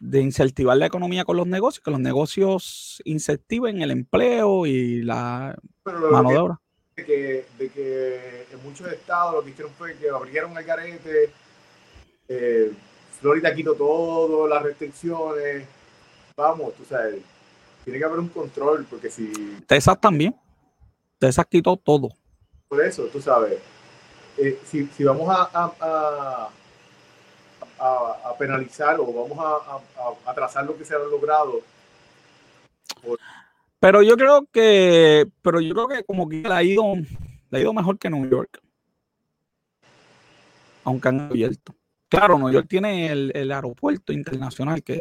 de 0.03 0.21
incentivar 0.21 0.77
la 0.77 0.87
economía 0.87 1.25
con 1.25 1.37
los 1.37 1.47
negocios, 1.47 1.83
que 1.85 1.93
los 1.93 2.01
negocios 2.01 3.01
incentiven 3.05 3.83
el 3.83 3.93
empleo 3.93 4.67
y 4.67 5.03
la 5.03 5.57
mano 5.85 6.31
de 6.31 6.39
obra 6.39 6.61
de 6.97 7.05
que, 7.05 7.47
de 7.59 7.69
que 7.71 8.47
en 8.53 8.63
muchos 8.63 8.91
estados 8.93 9.35
lo 9.35 9.45
que 9.45 9.51
hicieron 9.51 9.73
fue 9.73 9.97
que 9.97 10.11
abrieron 10.11 10.57
el 10.57 10.65
garete, 10.65 11.31
eh, 12.29 12.73
Florida 13.21 13.55
quitó 13.55 13.75
todo, 13.75 14.47
las 14.47 14.63
restricciones. 14.63 15.67
Vamos, 16.37 16.75
tú 16.75 16.85
sabes, 16.85 17.21
tiene 17.85 17.99
que 17.99 18.05
haber 18.05 18.19
un 18.19 18.29
control, 18.29 18.87
porque 18.89 19.11
si. 19.11 19.33
Texas 19.67 20.01
también. 20.01 20.35
Texas 21.19 21.47
quitó 21.49 21.77
todo. 21.77 22.09
Por 22.69 22.85
eso, 22.85 23.05
tú 23.05 23.21
sabes, 23.21 23.59
eh, 24.39 24.59
si, 24.65 24.87
si, 24.87 25.05
vamos 25.05 25.29
a, 25.29 25.49
a, 25.53 25.73
a, 25.81 26.51
a, 27.83 28.35
penalizar 28.39 28.99
o 29.01 29.07
vamos 29.07 29.39
a, 29.39 30.31
a, 30.31 30.35
trazar 30.35 30.65
lo 30.65 30.77
que 30.77 30.85
se 30.85 30.95
ha 30.95 30.99
logrado. 30.99 31.61
Pero 33.81 34.03
yo 34.03 34.17
creo 34.17 34.47
que, 34.53 35.27
pero 35.43 35.61
yo 35.61 35.75
creo 35.75 35.89
que 35.89 36.05
como 36.05 36.29
que 36.29 36.37
le 36.37 36.55
ha 36.55 36.63
ido, 36.63 36.95
le 37.51 37.59
ha 37.59 37.61
ido 37.61 37.73
mejor 37.73 37.99
que 37.99 38.09
New 38.11 38.29
York. 38.29 38.61
Aunque 40.85 41.09
han 41.09 41.21
abierto. 41.21 41.75
Claro, 42.09 42.39
New 42.39 42.51
York 42.51 42.67
tiene 42.69 43.11
el, 43.11 43.51
aeropuerto 43.51 44.13
internacional 44.13 44.83
que, 44.83 45.01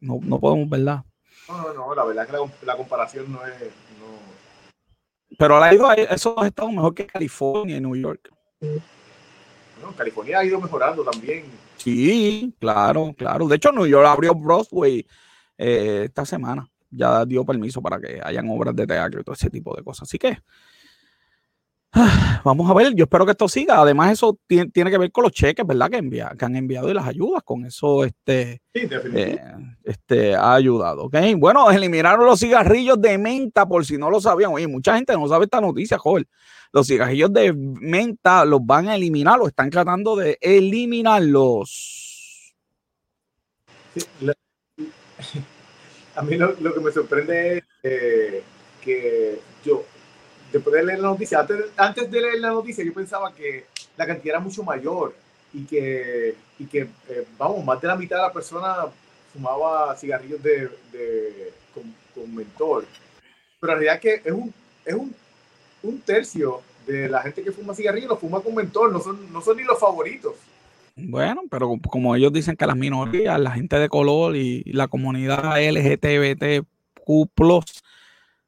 no, 0.00 0.20
podemos, 0.38 0.68
¿verdad? 0.68 1.04
No, 1.48 1.62
no, 1.62 1.74
no, 1.74 1.94
la 1.94 2.04
verdad 2.04 2.24
es 2.24 2.30
que 2.60 2.66
la, 2.66 2.76
comparación 2.76 3.32
no 3.32 3.44
es. 3.46 3.54
Pero 5.36 5.58
le 5.58 5.66
ha 5.66 5.74
ido 5.74 5.88
a 5.88 5.94
esos 5.94 6.46
estados 6.46 6.72
mejor 6.72 6.94
que 6.94 7.06
California 7.06 7.78
y 7.78 7.80
New 7.80 7.96
York. 7.96 8.30
No, 8.60 9.92
California 9.96 10.38
ha 10.38 10.44
ido 10.44 10.60
mejorando 10.60 11.02
también. 11.02 11.63
Sí, 11.76 12.54
claro, 12.58 13.14
claro. 13.16 13.46
De 13.48 13.56
hecho, 13.56 13.72
New 13.72 13.86
York 13.86 14.06
abrió 14.06 14.34
Broadway 14.34 15.06
eh, 15.58 16.02
esta 16.06 16.24
semana 16.24 16.68
ya 16.90 17.24
dio 17.24 17.44
permiso 17.44 17.82
para 17.82 18.00
que 18.00 18.20
hayan 18.22 18.48
obras 18.48 18.74
de 18.74 18.86
teatro 18.86 19.20
y 19.20 19.24
todo 19.24 19.34
ese 19.34 19.50
tipo 19.50 19.74
de 19.76 19.82
cosas. 19.82 20.08
Así 20.08 20.18
que 20.18 20.38
vamos 22.44 22.70
a 22.70 22.74
ver, 22.74 22.94
yo 22.94 23.04
espero 23.04 23.24
que 23.24 23.32
esto 23.32 23.48
siga. 23.48 23.80
Además, 23.80 24.12
eso 24.12 24.38
tiene, 24.46 24.70
que 24.72 24.98
ver 24.98 25.12
con 25.12 25.24
los 25.24 25.32
cheques, 25.32 25.66
¿verdad? 25.66 25.90
Que, 25.90 25.98
envía, 25.98 26.32
que 26.38 26.44
han 26.44 26.56
enviado 26.56 26.90
y 26.90 26.94
las 26.94 27.06
ayudas. 27.06 27.42
Con 27.42 27.64
eso 27.64 28.04
este, 28.04 28.60
eh, 28.74 29.40
este, 29.84 30.34
ha 30.34 30.54
ayudado. 30.54 31.04
¿okay? 31.04 31.34
Bueno, 31.34 31.70
eliminaron 31.70 32.26
los 32.26 32.40
cigarrillos 32.40 33.00
de 33.00 33.18
menta, 33.18 33.66
por 33.66 33.84
si 33.84 33.96
no 33.96 34.10
lo 34.10 34.20
sabían. 34.20 34.52
Oye, 34.52 34.66
mucha 34.66 34.96
gente 34.96 35.12
no 35.14 35.28
sabe 35.28 35.44
esta 35.44 35.60
noticia, 35.60 35.98
joven. 35.98 36.26
Los 36.72 36.88
cigarrillos 36.88 37.32
de 37.32 37.52
menta 37.52 38.44
los 38.44 38.64
van 38.64 38.88
a 38.88 38.96
eliminar, 38.96 39.40
o 39.40 39.46
están 39.46 39.70
tratando 39.70 40.16
de 40.16 40.38
eliminarlos. 40.40 42.54
Sí, 43.94 44.04
a 46.16 46.22
mí 46.22 46.36
lo, 46.36 46.56
que 46.56 46.80
me 46.80 46.90
sorprende 46.90 47.58
es 47.58 47.64
eh, 47.82 48.42
que 48.82 49.38
yo, 49.64 49.84
después 50.54 50.74
de 50.74 50.84
leer 50.84 51.00
la 51.00 51.08
noticia, 51.08 51.44
antes, 51.76 52.10
de 52.10 52.20
leer 52.20 52.38
la 52.38 52.50
noticia, 52.50 52.84
yo 52.84 52.94
pensaba 52.94 53.34
que 53.34 53.66
la 53.96 54.06
cantidad 54.06 54.36
era 54.36 54.40
mucho 54.40 54.62
mayor 54.62 55.12
y 55.52 55.64
que, 55.64 56.36
y 56.60 56.66
que 56.66 56.86
eh, 57.08 57.26
vamos, 57.36 57.64
más 57.64 57.80
de 57.80 57.88
la 57.88 57.96
mitad 57.96 58.16
de 58.16 58.22
la 58.22 58.32
persona 58.32 58.86
fumaba 59.32 59.96
cigarrillos 59.96 60.40
de, 60.42 60.70
con, 61.74 62.34
mentor. 62.34 62.86
Pero 63.60 63.72
la 63.72 63.78
realidad 63.80 64.00
que 64.00 64.22
es 64.24 64.32
un, 64.32 64.54
es 64.84 64.94
un, 64.94 65.12
un 65.82 66.00
tercio 66.02 66.60
de 66.86 67.08
la 67.08 67.22
gente 67.22 67.42
que 67.42 67.50
fuma 67.50 67.74
cigarrillos 67.74 68.10
lo 68.10 68.16
fuma 68.16 68.40
con 68.40 68.54
mentor, 68.54 68.92
no 68.92 69.00
son, 69.00 69.32
no 69.32 69.42
son 69.42 69.56
ni 69.56 69.64
los 69.64 69.80
favoritos. 69.80 70.34
Bueno, 70.94 71.42
pero 71.50 71.76
como 71.88 72.14
ellos 72.14 72.32
dicen 72.32 72.54
que 72.54 72.66
las 72.66 72.76
minorías, 72.76 73.40
la 73.40 73.50
gente 73.50 73.76
de 73.76 73.88
color 73.88 74.36
y 74.36 74.62
la 74.72 74.86
comunidad 74.86 75.56
LGTBTQ 75.58 76.62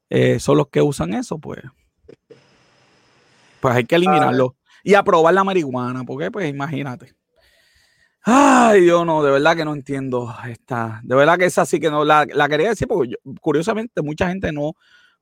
eh, 0.09 0.39
son 0.39 0.59
los 0.59 0.69
que 0.69 0.81
usan 0.83 1.15
eso, 1.15 1.39
pues, 1.39 1.65
pues 3.61 3.75
hay 3.75 3.85
que 3.85 3.97
eliminarlo. 3.97 4.57
Y 4.83 4.95
aprobar 4.95 5.35
la 5.35 5.45
marihuana, 5.45 6.05
porque 6.05 6.31
pues 6.31 6.49
imagínate. 6.49 7.15
Ay, 8.23 8.87
yo 8.87 9.05
no, 9.05 9.23
de 9.23 9.31
verdad 9.31 9.57
que 9.57 9.65
no 9.65 9.75
entiendo 9.75 10.35
esta. 10.49 11.01
De 11.03 11.15
verdad 11.15 11.39
que 11.39 11.47
esa 11.47 11.65
sí 11.65 11.81
que 11.81 11.91
no 11.91 12.05
la, 12.05 12.27
quería 12.27 12.71
decir, 12.71 12.89
porque 12.89 13.17
curiosamente 13.41 14.03
mucha 14.03 14.29
gente 14.29 14.53
no, 14.53 14.73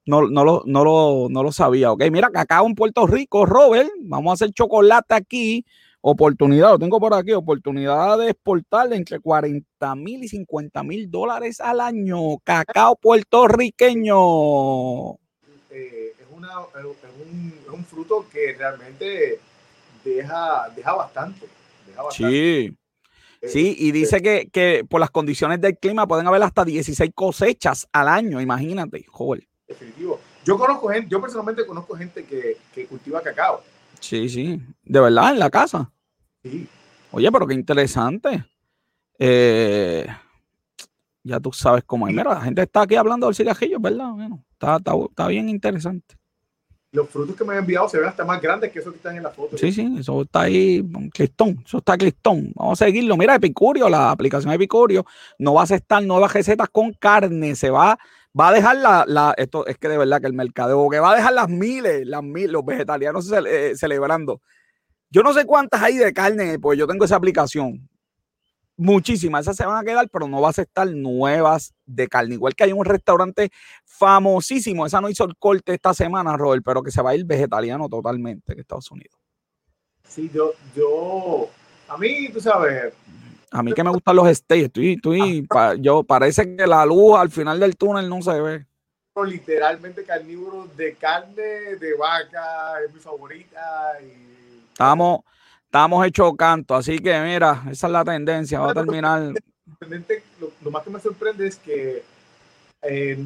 no, 0.06 0.28
no, 0.28 0.44
lo, 0.44 0.62
no, 0.66 0.84
lo, 0.84 1.28
no 1.30 1.42
lo 1.42 1.52
sabía. 1.52 1.92
Ok, 1.92 2.04
mira, 2.10 2.30
cacao 2.30 2.66
en 2.66 2.74
Puerto 2.74 3.06
Rico, 3.06 3.46
Robert, 3.46 3.90
vamos 4.02 4.30
a 4.30 4.34
hacer 4.34 4.52
chocolate 4.52 5.14
aquí 5.14 5.64
oportunidad, 6.06 6.72
lo 6.72 6.78
tengo 6.78 7.00
por 7.00 7.14
aquí, 7.14 7.32
oportunidad 7.32 8.18
de 8.18 8.28
exportar 8.28 8.92
entre 8.92 9.20
40 9.20 9.94
mil 9.94 10.22
y 10.22 10.28
50 10.28 10.82
mil 10.82 11.10
dólares 11.10 11.60
al 11.60 11.80
año. 11.80 12.36
Cacao 12.44 12.94
puertorriqueño. 12.96 15.14
Eh, 15.70 16.12
es, 16.20 16.26
un, 16.30 16.44
fruto 17.94 18.26
que 18.30 18.54
realmente 18.58 19.40
deja, 20.04 20.68
deja 20.74 20.92
bastante. 20.94 21.46
Sí. 22.10 22.76
Eh, 23.40 23.48
sí, 23.48 23.76
y 23.78 23.92
dice 23.92 24.20
que, 24.20 24.48
que, 24.50 24.84
por 24.88 25.00
las 25.00 25.10
condiciones 25.10 25.60
del 25.60 25.78
clima 25.78 26.06
pueden 26.06 26.26
haber 26.26 26.42
hasta 26.42 26.64
16 26.64 27.10
cosechas 27.14 27.86
al 27.92 28.08
año, 28.08 28.40
imagínate, 28.40 29.04
joder. 29.08 29.46
Definitivo. 29.68 30.20
Yo 30.44 30.58
conozco 30.58 30.88
gente, 30.88 31.08
yo 31.08 31.20
personalmente 31.20 31.64
conozco 31.66 31.96
gente 31.96 32.24
que, 32.24 32.58
que 32.74 32.86
cultiva 32.86 33.22
cacao. 33.22 33.62
Sí, 34.00 34.28
sí, 34.28 34.60
de 34.82 35.00
verdad, 35.00 35.32
en 35.32 35.38
la 35.38 35.48
casa. 35.50 35.90
Oye, 37.10 37.32
pero 37.32 37.46
qué 37.46 37.54
interesante. 37.54 38.44
Eh, 39.18 40.06
ya 41.22 41.40
tú 41.40 41.52
sabes 41.52 41.84
cómo 41.84 42.06
es. 42.06 42.14
Mira, 42.14 42.34
la 42.34 42.40
gente 42.42 42.62
está 42.62 42.82
aquí 42.82 42.96
hablando 42.96 43.26
del 43.26 43.34
cigajillo, 43.34 43.80
¿verdad? 43.80 44.10
Bueno, 44.10 44.44
está, 44.52 44.76
está, 44.76 45.28
bien 45.28 45.48
interesante. 45.48 46.16
Los 46.94 47.10
frutos 47.10 47.36
que 47.36 47.44
me 47.44 47.52
han 47.52 47.58
enviado 47.58 47.88
se 47.88 47.98
ven 47.98 48.08
hasta 48.08 48.24
más 48.24 48.40
grandes 48.40 48.72
que 48.72 48.78
esos 48.78 48.92
que 48.92 48.96
están 48.96 49.16
en 49.16 49.22
la 49.22 49.30
foto. 49.30 49.58
Sí, 49.58 49.70
sí, 49.70 49.96
eso 49.98 50.22
está 50.22 50.42
ahí, 50.42 50.82
clistón, 51.12 51.62
eso 51.66 51.78
está 51.78 51.98
clistón. 51.98 52.52
Vamos 52.54 52.80
a 52.80 52.86
seguirlo. 52.86 53.16
Mira, 53.16 53.34
Epicurio, 53.34 53.88
la 53.88 54.10
aplicación 54.10 54.50
de 54.50 54.56
Epicurio, 54.56 55.04
no 55.38 55.54
va 55.54 55.62
a 55.62 55.64
aceptar 55.64 56.02
nuevas 56.02 56.32
recetas 56.32 56.68
con 56.70 56.92
carne, 56.92 57.54
se 57.56 57.68
va, 57.68 57.98
va 58.38 58.48
a 58.48 58.52
dejar 58.52 58.76
la, 58.76 59.34
esto 59.36 59.66
es 59.66 59.76
que 59.76 59.88
de 59.88 59.98
verdad 59.98 60.20
que 60.20 60.28
el 60.28 60.32
mercadeo, 60.32 60.88
que 60.88 61.00
va 61.00 61.12
a 61.12 61.16
dejar 61.16 61.34
las 61.34 61.48
miles, 61.48 62.06
las 62.06 62.22
miles, 62.22 62.50
los 62.50 62.64
vegetarianos 62.64 63.30
eh, 63.32 63.72
celebrando 63.76 64.40
yo 65.14 65.22
no 65.22 65.32
sé 65.32 65.44
cuántas 65.44 65.80
hay 65.80 65.96
de 65.96 66.12
carne, 66.12 66.58
pues 66.58 66.76
yo 66.76 66.88
tengo 66.88 67.04
esa 67.04 67.14
aplicación. 67.14 67.88
Muchísimas, 68.76 69.42
esas 69.42 69.56
se 69.56 69.64
van 69.64 69.78
a 69.78 69.84
quedar, 69.84 70.08
pero 70.10 70.26
no 70.26 70.40
va 70.40 70.48
a 70.48 70.50
aceptar 70.50 70.88
nuevas 70.88 71.72
de 71.86 72.08
carne. 72.08 72.34
Igual 72.34 72.54
que 72.54 72.64
hay 72.64 72.72
un 72.72 72.84
restaurante 72.84 73.50
famosísimo, 73.84 74.84
esa 74.84 75.00
no 75.00 75.08
hizo 75.08 75.24
el 75.24 75.36
corte 75.36 75.74
esta 75.74 75.94
semana, 75.94 76.36
Robert, 76.36 76.62
pero 76.64 76.82
que 76.82 76.90
se 76.90 77.00
va 77.00 77.10
a 77.10 77.14
ir 77.14 77.24
vegetariano 77.24 77.88
totalmente 77.88 78.52
en 78.52 78.60
Estados 78.60 78.90
Unidos. 78.90 79.16
Sí, 80.08 80.30
yo, 80.34 80.52
yo, 80.74 81.48
a 81.88 81.96
mí, 81.96 82.28
tú 82.30 82.40
sabes. 82.40 82.92
A 83.50 83.62
mí 83.62 83.72
que 83.72 83.84
me 83.84 83.90
gustan 83.90 84.16
los 84.16 84.28
steaks, 84.36 84.64
estoy, 84.64 84.94
estoy, 84.94 85.46
ah. 85.50 85.74
yo 85.78 86.02
parece 86.02 86.56
que 86.56 86.66
la 86.66 86.84
luz 86.84 87.16
al 87.16 87.30
final 87.30 87.60
del 87.60 87.76
túnel 87.76 88.08
no 88.08 88.20
se 88.22 88.40
ve. 88.40 88.66
Literalmente 89.24 90.02
carnívoro 90.02 90.66
de 90.76 90.94
carne 90.94 91.76
de 91.78 91.94
vaca, 91.96 92.82
es 92.84 92.92
mi 92.92 92.98
favorita 92.98 93.92
y 94.02 94.34
Estamos, 94.74 95.20
estamos 95.74 96.06
hechos 96.06 96.32
canto, 96.38 96.76
así 96.76 97.00
que 97.00 97.18
mira, 97.18 97.64
esa 97.68 97.88
es 97.88 97.92
la 97.92 98.04
tendencia, 98.04 98.60
va 98.60 98.70
a 98.70 98.74
terminar. 98.74 99.32
Lo, 100.62 100.70
más 100.70 100.84
que 100.84 100.90
me 100.90 101.00
sorprende 101.00 101.48
es 101.48 101.56
que 101.56 102.04
eh, 102.82 103.18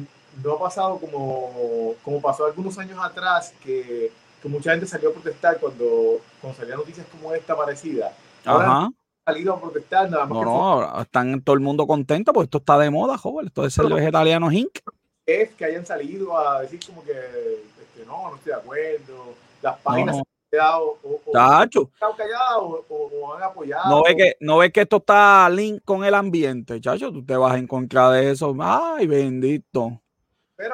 no 0.43 0.53
ha 0.53 0.59
pasado 0.59 0.97
como, 0.97 1.93
como 2.03 2.19
pasó 2.19 2.47
algunos 2.47 2.75
años 2.79 2.97
atrás, 3.03 3.53
que, 3.63 4.11
que 4.41 4.49
mucha 4.49 4.71
gente 4.71 4.87
salió 4.87 5.09
a 5.09 5.13
protestar 5.13 5.59
cuando, 5.59 6.21
cuando 6.41 6.57
salían 6.57 6.79
noticias 6.79 7.05
como 7.11 7.31
esta 7.35 7.55
parecida. 7.55 8.13
Ajá. 8.43 8.89
Salido 9.23 9.53
a 9.53 9.61
protestar, 9.61 10.09
nada 10.09 10.25
más. 10.25 10.43
No, 10.43 10.81
no, 10.81 11.01
están 11.03 11.41
todo 11.41 11.53
el 11.53 11.59
mundo 11.59 11.85
contento 11.85 12.33
porque 12.33 12.45
esto 12.45 12.57
está 12.57 12.79
de 12.79 12.89
moda, 12.89 13.15
joven. 13.19 13.45
Esto 13.45 13.63
es 13.63 13.77
el 13.77 13.93
vegetariano 13.93 14.51
Inc. 14.51 14.79
Es 15.23 15.51
que 15.51 15.65
hayan 15.65 15.85
salido 15.85 16.35
a 16.35 16.61
decir 16.63 16.79
como 16.83 17.03
que 17.03 17.11
este, 17.11 18.07
no, 18.07 18.31
no 18.31 18.37
estoy 18.37 18.53
de 18.53 18.59
acuerdo. 18.59 19.35
Las 19.61 19.77
páginas 19.81 20.17
no, 20.17 20.23
quedado 20.49 20.97
o, 21.03 21.21
o, 21.25 21.31
callados 21.31 22.85
o, 22.89 23.33
han 23.33 23.43
apoyado. 23.43 23.89
No 23.89 24.03
ve 24.03 24.15
que, 24.15 24.35
no 24.39 24.57
ve 24.57 24.71
que 24.71 24.81
esto 24.81 24.97
está 24.97 25.49
link 25.49 25.81
con 25.85 26.03
el 26.03 26.13
ambiente, 26.13 26.79
chacho. 26.81 27.11
Tú 27.11 27.23
te 27.23 27.35
vas 27.35 27.53
a 27.53 27.57
encontrar 27.57 28.13
de 28.13 28.31
eso. 28.31 28.55
Ay, 28.59 29.07
bendito. 29.07 30.01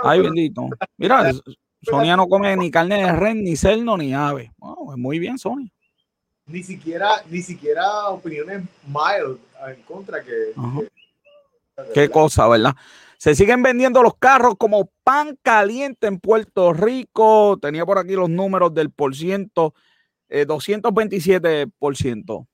Ay, 0.03 0.21
bendito. 0.21 0.69
Mira, 0.97 1.31
Sonia 1.81 2.17
no 2.17 2.27
come 2.27 2.55
ni 2.57 2.71
carne 2.71 3.03
de 3.03 3.11
ren, 3.11 3.43
ni 3.43 3.55
cerdo, 3.55 3.97
ni 3.97 4.13
ave. 4.13 4.51
muy 4.97 5.19
bien, 5.19 5.37
Sonia. 5.37 5.71
Ni 6.47 6.63
siquiera, 6.63 7.23
ni 7.29 7.41
siquiera 7.41 8.09
opiniones 8.09 8.63
mild 8.85 9.39
en 9.67 9.81
contra 9.83 10.23
que, 10.23 10.53
Qué 11.93 12.09
cosa, 12.09 12.47
¿verdad? 12.47 12.73
Se 13.25 13.33
siguen 13.33 13.63
vendiendo 13.63 14.03
los 14.03 14.17
carros 14.17 14.53
como 14.55 14.91
pan 15.03 15.35
caliente 15.41 16.05
en 16.05 16.19
Puerto 16.19 16.73
Rico. 16.73 17.57
Tenía 17.59 17.83
por 17.83 17.97
aquí 17.97 18.13
los 18.13 18.29
números 18.29 18.71
del 18.75 18.91
por 18.91 19.15
ciento, 19.15 19.73
227%. 20.29 21.49
Eh, 21.49 22.45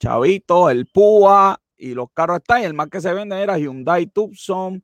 Chavito, 0.00 0.70
el 0.70 0.86
Púa 0.86 1.60
y 1.76 1.92
los 1.92 2.06
carros 2.14 2.38
están. 2.38 2.62
Y 2.62 2.64
el 2.64 2.72
más 2.72 2.88
que 2.88 3.02
se 3.02 3.12
vende 3.12 3.38
era 3.38 3.58
Hyundai 3.58 4.06
Tucson, 4.06 4.82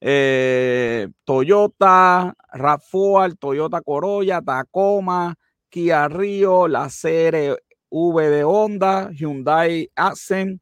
eh, 0.00 1.06
Toyota, 1.22 2.34
RAV4, 2.52 3.38
Toyota 3.38 3.80
Corolla, 3.82 4.42
Tacoma, 4.42 5.36
Kia 5.68 6.08
Rio, 6.08 6.66
la 6.66 6.88
CRV 6.88 8.28
de 8.28 8.42
Honda, 8.42 9.12
Hyundai 9.12 9.88
Accent. 9.94 10.60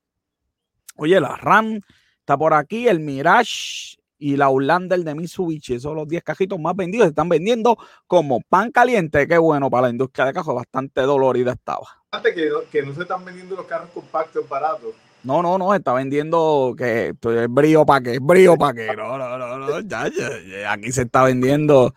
Oye, 0.97 1.19
la 1.19 1.37
RAM 1.37 1.81
está 2.29 2.37
por 2.37 2.53
aquí, 2.53 2.87
el 2.87 3.01
Mirage 3.01 3.97
y 4.19 4.37
la 4.37 4.47
Outlander 4.47 5.03
de 5.03 5.15
Mitsubishi. 5.15 5.73
Esos 5.73 5.85
son 5.85 5.97
los 5.97 6.07
10 6.07 6.23
cajitos 6.23 6.61
más 6.61 6.77
vendidos. 6.77 7.07
Se 7.07 7.11
están 7.11 7.31
vendiendo 7.31 7.79
como 8.07 8.43
pan 8.43 8.71
caliente. 8.71 9.27
Qué 9.27 9.39
bueno 9.39 9.71
para 9.71 9.85
la 9.85 9.91
industria 9.91 10.27
de 10.27 10.35
cajos. 10.35 10.55
Bastante 10.55 11.01
dolorida 11.03 11.53
estaba. 11.53 11.87
Que 12.23 12.51
no, 12.51 12.61
que 12.71 12.83
no 12.83 12.95
se 12.95 13.03
están 13.03 13.25
vendiendo 13.25 13.57
los 13.57 13.65
carros 13.65 13.89
compactos 13.95 14.47
baratos. 14.47 14.95
No, 15.25 15.43
no, 15.43 15.57
no, 15.57 15.75
está 15.75 15.95
vendiendo 15.95 16.75
que 16.77 17.15
es 17.19 17.49
brío 17.49 17.87
para 17.87 18.03
qué, 18.03 18.19
brío 18.21 18.57
para 18.57 18.75
qué. 18.75 18.95
No, 18.95 19.17
no, 19.17 19.39
no, 19.39 19.59
no, 19.59 19.81
ya, 19.87 20.09
ya, 20.09 20.73
aquí 20.73 20.93
se 20.93 21.03
está 21.03 21.25
vendiendo. 21.25 21.95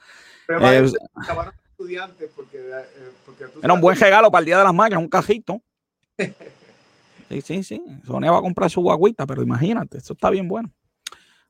Eh, 0.47 0.89
estudiantes 1.71 2.29
porque, 2.33 2.57
eh, 2.57 3.11
porque 3.25 3.45
era 3.61 3.73
un 3.73 3.81
buen 3.81 3.99
regalo 3.99 4.31
para 4.31 4.39
el 4.39 4.45
Día 4.45 4.57
de 4.59 4.63
las 4.63 4.73
Madres, 4.73 4.97
un 4.97 5.09
cajito. 5.09 5.61
Sí, 7.31 7.39
sí, 7.41 7.63
sí. 7.63 7.83
Sonia 8.05 8.29
va 8.29 8.39
a 8.39 8.41
comprar 8.41 8.69
su 8.69 8.81
guaguita, 8.81 9.25
pero 9.25 9.41
imagínate, 9.41 9.99
eso 9.99 10.11
está 10.13 10.29
bien 10.29 10.49
bueno. 10.49 10.69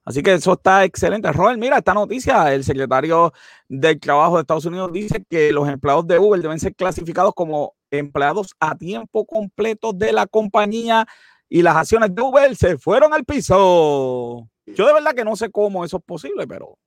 Así 0.05 0.21
que 0.21 0.34
eso 0.34 0.53
está 0.53 0.84
excelente. 0.84 1.32
Robert, 1.32 1.59
mira 1.59 1.77
esta 1.77 1.93
noticia. 1.93 2.53
El 2.53 2.63
secretario 2.63 3.34
del 3.67 3.99
Trabajo 3.99 4.36
de 4.36 4.41
Estados 4.41 4.65
Unidos 4.65 4.91
dice 4.91 5.25
que 5.27 5.51
los 5.51 5.67
empleados 5.67 6.05
de 6.05 6.19
Uber 6.19 6.39
deben 6.39 6.59
ser 6.59 6.75
clasificados 6.75 7.34
como 7.34 7.75
empleados 7.89 8.55
a 8.59 8.75
tiempo 8.75 9.25
completo 9.25 9.91
de 9.91 10.11
la 10.11 10.27
compañía 10.27 11.07
y 11.49 11.63
las 11.63 11.75
acciones 11.75 12.13
de 12.13 12.21
Uber 12.21 12.55
se 12.55 12.77
fueron 12.77 13.13
al 13.13 13.25
piso. 13.25 14.47
Yo 14.67 14.88
de 14.88 14.93
verdad 14.93 15.15
que 15.15 15.25
no 15.25 15.36
sé 15.36 15.49
cómo 15.49 15.84
eso 15.84 15.97
es 15.97 16.03
posible, 16.03 16.47
pero. 16.47 16.77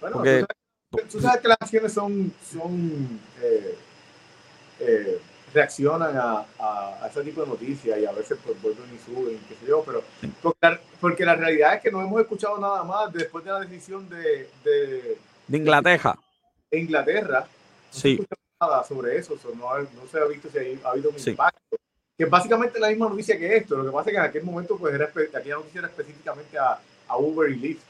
Bueno, 0.00 0.22
tú, 1.08 1.20
sabes, 1.20 1.40
que 1.40 1.48
las 1.48 1.58
acciones 1.60 1.92
son, 1.92 2.32
son 2.50 3.20
eh, 3.42 3.78
eh, 4.80 5.20
reaccionan 5.52 6.16
a, 6.16 6.44
a, 6.58 7.08
ese 7.08 7.22
tipo 7.22 7.42
de 7.42 7.48
noticias 7.48 7.98
y 7.98 8.04
a 8.04 8.12
veces 8.12 8.38
pues 8.44 8.60
vuelven 8.60 8.86
y 8.94 8.98
suben, 8.98 9.38
qué 9.48 9.54
sé 9.54 9.66
yo, 9.66 9.82
pero 9.84 10.02
porque 11.00 11.24
la, 11.24 11.34
realidad 11.34 11.74
es 11.74 11.82
que 11.82 11.90
no 11.90 12.00
hemos 12.00 12.20
escuchado 12.20 12.58
nada 12.58 12.84
más 12.84 13.12
después 13.12 13.44
de 13.44 13.50
la 13.50 13.60
decisión 13.60 14.08
de, 14.08 14.48
de, 14.64 15.18
Inglaterra. 15.48 16.18
Inglaterra. 16.70 17.40
No 17.40 17.46
sí. 17.90 18.20
nada 18.60 18.84
sobre 18.84 19.16
eso, 19.16 19.38
no, 19.56 19.78
no, 19.78 20.08
se 20.10 20.18
ha 20.18 20.24
visto 20.24 20.48
si 20.50 20.58
ha, 20.58 20.90
habido 20.90 21.10
un 21.10 21.16
impacto 21.18 21.76
que 22.18 22.24
es 22.24 22.30
básicamente 22.30 22.80
la 22.80 22.88
misma 22.88 23.08
noticia 23.08 23.38
que 23.38 23.56
esto. 23.56 23.76
Lo 23.76 23.84
que 23.84 23.92
pasa 23.92 24.10
es 24.10 24.14
que 24.14 24.18
en 24.18 24.26
aquel 24.28 24.42
momento, 24.42 24.76
pues, 24.76 24.92
era, 24.92 25.04
aquella 25.04 25.54
noticia 25.54 25.78
era 25.78 25.88
específicamente 25.88 26.58
a, 26.58 26.80
a, 27.06 27.16
Uber 27.16 27.48
y 27.48 27.54
Lyft. 27.54 27.82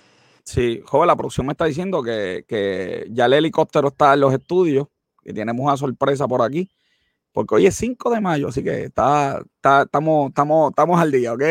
Sí, 0.45 0.83
joven, 0.85 1.07
la 1.07 1.17
producción 1.17 1.47
me 1.47 1.53
está 1.53 1.65
diciendo 1.65 2.03
que, 2.03 2.45
que, 2.47 3.07
ya 3.11 3.25
el 3.25 3.33
helicóptero 3.33 3.89
está 3.89 4.13
en 4.13 4.21
los 4.21 4.35
estudios, 4.35 4.87
y 5.25 5.33
tenemos 5.33 5.65
una 5.65 5.79
sorpresa 5.79 6.29
por 6.29 6.43
aquí, 6.43 6.71
porque 7.33 7.55
hoy 7.55 7.67
es 7.67 7.75
5 7.77 8.11
de 8.11 8.21
mayo, 8.21 8.49
así 8.49 8.63
que 8.63 8.85
está, 8.85 9.43
está, 9.57 9.83
estamos, 9.83 10.29
estamos, 10.29 10.71
estamos 10.71 11.01
al 11.01 11.13
día, 11.13 11.33
¿ok? 11.33 11.43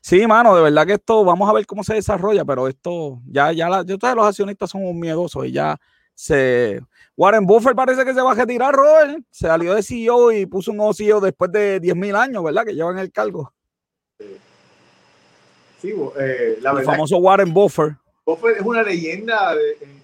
Sí, 0.00 0.26
mano, 0.26 0.54
de 0.54 0.62
verdad 0.62 0.86
que 0.86 0.94
esto, 0.94 1.24
vamos 1.24 1.48
a 1.48 1.52
ver 1.52 1.66
cómo 1.66 1.82
se 1.82 1.94
desarrolla, 1.94 2.44
pero 2.44 2.68
esto, 2.68 3.20
ya, 3.26 3.52
ya, 3.52 3.68
la, 3.68 3.84
yo, 3.84 3.96
los 4.14 4.26
accionistas 4.26 4.70
son 4.70 4.84
un 4.84 5.00
miedosos 5.00 5.46
y 5.46 5.52
ya 5.52 5.78
se 6.14 6.80
Warren 7.16 7.46
Buffett 7.46 7.76
parece 7.76 8.04
que 8.04 8.14
se 8.14 8.20
va 8.20 8.32
a 8.32 8.34
retirar, 8.34 8.74
Robert. 8.74 9.18
Se 9.30 9.46
salió 9.46 9.74
de 9.74 9.82
CEO 9.82 10.32
y 10.32 10.46
puso 10.46 10.72
un 10.72 10.78
nuevo 10.78 10.94
CEO 10.94 11.20
después 11.20 11.50
de 11.52 11.80
10.000 11.80 12.16
años, 12.16 12.42
¿verdad? 12.42 12.64
Que 12.64 12.74
llevan 12.74 12.98
el 12.98 13.12
cargo. 13.12 13.52
Sí, 15.80 15.94
eh, 16.18 16.58
la 16.60 16.72
el 16.72 16.84
famoso 16.84 17.18
Warren 17.18 17.52
Buffett. 17.52 17.94
Buffett 18.26 18.56
es 18.56 18.62
una 18.62 18.82
leyenda. 18.82 19.54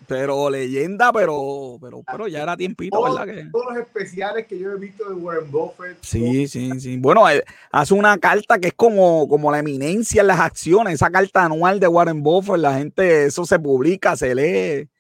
pero 0.07 0.51
leyenda, 0.51 1.11
pero, 1.13 1.79
pero, 1.81 2.03
pero 2.05 2.29
ya 2.29 2.43
era 2.43 2.57
tiempito, 2.57 3.03
¿verdad? 3.03 3.27
Que... 3.27 3.49
Todos 3.51 3.75
los 3.75 3.79
especiales 3.79 4.47
que 4.47 4.59
yo 4.59 4.73
he 4.73 4.79
visto 4.79 5.09
de 5.09 5.15
Warren 5.15 5.51
Buffett. 5.51 5.97
Sí, 6.03 6.47
sí, 6.47 6.79
sí. 6.81 6.99
Bueno, 6.99 7.29
eh, 7.31 7.43
hace 7.73 7.95
una 7.95 8.19
carta 8.19 8.59
que 8.59 8.69
es 8.69 8.75
como, 8.75 9.27
como 9.27 9.51
la 9.51 9.61
eminencia 9.61 10.21
en 10.21 10.27
las 10.27 10.41
acciones, 10.41 10.95
esa 10.95 11.11
carta 11.11 11.45
anual 11.45 11.81
de 11.81 11.89
Warren 11.89 12.23
Buffett, 12.23 12.59
la 12.59 12.75
gente, 12.75 13.25
eso 13.25 13.47
se 13.47 13.59
publica, 13.59 14.17
se 14.17 14.35
lee. 14.35 14.91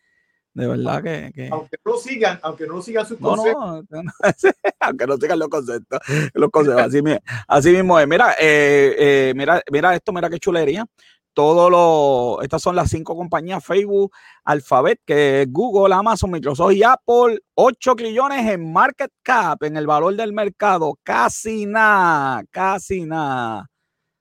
De 0.53 0.66
verdad 0.66 1.03
que, 1.03 1.49
Aunque 1.53 1.77
no 1.85 1.97
sigan, 1.97 2.41
aunque 2.43 2.66
no 2.66 2.83
sigan 2.83 3.07
sus 3.07 3.18
conceptos. 3.18 3.85
aunque 4.81 5.07
no 5.07 5.16
sigan 5.16 5.39
los 5.39 5.49
conceptos. 5.49 6.01
Los 6.35 6.51
conceptos 6.51 6.87
así, 6.87 7.01
así, 7.47 7.71
mismo 7.71 8.01
es. 8.01 8.09
Mira, 8.09 8.33
eh, 8.33 8.97
eh, 8.99 9.33
mira, 9.37 9.62
mira 9.71 9.95
esto, 9.95 10.12
mira 10.12 10.29
qué 10.29 10.39
chulería. 10.39 10.85
Todo 11.33 11.70
lo, 11.70 12.43
estas 12.43 12.61
son 12.61 12.74
las 12.76 12.91
cinco 12.91 13.16
compañías, 13.16 13.64
Facebook, 13.64 14.12
Alphabet, 14.45 15.01
que 15.07 15.47
Google, 15.49 15.95
Amazon, 15.95 16.31
Microsoft 16.31 16.72
y 16.72 16.83
Apple, 16.83 17.39
8 17.55 17.95
trillones 17.95 18.47
en 18.51 18.72
market 18.72 19.12
cap, 19.22 19.62
en 19.62 19.76
el 19.76 19.87
valor 19.87 20.16
del 20.16 20.33
mercado, 20.33 20.99
casi 21.03 21.66
nada, 21.66 22.43
casi 22.51 23.05
nada. 23.07 23.70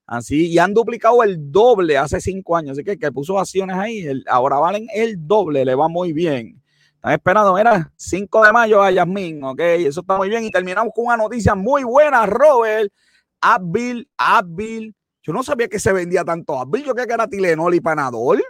Así, 0.05 0.47
y 0.47 0.57
han 0.57 0.73
duplicado 0.73 1.21
el 1.21 1.51
doble 1.51 1.95
hace 1.95 2.19
cinco 2.19 2.57
años. 2.57 2.71
Así 2.71 2.83
que 2.83 2.97
que 2.97 3.11
puso 3.11 3.37
acciones 3.37 3.75
ahí, 3.77 4.05
ahora 4.27 4.57
valen 4.57 4.87
el 4.91 5.15
doble, 5.27 5.63
le 5.63 5.75
va 5.75 5.87
muy 5.87 6.13
bien. 6.13 6.59
Están 6.95 7.13
esperando, 7.13 7.53
mira, 7.53 7.93
5 7.95 8.43
de 8.43 8.51
mayo 8.51 8.81
a 8.81 8.91
Yasmin, 8.91 9.43
ok, 9.43 9.59
eso 9.59 10.01
está 10.01 10.17
muy 10.17 10.27
bien. 10.27 10.43
Y 10.43 10.51
terminamos 10.51 10.91
con 10.93 11.05
una 11.05 11.17
noticia 11.17 11.55
muy 11.55 11.83
buena, 11.83 12.25
Robert. 12.25 12.91
Advil, 13.39 14.09
Advil. 14.17 14.95
Yo 15.21 15.33
no 15.33 15.43
sabía 15.43 15.67
que 15.67 15.79
se 15.79 15.91
vendía 15.91 16.23
tanto 16.23 16.57
Advil, 16.59 16.85
yo 16.85 16.93
creía 16.93 17.07
que 17.07 17.13
era 17.13 17.27
Tilenol 17.27 17.75
y 17.75 17.81
Panadol. 17.81 18.41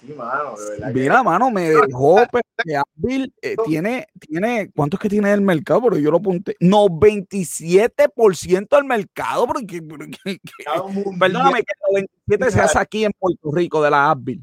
Sí, 0.00 0.14
mano, 0.14 0.56
de 0.56 0.70
verdad. 0.70 0.92
Mira, 0.94 1.22
mano, 1.22 1.50
me 1.50 1.68
dejó 1.68 2.22
que 2.32 2.40
Bill 2.94 3.34
eh, 3.42 3.56
tiene, 3.66 4.06
tiene, 4.18 4.70
¿cuánto 4.74 4.96
es 4.96 5.00
que 5.00 5.10
tiene 5.10 5.30
el 5.32 5.42
mercado? 5.42 5.82
Pero 5.82 5.98
yo 5.98 6.10
lo 6.10 6.16
apunté. 6.18 6.56
97% 6.60 8.68
del 8.70 8.84
mercado. 8.84 9.46
Porque, 9.46 9.82
perdóname, 9.82 11.62
que 11.62 11.72
97 11.90 12.50
se 12.50 12.60
hace 12.60 12.78
aquí 12.78 13.04
en 13.04 13.12
Puerto 13.18 13.50
Rico 13.52 13.82
de 13.82 13.90
la 13.90 14.10
Advil. 14.10 14.42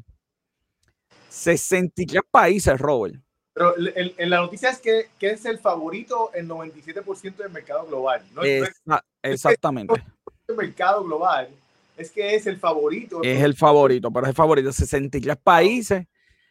63 1.28 2.22
países, 2.30 2.78
Robert. 2.78 3.16
Pero 3.52 3.74
en, 3.76 4.30
la 4.30 4.36
noticia 4.36 4.70
es 4.70 4.78
que, 4.78 5.08
que, 5.18 5.30
es 5.30 5.44
el 5.44 5.58
favorito 5.58 6.30
el 6.32 6.48
97% 6.48 7.36
del 7.36 7.50
mercado 7.50 7.86
global. 7.86 8.22
¿no? 8.32 8.42
exactamente. 9.22 9.94
El 10.48 10.56
mercado 10.56 11.04
global 11.04 11.46
es 11.94 12.10
que 12.10 12.34
es 12.34 12.46
el 12.46 12.56
favorito. 12.56 13.22
Es 13.22 13.42
el 13.42 13.54
favorito, 13.54 14.10
pero 14.10 14.24
es 14.24 14.30
el 14.30 14.34
favorito. 14.34 14.72
63 14.72 15.36
países. 15.36 16.06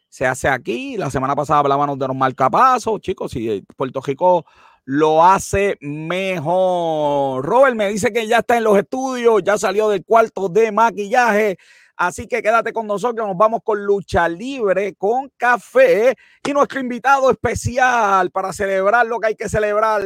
Se 0.07 0.23
hace 0.23 0.47
aquí. 0.47 0.97
La 0.97 1.09
semana 1.09 1.35
pasada 1.35 1.61
hablábamos 1.61 1.97
de 1.97 2.07
los 2.07 2.15
marcapasos, 2.15 3.01
chicos. 3.01 3.35
Y 3.35 3.63
Puerto 3.75 3.99
Rico 4.01 4.45
lo 4.85 5.25
hace 5.25 5.79
mejor. 5.81 7.43
Robert 7.43 7.75
me 7.75 7.89
dice 7.89 8.13
que 8.13 8.27
ya 8.27 8.37
está 8.37 8.57
en 8.57 8.65
los 8.65 8.77
estudios, 8.77 9.41
ya 9.43 9.57
salió 9.57 9.89
del 9.89 10.05
cuarto 10.05 10.47
de 10.47 10.71
maquillaje. 10.71 11.57
Así 11.95 12.27
que 12.27 12.43
quédate 12.43 12.73
con 12.73 12.85
nosotros, 12.85 13.27
nos 13.27 13.35
vamos 13.35 13.61
con 13.63 13.83
lucha 13.83 14.29
libre, 14.29 14.93
con 14.93 15.31
café 15.37 16.15
y 16.47 16.53
nuestro 16.53 16.79
invitado 16.79 17.31
especial 17.31 18.29
para 18.29 18.53
celebrar 18.53 19.07
lo 19.07 19.19
que 19.19 19.29
hay 19.29 19.35
que 19.35 19.49
celebrar. 19.49 20.03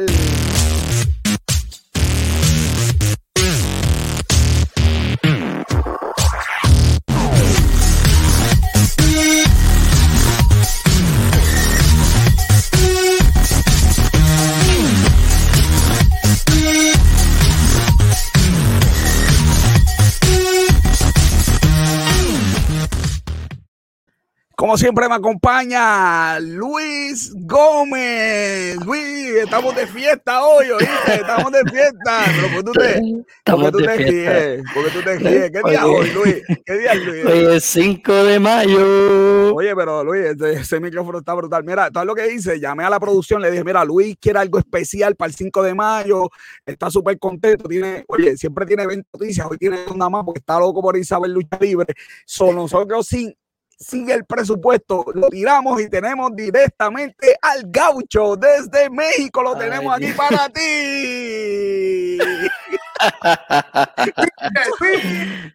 Como 24.62 24.78
siempre 24.78 25.08
me 25.08 25.16
acompaña 25.16 26.38
Luis 26.38 27.34
Gómez. 27.34 28.76
Luis, 28.86 29.30
estamos 29.42 29.74
de 29.74 29.88
fiesta 29.88 30.44
hoy, 30.44 30.70
¿oíste? 30.70 31.14
Estamos 31.16 31.50
de 31.50 31.68
fiesta. 31.68 32.24
Pero 32.36 32.54
¿por 32.54 32.64
tú 32.66 32.72
te, 32.72 33.02
¿por 33.44 33.72
tú 33.72 33.78
te 33.78 33.96
ríes? 33.96 34.62
¿Por 34.72 34.84
qué 34.84 34.90
tú 34.92 35.02
te 35.02 35.18
ríes? 35.18 35.50
¿Qué 35.50 35.68
día 35.68 35.84
hoy, 35.84 36.10
Luis? 36.12 36.42
¿Qué 36.64 36.78
día 36.78 36.94
Luis? 36.94 37.26
Hoy 37.26 37.56
es 37.56 37.64
5 37.64 38.12
de 38.22 38.38
mayo. 38.38 39.52
Oye, 39.52 39.74
pero 39.74 40.04
Luis, 40.04 40.40
ese, 40.40 40.78
micrófono 40.78 41.18
está 41.18 41.34
brutal. 41.34 41.64
Mira, 41.64 41.90
todo 41.90 42.04
lo 42.04 42.14
que 42.14 42.28
dice, 42.28 42.60
llamé 42.60 42.84
a 42.84 42.90
la 42.90 43.00
producción, 43.00 43.42
le 43.42 43.50
dije, 43.50 43.64
mira, 43.64 43.84
Luis 43.84 44.14
quiere 44.20 44.38
algo 44.38 44.60
especial 44.60 45.16
para 45.16 45.30
el 45.30 45.34
5 45.34 45.60
de 45.60 45.74
mayo. 45.74 46.30
Está 46.64 46.88
súper 46.88 47.18
contento. 47.18 47.68
Tiene, 47.68 48.04
oye, 48.06 48.36
siempre 48.36 48.64
tiene 48.64 48.86
20 48.86 49.08
noticias. 49.12 49.44
Hoy 49.50 49.58
tiene 49.58 49.78
una 49.92 50.08
más 50.08 50.22
porque 50.24 50.38
está 50.38 50.60
loco 50.60 50.80
por 50.80 50.94
ver 50.94 51.30
lucha 51.30 51.58
libre. 51.60 51.92
Son 52.24 52.54
nosotros 52.54 53.08
sin 53.08 53.34
sigue 53.82 54.14
el 54.14 54.24
presupuesto, 54.24 55.04
lo 55.14 55.28
tiramos 55.28 55.80
y 55.80 55.88
tenemos 55.88 56.34
directamente 56.34 57.36
al 57.42 57.64
gaucho 57.66 58.36
desde 58.36 58.88
México, 58.88 59.42
lo 59.42 59.56
tenemos 59.56 59.94
aquí 59.94 60.12
para 60.12 60.48
ti. 60.48 62.18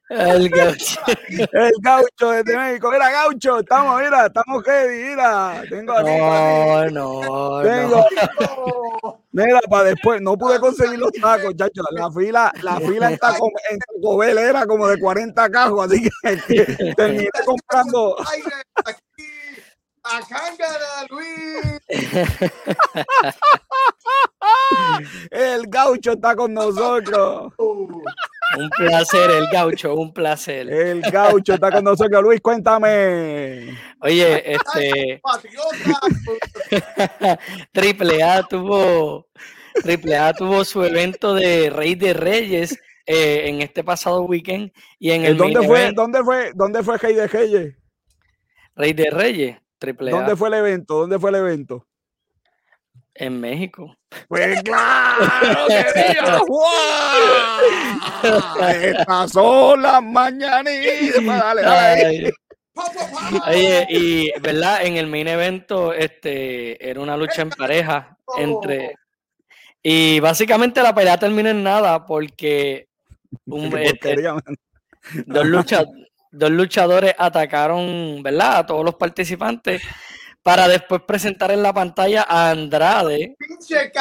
El 0.09 0.49
gaucho. 0.49 0.99
El 1.29 1.71
gaucho 1.81 2.31
desde 2.31 2.57
México. 2.57 2.89
Mira, 2.91 3.09
gaucho, 3.11 3.59
estamos, 3.59 4.01
mira, 4.01 4.25
estamos 4.27 4.63
ready, 4.63 5.09
mira. 5.09 5.61
Tengo 5.69 5.91
aquí. 5.93 6.09
No, 6.09 6.89
no, 6.89 7.61
Tengo, 7.63 8.05
Mira, 9.31 9.59
para 9.69 9.89
después, 9.89 10.21
no 10.21 10.37
pude 10.37 10.59
conseguir 10.59 10.99
los 10.99 11.11
tacos, 11.11 11.55
chacho. 11.55 11.81
La 11.91 12.11
fila, 12.11 12.51
la 12.61 12.79
fila 12.79 13.11
en 13.11 13.17
Taco, 13.17 13.51
en 13.69 13.79
era 14.37 14.65
como 14.65 14.87
de 14.87 14.97
40 14.99 15.49
cajos, 15.49 15.85
así 15.85 16.03
que 16.03 16.09
terminé 16.95 17.29
comprando. 17.45 18.15
¡A 20.03 20.21
cángara, 20.21 21.05
Luis! 21.09 21.81
el 25.31 25.67
gaucho 25.67 26.13
está 26.13 26.35
con 26.35 26.53
nosotros. 26.53 27.53
Un 27.57 28.69
placer, 28.69 29.29
el 29.31 29.47
gaucho, 29.47 29.93
un 29.95 30.13
placer. 30.13 30.69
El 30.69 31.01
gaucho 31.01 31.55
está 31.55 31.71
con 31.71 31.83
nosotros. 31.83 32.23
Luis, 32.23 32.39
cuéntame. 32.41 33.77
Oye, 34.01 34.53
este. 34.53 35.21
Triple 37.73 38.23
A 38.23 38.43
tuvo. 38.43 39.27
Triple 39.83 40.17
A 40.17 40.33
tuvo 40.33 40.63
su 40.63 40.83
evento 40.83 41.33
de 41.35 41.69
Rey 41.69 41.95
de 41.95 42.13
Reyes 42.13 42.79
eh, 43.05 43.49
en 43.49 43.61
este 43.61 43.83
pasado 43.83 44.21
weekend. 44.21 44.71
Y 44.97 45.11
en 45.11 45.25
el 45.25 45.37
¿Dónde 45.37 45.61
fue, 45.67 45.91
¿Dónde 45.91 46.23
fue? 46.23 46.51
¿Dónde 46.55 46.83
fue 46.83 46.97
Rey 46.97 47.15
de 47.15 47.27
Reyes? 47.27 47.75
Rey 48.75 48.93
de 48.93 49.09
Reyes. 49.09 49.57
¿Dónde 49.79 50.35
fue 50.35 50.47
el 50.47 50.53
evento? 50.55 50.99
¿Dónde 50.99 51.19
fue 51.19 51.29
el 51.31 51.35
evento? 51.35 51.87
En 53.13 53.39
México. 53.39 53.96
Pues 54.27 54.61
claro, 54.63 55.25
Estas 58.81 59.31
son 59.31 59.81
las 59.81 60.01
mañanitas. 60.01 61.25
Dale, 61.25 61.61
dale. 61.61 62.33
Oye, 63.47 63.87
y 63.89 64.39
verdad, 64.39 64.85
en 64.85 64.97
el 64.97 65.07
main 65.07 65.27
evento, 65.27 65.93
este, 65.93 66.89
era 66.89 67.01
una 67.01 67.17
lucha 67.17 67.41
en 67.41 67.49
pareja 67.49 68.17
entre. 68.37 68.95
Y 69.83 70.19
básicamente 70.19 70.81
la 70.81 70.93
pelea 70.93 71.17
terminó 71.17 71.49
en 71.49 71.63
nada 71.63 72.05
porque 72.05 72.87
un, 73.45 73.75
este, 73.77 74.15
dos, 75.25 75.47
dos 76.31 76.51
luchadores 76.51 77.13
atacaron, 77.17 78.21
¿verdad? 78.23 78.57
A 78.57 78.65
todos 78.65 78.83
los 78.83 78.95
participantes 78.95 79.81
para 80.47 80.69
después 80.69 81.01
presentar 81.01 81.51
en 81.51 81.61
la 81.61 81.73
pantalla 81.73 82.25
a 82.25 82.51
Andrade. 82.51 83.35
¡Pinche 83.37 83.91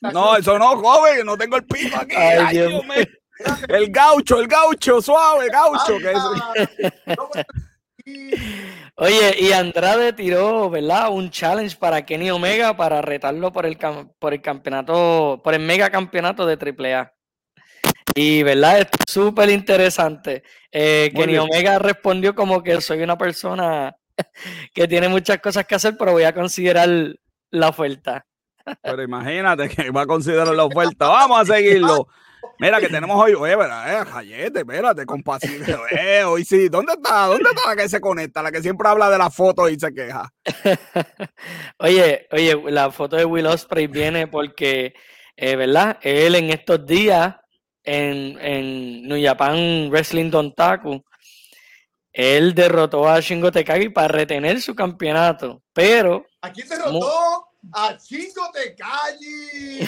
no, 0.00 0.10
no, 0.10 0.36
eso 0.38 0.58
no, 0.58 0.78
joven, 0.78 1.26
no 1.26 1.36
tengo 1.36 1.56
el 1.56 1.64
pico 1.64 1.98
aquí. 2.00 2.16
el 3.68 3.90
gaucho, 3.90 4.40
el 4.40 4.48
gaucho, 4.48 5.02
suave, 5.02 5.50
gaucho. 5.50 5.98
Oye, 8.96 9.36
y 9.38 9.52
Andrade 9.52 10.14
tiró, 10.14 10.70
¿verdad? 10.70 11.10
Un 11.10 11.28
challenge 11.28 11.76
para 11.76 12.06
Kenny 12.06 12.30
Omega 12.30 12.74
para 12.74 13.02
retarlo 13.02 13.52
por 13.52 13.66
el, 13.66 13.76
por 14.18 14.32
el 14.32 14.40
campeonato, 14.40 15.42
por 15.44 15.52
el 15.52 15.60
mega 15.60 15.90
campeonato 15.90 16.46
de 16.46 16.54
AAA. 16.54 17.12
Y, 18.14 18.42
¿verdad? 18.42 18.80
Es 18.80 18.86
súper 19.06 19.50
interesante. 19.50 20.42
Eh, 20.72 21.12
Kenny 21.14 21.36
Omega 21.36 21.78
respondió 21.78 22.34
como 22.34 22.62
que 22.62 22.80
soy 22.80 23.02
una 23.02 23.18
persona 23.18 23.94
que 24.74 24.88
tiene 24.88 25.08
muchas 25.08 25.38
cosas 25.38 25.66
que 25.66 25.74
hacer, 25.74 25.96
pero 25.98 26.12
voy 26.12 26.24
a 26.24 26.34
considerar 26.34 26.88
la 27.50 27.68
oferta. 27.68 28.26
Pero 28.82 29.02
imagínate 29.02 29.68
que 29.68 29.90
va 29.90 30.02
a 30.02 30.06
considerar 30.06 30.48
la 30.48 30.64
oferta. 30.64 31.08
Vamos 31.08 31.40
a 31.40 31.54
seguirlo. 31.54 32.08
Mira 32.58 32.80
que 32.80 32.88
tenemos 32.88 33.20
hoy, 33.22 33.34
oye, 33.34 33.56
¿verdad? 33.56 34.02
Eh, 34.02 34.04
Jayete, 34.04 34.60
espérate, 34.60 35.06
compasivo. 35.06 35.64
Eh, 35.90 36.24
hoy 36.24 36.44
sí, 36.44 36.68
¿dónde 36.68 36.92
está? 36.92 37.26
¿Dónde 37.26 37.48
está 37.50 37.70
la 37.70 37.76
que 37.76 37.88
se 37.88 38.00
conecta? 38.00 38.42
La 38.42 38.52
que 38.52 38.62
siempre 38.62 38.88
habla 38.88 39.10
de 39.10 39.18
la 39.18 39.30
foto 39.30 39.68
y 39.68 39.78
se 39.78 39.92
queja. 39.92 40.32
oye, 41.78 42.26
oye, 42.30 42.62
la 42.70 42.90
foto 42.90 43.16
de 43.16 43.24
Will 43.24 43.46
Osprey 43.46 43.86
viene 43.86 44.26
porque, 44.28 44.94
eh, 45.36 45.56
¿verdad? 45.56 45.98
Él 46.02 46.34
en 46.36 46.50
estos 46.50 46.86
días 46.86 47.36
en, 47.82 48.38
en 48.40 49.02
New 49.08 49.22
Japan 49.22 49.90
Wrestling 49.90 50.30
Dontaku, 50.30 51.04
él 52.14 52.54
derrotó 52.54 53.08
a 53.08 53.18
Shingo 53.18 53.50
Tekagi 53.50 53.88
para 53.88 54.06
retener 54.06 54.62
su 54.62 54.74
campeonato, 54.76 55.62
pero... 55.72 56.24
¿A 56.42 56.52
quién 56.52 56.68
derrotó? 56.68 57.48
¡A 57.72 57.98
Shingo 57.98 58.50
Tekagi! 58.52 59.80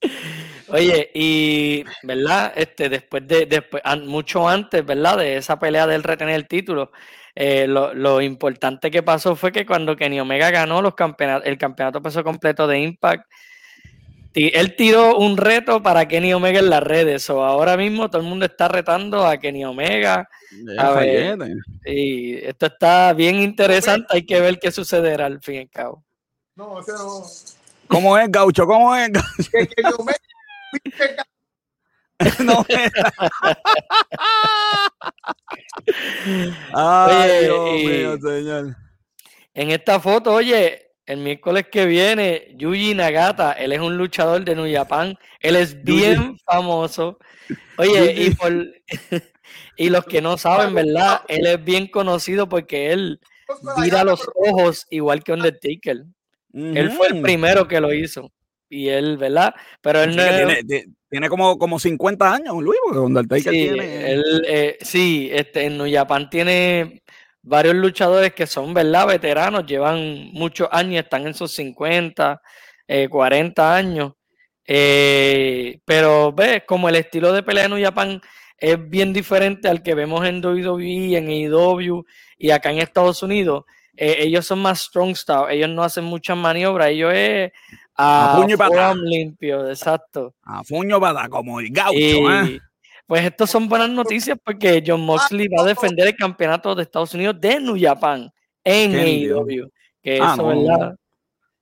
Oye, 0.68 1.10
y, 1.12 1.84
¿verdad? 2.02 2.54
Este, 2.56 2.88
después 2.88 3.28
de, 3.28 3.44
después, 3.44 3.82
mucho 4.06 4.48
antes, 4.48 4.84
¿verdad? 4.86 5.18
De 5.18 5.36
esa 5.36 5.58
pelea 5.58 5.86
del 5.86 6.02
retener 6.02 6.34
el 6.34 6.48
título, 6.48 6.90
eh, 7.34 7.66
lo, 7.66 7.92
lo, 7.92 8.22
importante 8.22 8.90
que 8.90 9.02
pasó 9.02 9.36
fue 9.36 9.52
que 9.52 9.66
cuando 9.66 9.96
Kenny 9.96 10.18
Omega 10.18 10.50
ganó 10.50 10.80
los 10.80 10.94
campeonatos, 10.94 11.46
el 11.46 11.58
campeonato 11.58 12.00
peso 12.00 12.24
completo 12.24 12.66
de 12.66 12.78
Impact, 12.80 13.30
él 14.34 14.74
tiró 14.76 15.16
un 15.16 15.36
reto 15.36 15.82
para 15.82 16.08
Kenny 16.08 16.34
Omega 16.34 16.58
en 16.58 16.70
las 16.70 16.82
redes. 16.82 17.30
O 17.30 17.44
ahora 17.44 17.76
mismo 17.76 18.10
todo 18.10 18.20
el 18.20 18.26
mundo 18.28 18.46
está 18.46 18.66
retando 18.68 19.24
a 19.24 19.38
Kenny 19.38 19.64
Omega. 19.64 20.28
y 21.86 22.34
esto 22.36 22.66
está 22.66 23.12
bien 23.12 23.36
interesante. 23.36 24.08
Hay 24.10 24.26
que 24.26 24.40
ver 24.40 24.58
qué 24.58 24.72
sucederá 24.72 25.26
al 25.26 25.40
fin 25.40 25.54
y 25.54 25.58
al 25.58 25.70
cabo. 25.70 26.04
No, 26.56 26.72
o 26.72 26.82
sea, 26.82 26.94
no. 26.94 27.22
¿Cómo 27.86 28.18
es, 28.18 28.28
Gaucho? 28.30 28.66
¿Cómo 28.66 28.96
es, 28.96 29.08
Gaucho? 29.10 29.50
Kenny 29.52 29.94
Omega. 29.98 30.18
no. 32.44 32.66
Ay, 36.74 37.44
Dios 37.44 37.74
mío, 37.74 38.18
señor. 38.20 38.76
En 39.54 39.70
esta 39.70 40.00
foto, 40.00 40.32
oye, 40.32 40.90
el 41.06 41.18
miércoles 41.18 41.66
que 41.70 41.86
viene, 41.86 42.54
Yuji 42.56 42.94
Nagata, 42.94 43.52
él 43.52 43.72
es 43.72 43.80
un 43.80 43.96
luchador 43.96 44.44
de 44.44 44.54
New 44.54 44.72
Japan, 44.72 45.16
él 45.40 45.56
es 45.56 45.82
bien 45.82 46.38
famoso. 46.44 47.18
Oye, 47.76 48.14
y, 48.16 48.30
por, 48.30 48.52
y 49.76 49.90
los 49.90 50.04
que 50.04 50.22
no 50.22 50.38
saben, 50.38 50.74
¿verdad? 50.74 51.20
Él 51.28 51.46
es 51.46 51.62
bien 51.62 51.88
conocido 51.88 52.48
porque 52.48 52.92
él 52.92 53.20
mira 53.76 54.04
los 54.04 54.26
ojos 54.34 54.86
igual 54.90 55.22
que 55.22 55.32
Undertaker. 55.32 56.04
Él 56.54 56.90
fue 56.92 57.08
el 57.08 57.20
primero 57.20 57.68
que 57.68 57.80
lo 57.80 57.92
hizo. 57.92 58.32
Y 58.70 58.88
él, 58.88 59.18
¿verdad? 59.18 59.54
Pero 59.82 60.02
él 60.02 60.16
no... 60.16 60.22
Tiene, 61.10 61.28
como, 61.28 61.58
como 61.58 61.78
50 61.78 62.34
años, 62.34 62.60
Luis, 62.60 62.80
porque 62.82 62.98
Undertaker 62.98 63.52
sí, 63.52 63.68
tiene... 63.68 64.10
Él, 64.10 64.44
eh, 64.48 64.78
sí, 64.80 65.28
este, 65.32 65.64
en 65.64 65.78
New 65.78 65.92
Japan 65.92 66.28
tiene 66.28 67.02
varios 67.44 67.74
luchadores 67.74 68.32
que 68.32 68.46
son, 68.46 68.74
¿verdad? 68.74 69.06
Veteranos, 69.06 69.66
llevan 69.66 70.30
muchos 70.32 70.68
años, 70.72 71.04
están 71.04 71.26
en 71.26 71.34
sus 71.34 71.52
50, 71.52 72.40
40 73.10 73.62
eh, 73.62 73.78
años. 73.78 74.12
Eh, 74.66 75.78
pero 75.84 76.32
ves, 76.32 76.62
como 76.66 76.88
el 76.88 76.96
estilo 76.96 77.32
de 77.32 77.42
pelea 77.42 77.66
en 77.66 77.82
Japan 77.82 78.20
es 78.56 78.88
bien 78.88 79.12
diferente 79.12 79.68
al 79.68 79.82
que 79.82 79.94
vemos 79.94 80.24
en 80.24 80.44
WWE, 80.44 81.18
en 81.18 81.28
AEW 81.28 82.04
y 82.38 82.50
acá 82.50 82.70
en 82.70 82.78
Estados 82.78 83.22
Unidos, 83.22 83.64
eh, 83.94 84.16
ellos 84.20 84.46
son 84.46 84.60
más 84.60 84.80
strong 84.80 85.14
style, 85.14 85.50
ellos 85.50 85.68
no 85.68 85.82
hacen 85.82 86.04
muchas 86.04 86.36
maniobras, 86.36 86.88
ellos 86.88 87.12
es 87.14 87.52
a, 87.96 88.42
a 88.42 88.94
limpio, 88.94 89.68
exacto. 89.68 90.34
A 90.42 90.62
puño 90.62 90.98
para 90.98 91.28
como 91.28 91.60
el 91.60 91.68
gaucho, 91.70 91.98
¿eh? 91.98 92.60
Pues 93.06 93.24
estas 93.24 93.50
son 93.50 93.68
buenas 93.68 93.90
noticias 93.90 94.38
porque 94.42 94.82
John 94.86 95.02
Moxley 95.02 95.48
va 95.48 95.62
a 95.62 95.66
defender 95.66 96.08
el 96.08 96.16
campeonato 96.16 96.74
de 96.74 96.82
Estados 96.82 97.14
Unidos 97.14 97.36
de 97.38 97.60
New 97.60 97.76
Japan 97.78 98.30
en 98.64 98.94
AEW. 98.94 99.70
Que 100.02 100.18
ah, 100.20 100.32
eso, 100.34 100.46
¿verdad? 100.46 100.96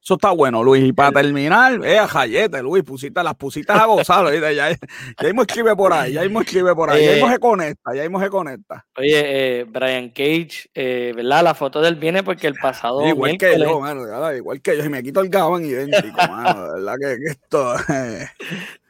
Eso 0.04 0.14
está 0.14 0.30
bueno, 0.30 0.64
Luis. 0.64 0.84
Y 0.84 0.92
para 0.92 1.12
terminar, 1.12 1.80
eh, 1.84 1.98
Jayete, 2.08 2.60
Luis, 2.60 2.82
pusiste, 2.82 3.22
las 3.22 3.36
pusiste 3.36 3.72
a 3.72 3.86
gozar. 3.86 4.32
ya, 4.34 4.50
ya, 4.50 4.70
ya 4.70 5.26
mismo 5.26 5.42
escribe 5.42 5.76
por 5.76 5.92
ahí, 5.92 6.14
ya 6.14 6.22
mismo 6.22 6.40
escribe 6.40 6.74
por 6.74 6.90
ahí, 6.90 7.04
ya 7.04 7.12
mismo 7.12 7.30
se 7.30 7.38
conecta, 7.38 7.94
ya 7.94 8.02
mismo 8.02 8.20
se 8.20 8.28
conecta. 8.28 8.84
Oye, 8.96 9.60
eh, 9.60 9.64
Brian 9.64 10.08
Cage, 10.08 10.68
eh, 10.74 11.12
¿verdad? 11.14 11.44
La 11.44 11.54
foto 11.54 11.80
de 11.80 11.88
él 11.88 11.94
viene 11.94 12.24
porque 12.24 12.48
el 12.48 12.54
pasado. 12.54 13.06
igual 13.06 13.38
que 13.38 13.56
yo, 13.56 13.78
mano, 13.78 14.02
igual 14.34 14.60
que 14.60 14.76
yo, 14.76 14.82
si 14.82 14.88
me 14.88 15.04
quito 15.04 15.20
el 15.20 15.28
gabán 15.28 15.64
idéntico, 15.64 16.16
mano, 16.28 16.72
verdad 16.72 16.94
que, 17.00 17.18
que 17.18 17.30
esto. 17.30 17.74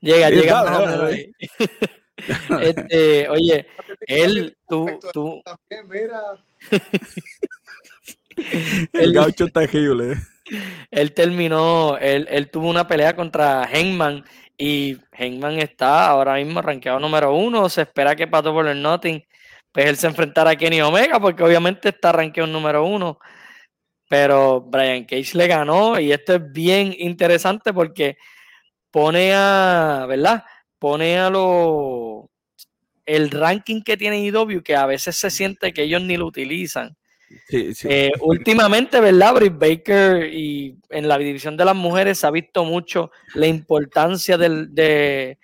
llega, 0.00 0.30
llega. 0.30 1.10
este, 2.62 3.28
oye, 3.28 3.66
él, 4.06 4.56
tú, 4.68 4.98
tú. 5.12 5.42
el 8.92 9.12
gaucho 9.12 9.48
terrible. 9.48 10.16
Él 10.90 11.12
terminó, 11.12 11.98
él, 11.98 12.26
él, 12.30 12.50
tuvo 12.50 12.68
una 12.68 12.88
pelea 12.88 13.14
contra 13.14 13.66
Hangman 13.66 14.24
y 14.56 14.96
Hangman 15.12 15.58
está 15.58 16.08
ahora 16.08 16.34
mismo 16.34 16.62
rankeado 16.62 16.98
número 16.98 17.34
uno. 17.34 17.68
Se 17.68 17.82
espera 17.82 18.16
que 18.16 18.26
Pato 18.26 18.52
por 18.52 18.66
el 18.66 18.80
Notting, 18.80 19.22
pues 19.70 19.86
él 19.86 19.96
se 19.96 20.06
enfrentara 20.06 20.52
a 20.52 20.56
Kenny 20.56 20.80
Omega 20.80 21.20
porque 21.20 21.42
obviamente 21.42 21.90
está 21.90 22.12
rankeado 22.12 22.50
número 22.50 22.84
uno. 22.84 23.18
Pero 24.08 24.62
Brian 24.62 25.04
Cage 25.04 25.36
le 25.36 25.46
ganó 25.46 26.00
y 26.00 26.12
esto 26.12 26.36
es 26.36 26.52
bien 26.52 26.94
interesante 26.98 27.74
porque 27.74 28.16
pone 28.90 29.32
a, 29.34 30.06
¿verdad? 30.08 30.44
Pone 30.78 31.18
a 31.18 31.30
lo 31.30 32.30
el 33.08 33.30
ranking 33.30 33.82
que 33.82 33.96
tiene 33.96 34.20
IW 34.26 34.62
que 34.62 34.76
a 34.76 34.84
veces 34.84 35.16
se 35.16 35.30
siente 35.30 35.72
que 35.72 35.84
ellos 35.84 36.02
ni 36.02 36.16
lo 36.18 36.26
utilizan. 36.26 36.94
Eh, 37.50 38.10
últimamente, 38.20 39.00
¿verdad? 39.00 39.34
Britt 39.34 39.58
Baker 39.58 40.32
y 40.32 40.76
en 40.90 41.08
la 41.08 41.16
división 41.16 41.56
de 41.56 41.64
las 41.64 41.74
mujeres 41.74 42.18
se 42.18 42.26
ha 42.26 42.30
visto 42.30 42.64
mucho 42.64 43.10
la 43.34 43.46
importancia 43.46 44.36
del, 44.36 44.74
de, 44.74 45.38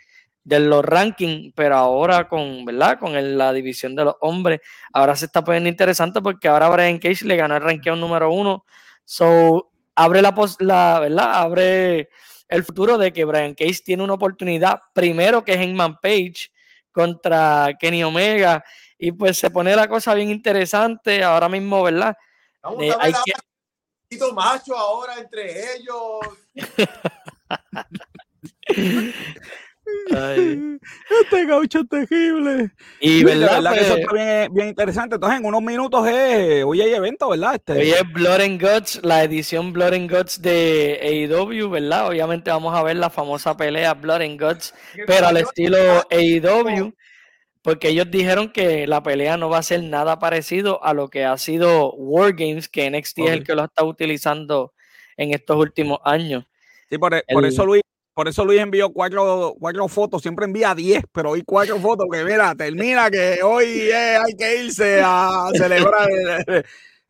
los 0.45 0.85
rankings, 0.85 1.53
pero 1.55 1.77
ahora 1.77 2.29
con, 2.29 2.65
¿verdad? 2.67 2.99
Con 2.99 3.39
la 3.39 3.53
división 3.53 3.95
de 3.97 4.05
los 4.05 4.17
hombres, 4.21 4.61
ahora 4.93 5.17
se 5.17 5.27
está 5.27 5.43
poniendo 5.43 5.69
interesante 5.69 6.21
porque 6.21 6.49
ahora 6.49 6.69
Brian 6.69 6.99
Cage 6.99 7.25
le 7.25 7.37
ganó 7.37 7.57
el 7.57 7.63
ranking 7.63 7.93
número 7.93 8.31
uno. 8.31 8.65
So, 9.05 9.71
abre 9.95 10.21
la, 10.21 10.35
la, 10.59 11.01
¿verdad? 11.01 11.35
Abre 11.35 12.09
el 12.49 12.65
futuro 12.65 12.99
de 12.99 13.13
que 13.13 13.25
Brian 13.25 13.55
Cage 13.55 13.81
tiene 13.85 14.03
una 14.03 14.15
oportunidad 14.15 14.81
primero 14.93 15.45
que 15.45 15.53
es 15.53 15.59
Hangman 15.59 15.99
Page 16.01 16.51
contra 16.93 17.71
Kenny 17.79 18.05
Omega 18.05 18.65
y 18.99 19.13
pues 19.13 19.39
se 19.39 19.51
pone 19.51 19.75
la 19.75 19.89
cosa 19.89 20.15
bien 20.15 20.31
interesante 20.31 21.23
ahora 21.23 21.49
mismo, 21.49 21.83
¿verdad? 21.83 22.17
Vamos 22.63 22.81
a 22.81 22.85
eh, 22.85 22.89
ver 22.89 22.99
hay 23.01 23.13
que... 23.25 23.33
macho 24.33 24.77
ahora 24.77 25.19
entre 25.19 25.75
ellos. 25.75 26.21
Este 30.11 31.47
gaucho 31.47 31.85
terrible. 31.85 32.71
Y 33.01 33.25
verdad, 33.25 33.73
que 33.73 33.81
eso 33.81 33.95
pues 34.09 34.23
está 34.23 34.49
bien, 34.53 34.69
interesante. 34.69 35.15
Entonces, 35.17 35.41
en 35.41 35.47
unos 35.47 35.63
minutos 35.63 36.07
es, 36.07 36.65
hoy 36.65 36.81
hay 36.83 36.93
evento, 36.93 37.31
¿verdad? 37.31 37.55
Este... 37.55 37.73
Hoy 37.73 37.91
es 37.91 38.13
Blood 38.13 38.41
and 38.41 38.63
Guts, 38.63 39.01
la 39.03 39.25
edición 39.25 39.73
Blood 39.73 39.95
and 39.95 40.11
Guts 40.11 40.43
de 40.43 41.29
AEW, 41.31 41.71
¿verdad? 41.71 42.09
Obviamente 42.09 42.51
vamos 42.51 42.75
a 42.75 42.83
ver 42.83 42.97
la 42.97 43.11
famosa 43.11 43.57
pelea 43.57 43.95
Blood 43.95 44.23
and 44.23 44.41
Guts, 44.41 44.75
pero 45.07 45.29
al 45.29 45.39
estilo 45.39 45.79
AEW 46.11 46.93
porque 47.65 47.89
ellos 47.89 48.11
dijeron 48.11 48.51
que 48.53 48.87
la 48.87 49.03
pelea 49.03 49.39
no 49.39 49.49
va 49.49 49.57
a 49.57 49.63
ser 49.63 49.83
nada 49.83 50.19
parecido 50.19 50.85
a 50.85 50.93
lo 50.93 51.09
que 51.09 51.25
ha 51.25 51.39
sido 51.39 51.95
Wargames, 51.95 52.69
que 52.69 52.91
NXT 52.91 53.19
es 53.21 53.31
el 53.31 53.43
que 53.43 53.55
lo 53.55 53.65
está 53.65 53.85
utilizando 53.85 54.75
en 55.17 55.33
estos 55.33 55.57
últimos 55.57 55.99
años. 56.05 56.45
Sí, 56.91 56.99
por, 56.99 57.15
eso 57.15 57.65
Luis, 57.65 57.81
por 58.15 58.29
eso 58.29 58.45
Luis 58.45 58.61
envió 58.61 58.91
cuatro, 58.91 59.55
cuatro 59.59 59.89
fotos, 59.89 60.23
siempre 60.23 60.47
envía 60.47 60.75
diez, 60.75 61.03
pero 61.13 61.31
hoy 61.31 61.43
cuatro 61.45 61.79
fotos, 61.79 62.07
que 62.11 62.25
mira, 62.25 62.55
termina 62.55 63.11
que 63.11 63.43
hoy 63.43 63.91
hay 63.91 64.35
que 64.35 64.65
irse 64.65 65.01
a 65.05 65.49
celebrar 65.53 66.09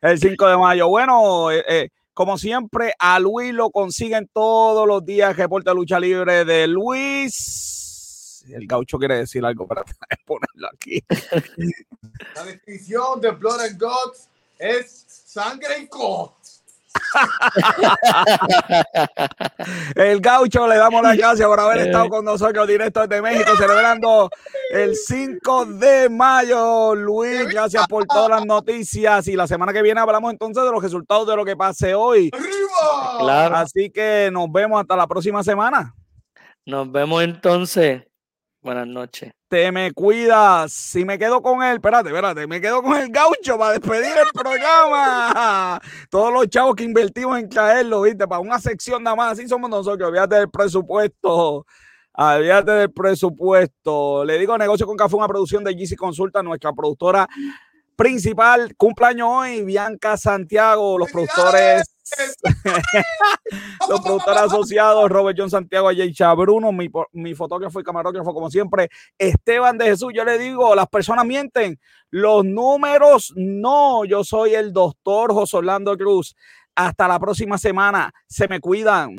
el, 0.01 0.19
5 0.19 0.47
de 0.47 0.57
mayo. 0.57 0.87
Bueno, 0.89 1.51
eh, 1.51 1.63
eh, 1.67 1.89
como 2.13 2.37
siempre, 2.37 2.93
a 2.99 3.19
Luis 3.19 3.53
lo 3.53 3.69
consiguen 3.69 4.29
todos 4.33 4.87
los 4.87 5.05
días, 5.05 5.37
reporte 5.37 5.69
de 5.69 5.75
lucha 5.75 5.99
libre 5.99 6.43
de 6.43 6.67
Luis 6.67 7.55
el 8.53 8.67
gaucho 8.67 8.97
quiere 8.97 9.17
decir 9.17 9.43
algo 9.45 9.67
para 9.67 9.83
ponerlo 10.25 10.69
aquí. 10.73 11.03
La 12.35 12.43
definición 12.43 13.21
de 13.21 13.31
Blood 13.31 13.61
and 13.61 13.81
Guts 13.81 14.29
es 14.59 15.05
sangre 15.07 15.79
y 15.79 15.87
co. 15.87 16.35
el 19.95 20.21
gaucho 20.21 20.67
le 20.67 20.77
damos 20.77 21.01
las 21.01 21.17
gracias 21.17 21.47
por 21.47 21.59
haber 21.59 21.87
estado 21.87 22.09
con 22.09 22.25
nosotros 22.25 22.67
directo 22.67 23.07
desde 23.07 23.21
México 23.21 23.55
celebrando 23.57 24.29
el 24.71 24.95
5 24.95 25.65
de 25.65 26.09
mayo. 26.09 26.95
Luis, 26.95 27.47
gracias 27.47 27.87
por 27.87 28.05
todas 28.05 28.29
las 28.29 28.45
noticias 28.45 29.27
y 29.27 29.35
la 29.35 29.47
semana 29.47 29.73
que 29.73 29.81
viene 29.81 29.99
hablamos 29.99 30.31
entonces 30.31 30.63
de 30.63 30.71
los 30.71 30.83
resultados 30.83 31.27
de 31.27 31.35
lo 31.35 31.45
que 31.45 31.55
pase 31.55 31.95
hoy. 31.95 32.29
¡Arriba! 32.33 33.59
Así 33.59 33.89
que 33.89 34.29
nos 34.31 34.51
vemos 34.51 34.81
hasta 34.81 34.95
la 34.95 35.07
próxima 35.07 35.43
semana. 35.43 35.95
Nos 36.65 36.91
vemos 36.91 37.23
entonces. 37.23 38.03
Buenas 38.65 38.87
noches. 38.87 39.31
Te 39.47 39.71
me 39.71 39.91
cuidas. 39.91 40.73
Si 40.73 41.05
me 41.05 41.19
quedo 41.19 41.39
con 41.39 41.61
él, 41.61 41.75
espérate, 41.75 42.09
espérate, 42.09 42.47
me 42.47 42.59
quedo 42.59 42.81
con 42.81 42.97
el 42.97 43.09
gaucho 43.09 43.59
para 43.59 43.73
despedir 43.73 44.17
el 44.17 44.27
programa. 44.33 45.79
Todos 46.09 46.33
los 46.33 46.49
chavos 46.49 46.73
que 46.73 46.83
invertimos 46.83 47.37
en 47.37 47.47
traerlo, 47.47 48.01
viste, 48.01 48.27
para 48.27 48.39
una 48.41 48.57
sección 48.57 49.03
nada 49.03 49.15
más, 49.15 49.33
así 49.33 49.47
somos 49.47 49.69
nosotros. 49.69 50.09
Olvídate 50.09 50.37
del 50.37 50.49
presupuesto. 50.49 51.67
Olvídate 52.13 52.71
del 52.71 52.91
presupuesto. 52.91 54.25
Le 54.25 54.39
digo, 54.39 54.57
negocio 54.57 54.87
con 54.87 54.97
café, 54.97 55.15
una 55.15 55.27
producción 55.27 55.63
de 55.63 55.75
GC 55.75 55.95
Consulta, 55.95 56.41
nuestra 56.41 56.73
productora 56.73 57.27
principal. 57.95 58.75
Cumpleaños 58.75 59.27
hoy, 59.29 59.63
Bianca 59.63 60.17
Santiago, 60.17 60.97
los 60.97 61.11
productores. 61.11 61.94
Los 63.89 64.01
productores 64.01 64.41
asociados, 64.41 65.09
Robert 65.09 65.37
John 65.39 65.49
Santiago, 65.49 65.87
Ayesha 65.87 66.33
Bruno, 66.33 66.71
mi, 66.71 66.89
mi 67.13 67.35
fotógrafo 67.35 67.79
y 67.79 67.83
camarógrafo, 67.83 68.33
como 68.33 68.49
siempre, 68.49 68.89
Esteban 69.17 69.77
de 69.77 69.85
Jesús. 69.85 70.11
Yo 70.13 70.23
le 70.23 70.37
digo, 70.37 70.75
las 70.75 70.87
personas 70.87 71.25
mienten, 71.25 71.79
los 72.09 72.45
números 72.45 73.33
no. 73.35 74.05
Yo 74.05 74.23
soy 74.23 74.53
el 74.55 74.71
doctor 74.73 75.33
José 75.33 75.57
Orlando 75.57 75.97
Cruz. 75.97 76.35
Hasta 76.75 77.07
la 77.07 77.19
próxima 77.19 77.57
semana. 77.57 78.13
Se 78.27 78.47
me 78.47 78.59
cuidan. 78.59 79.15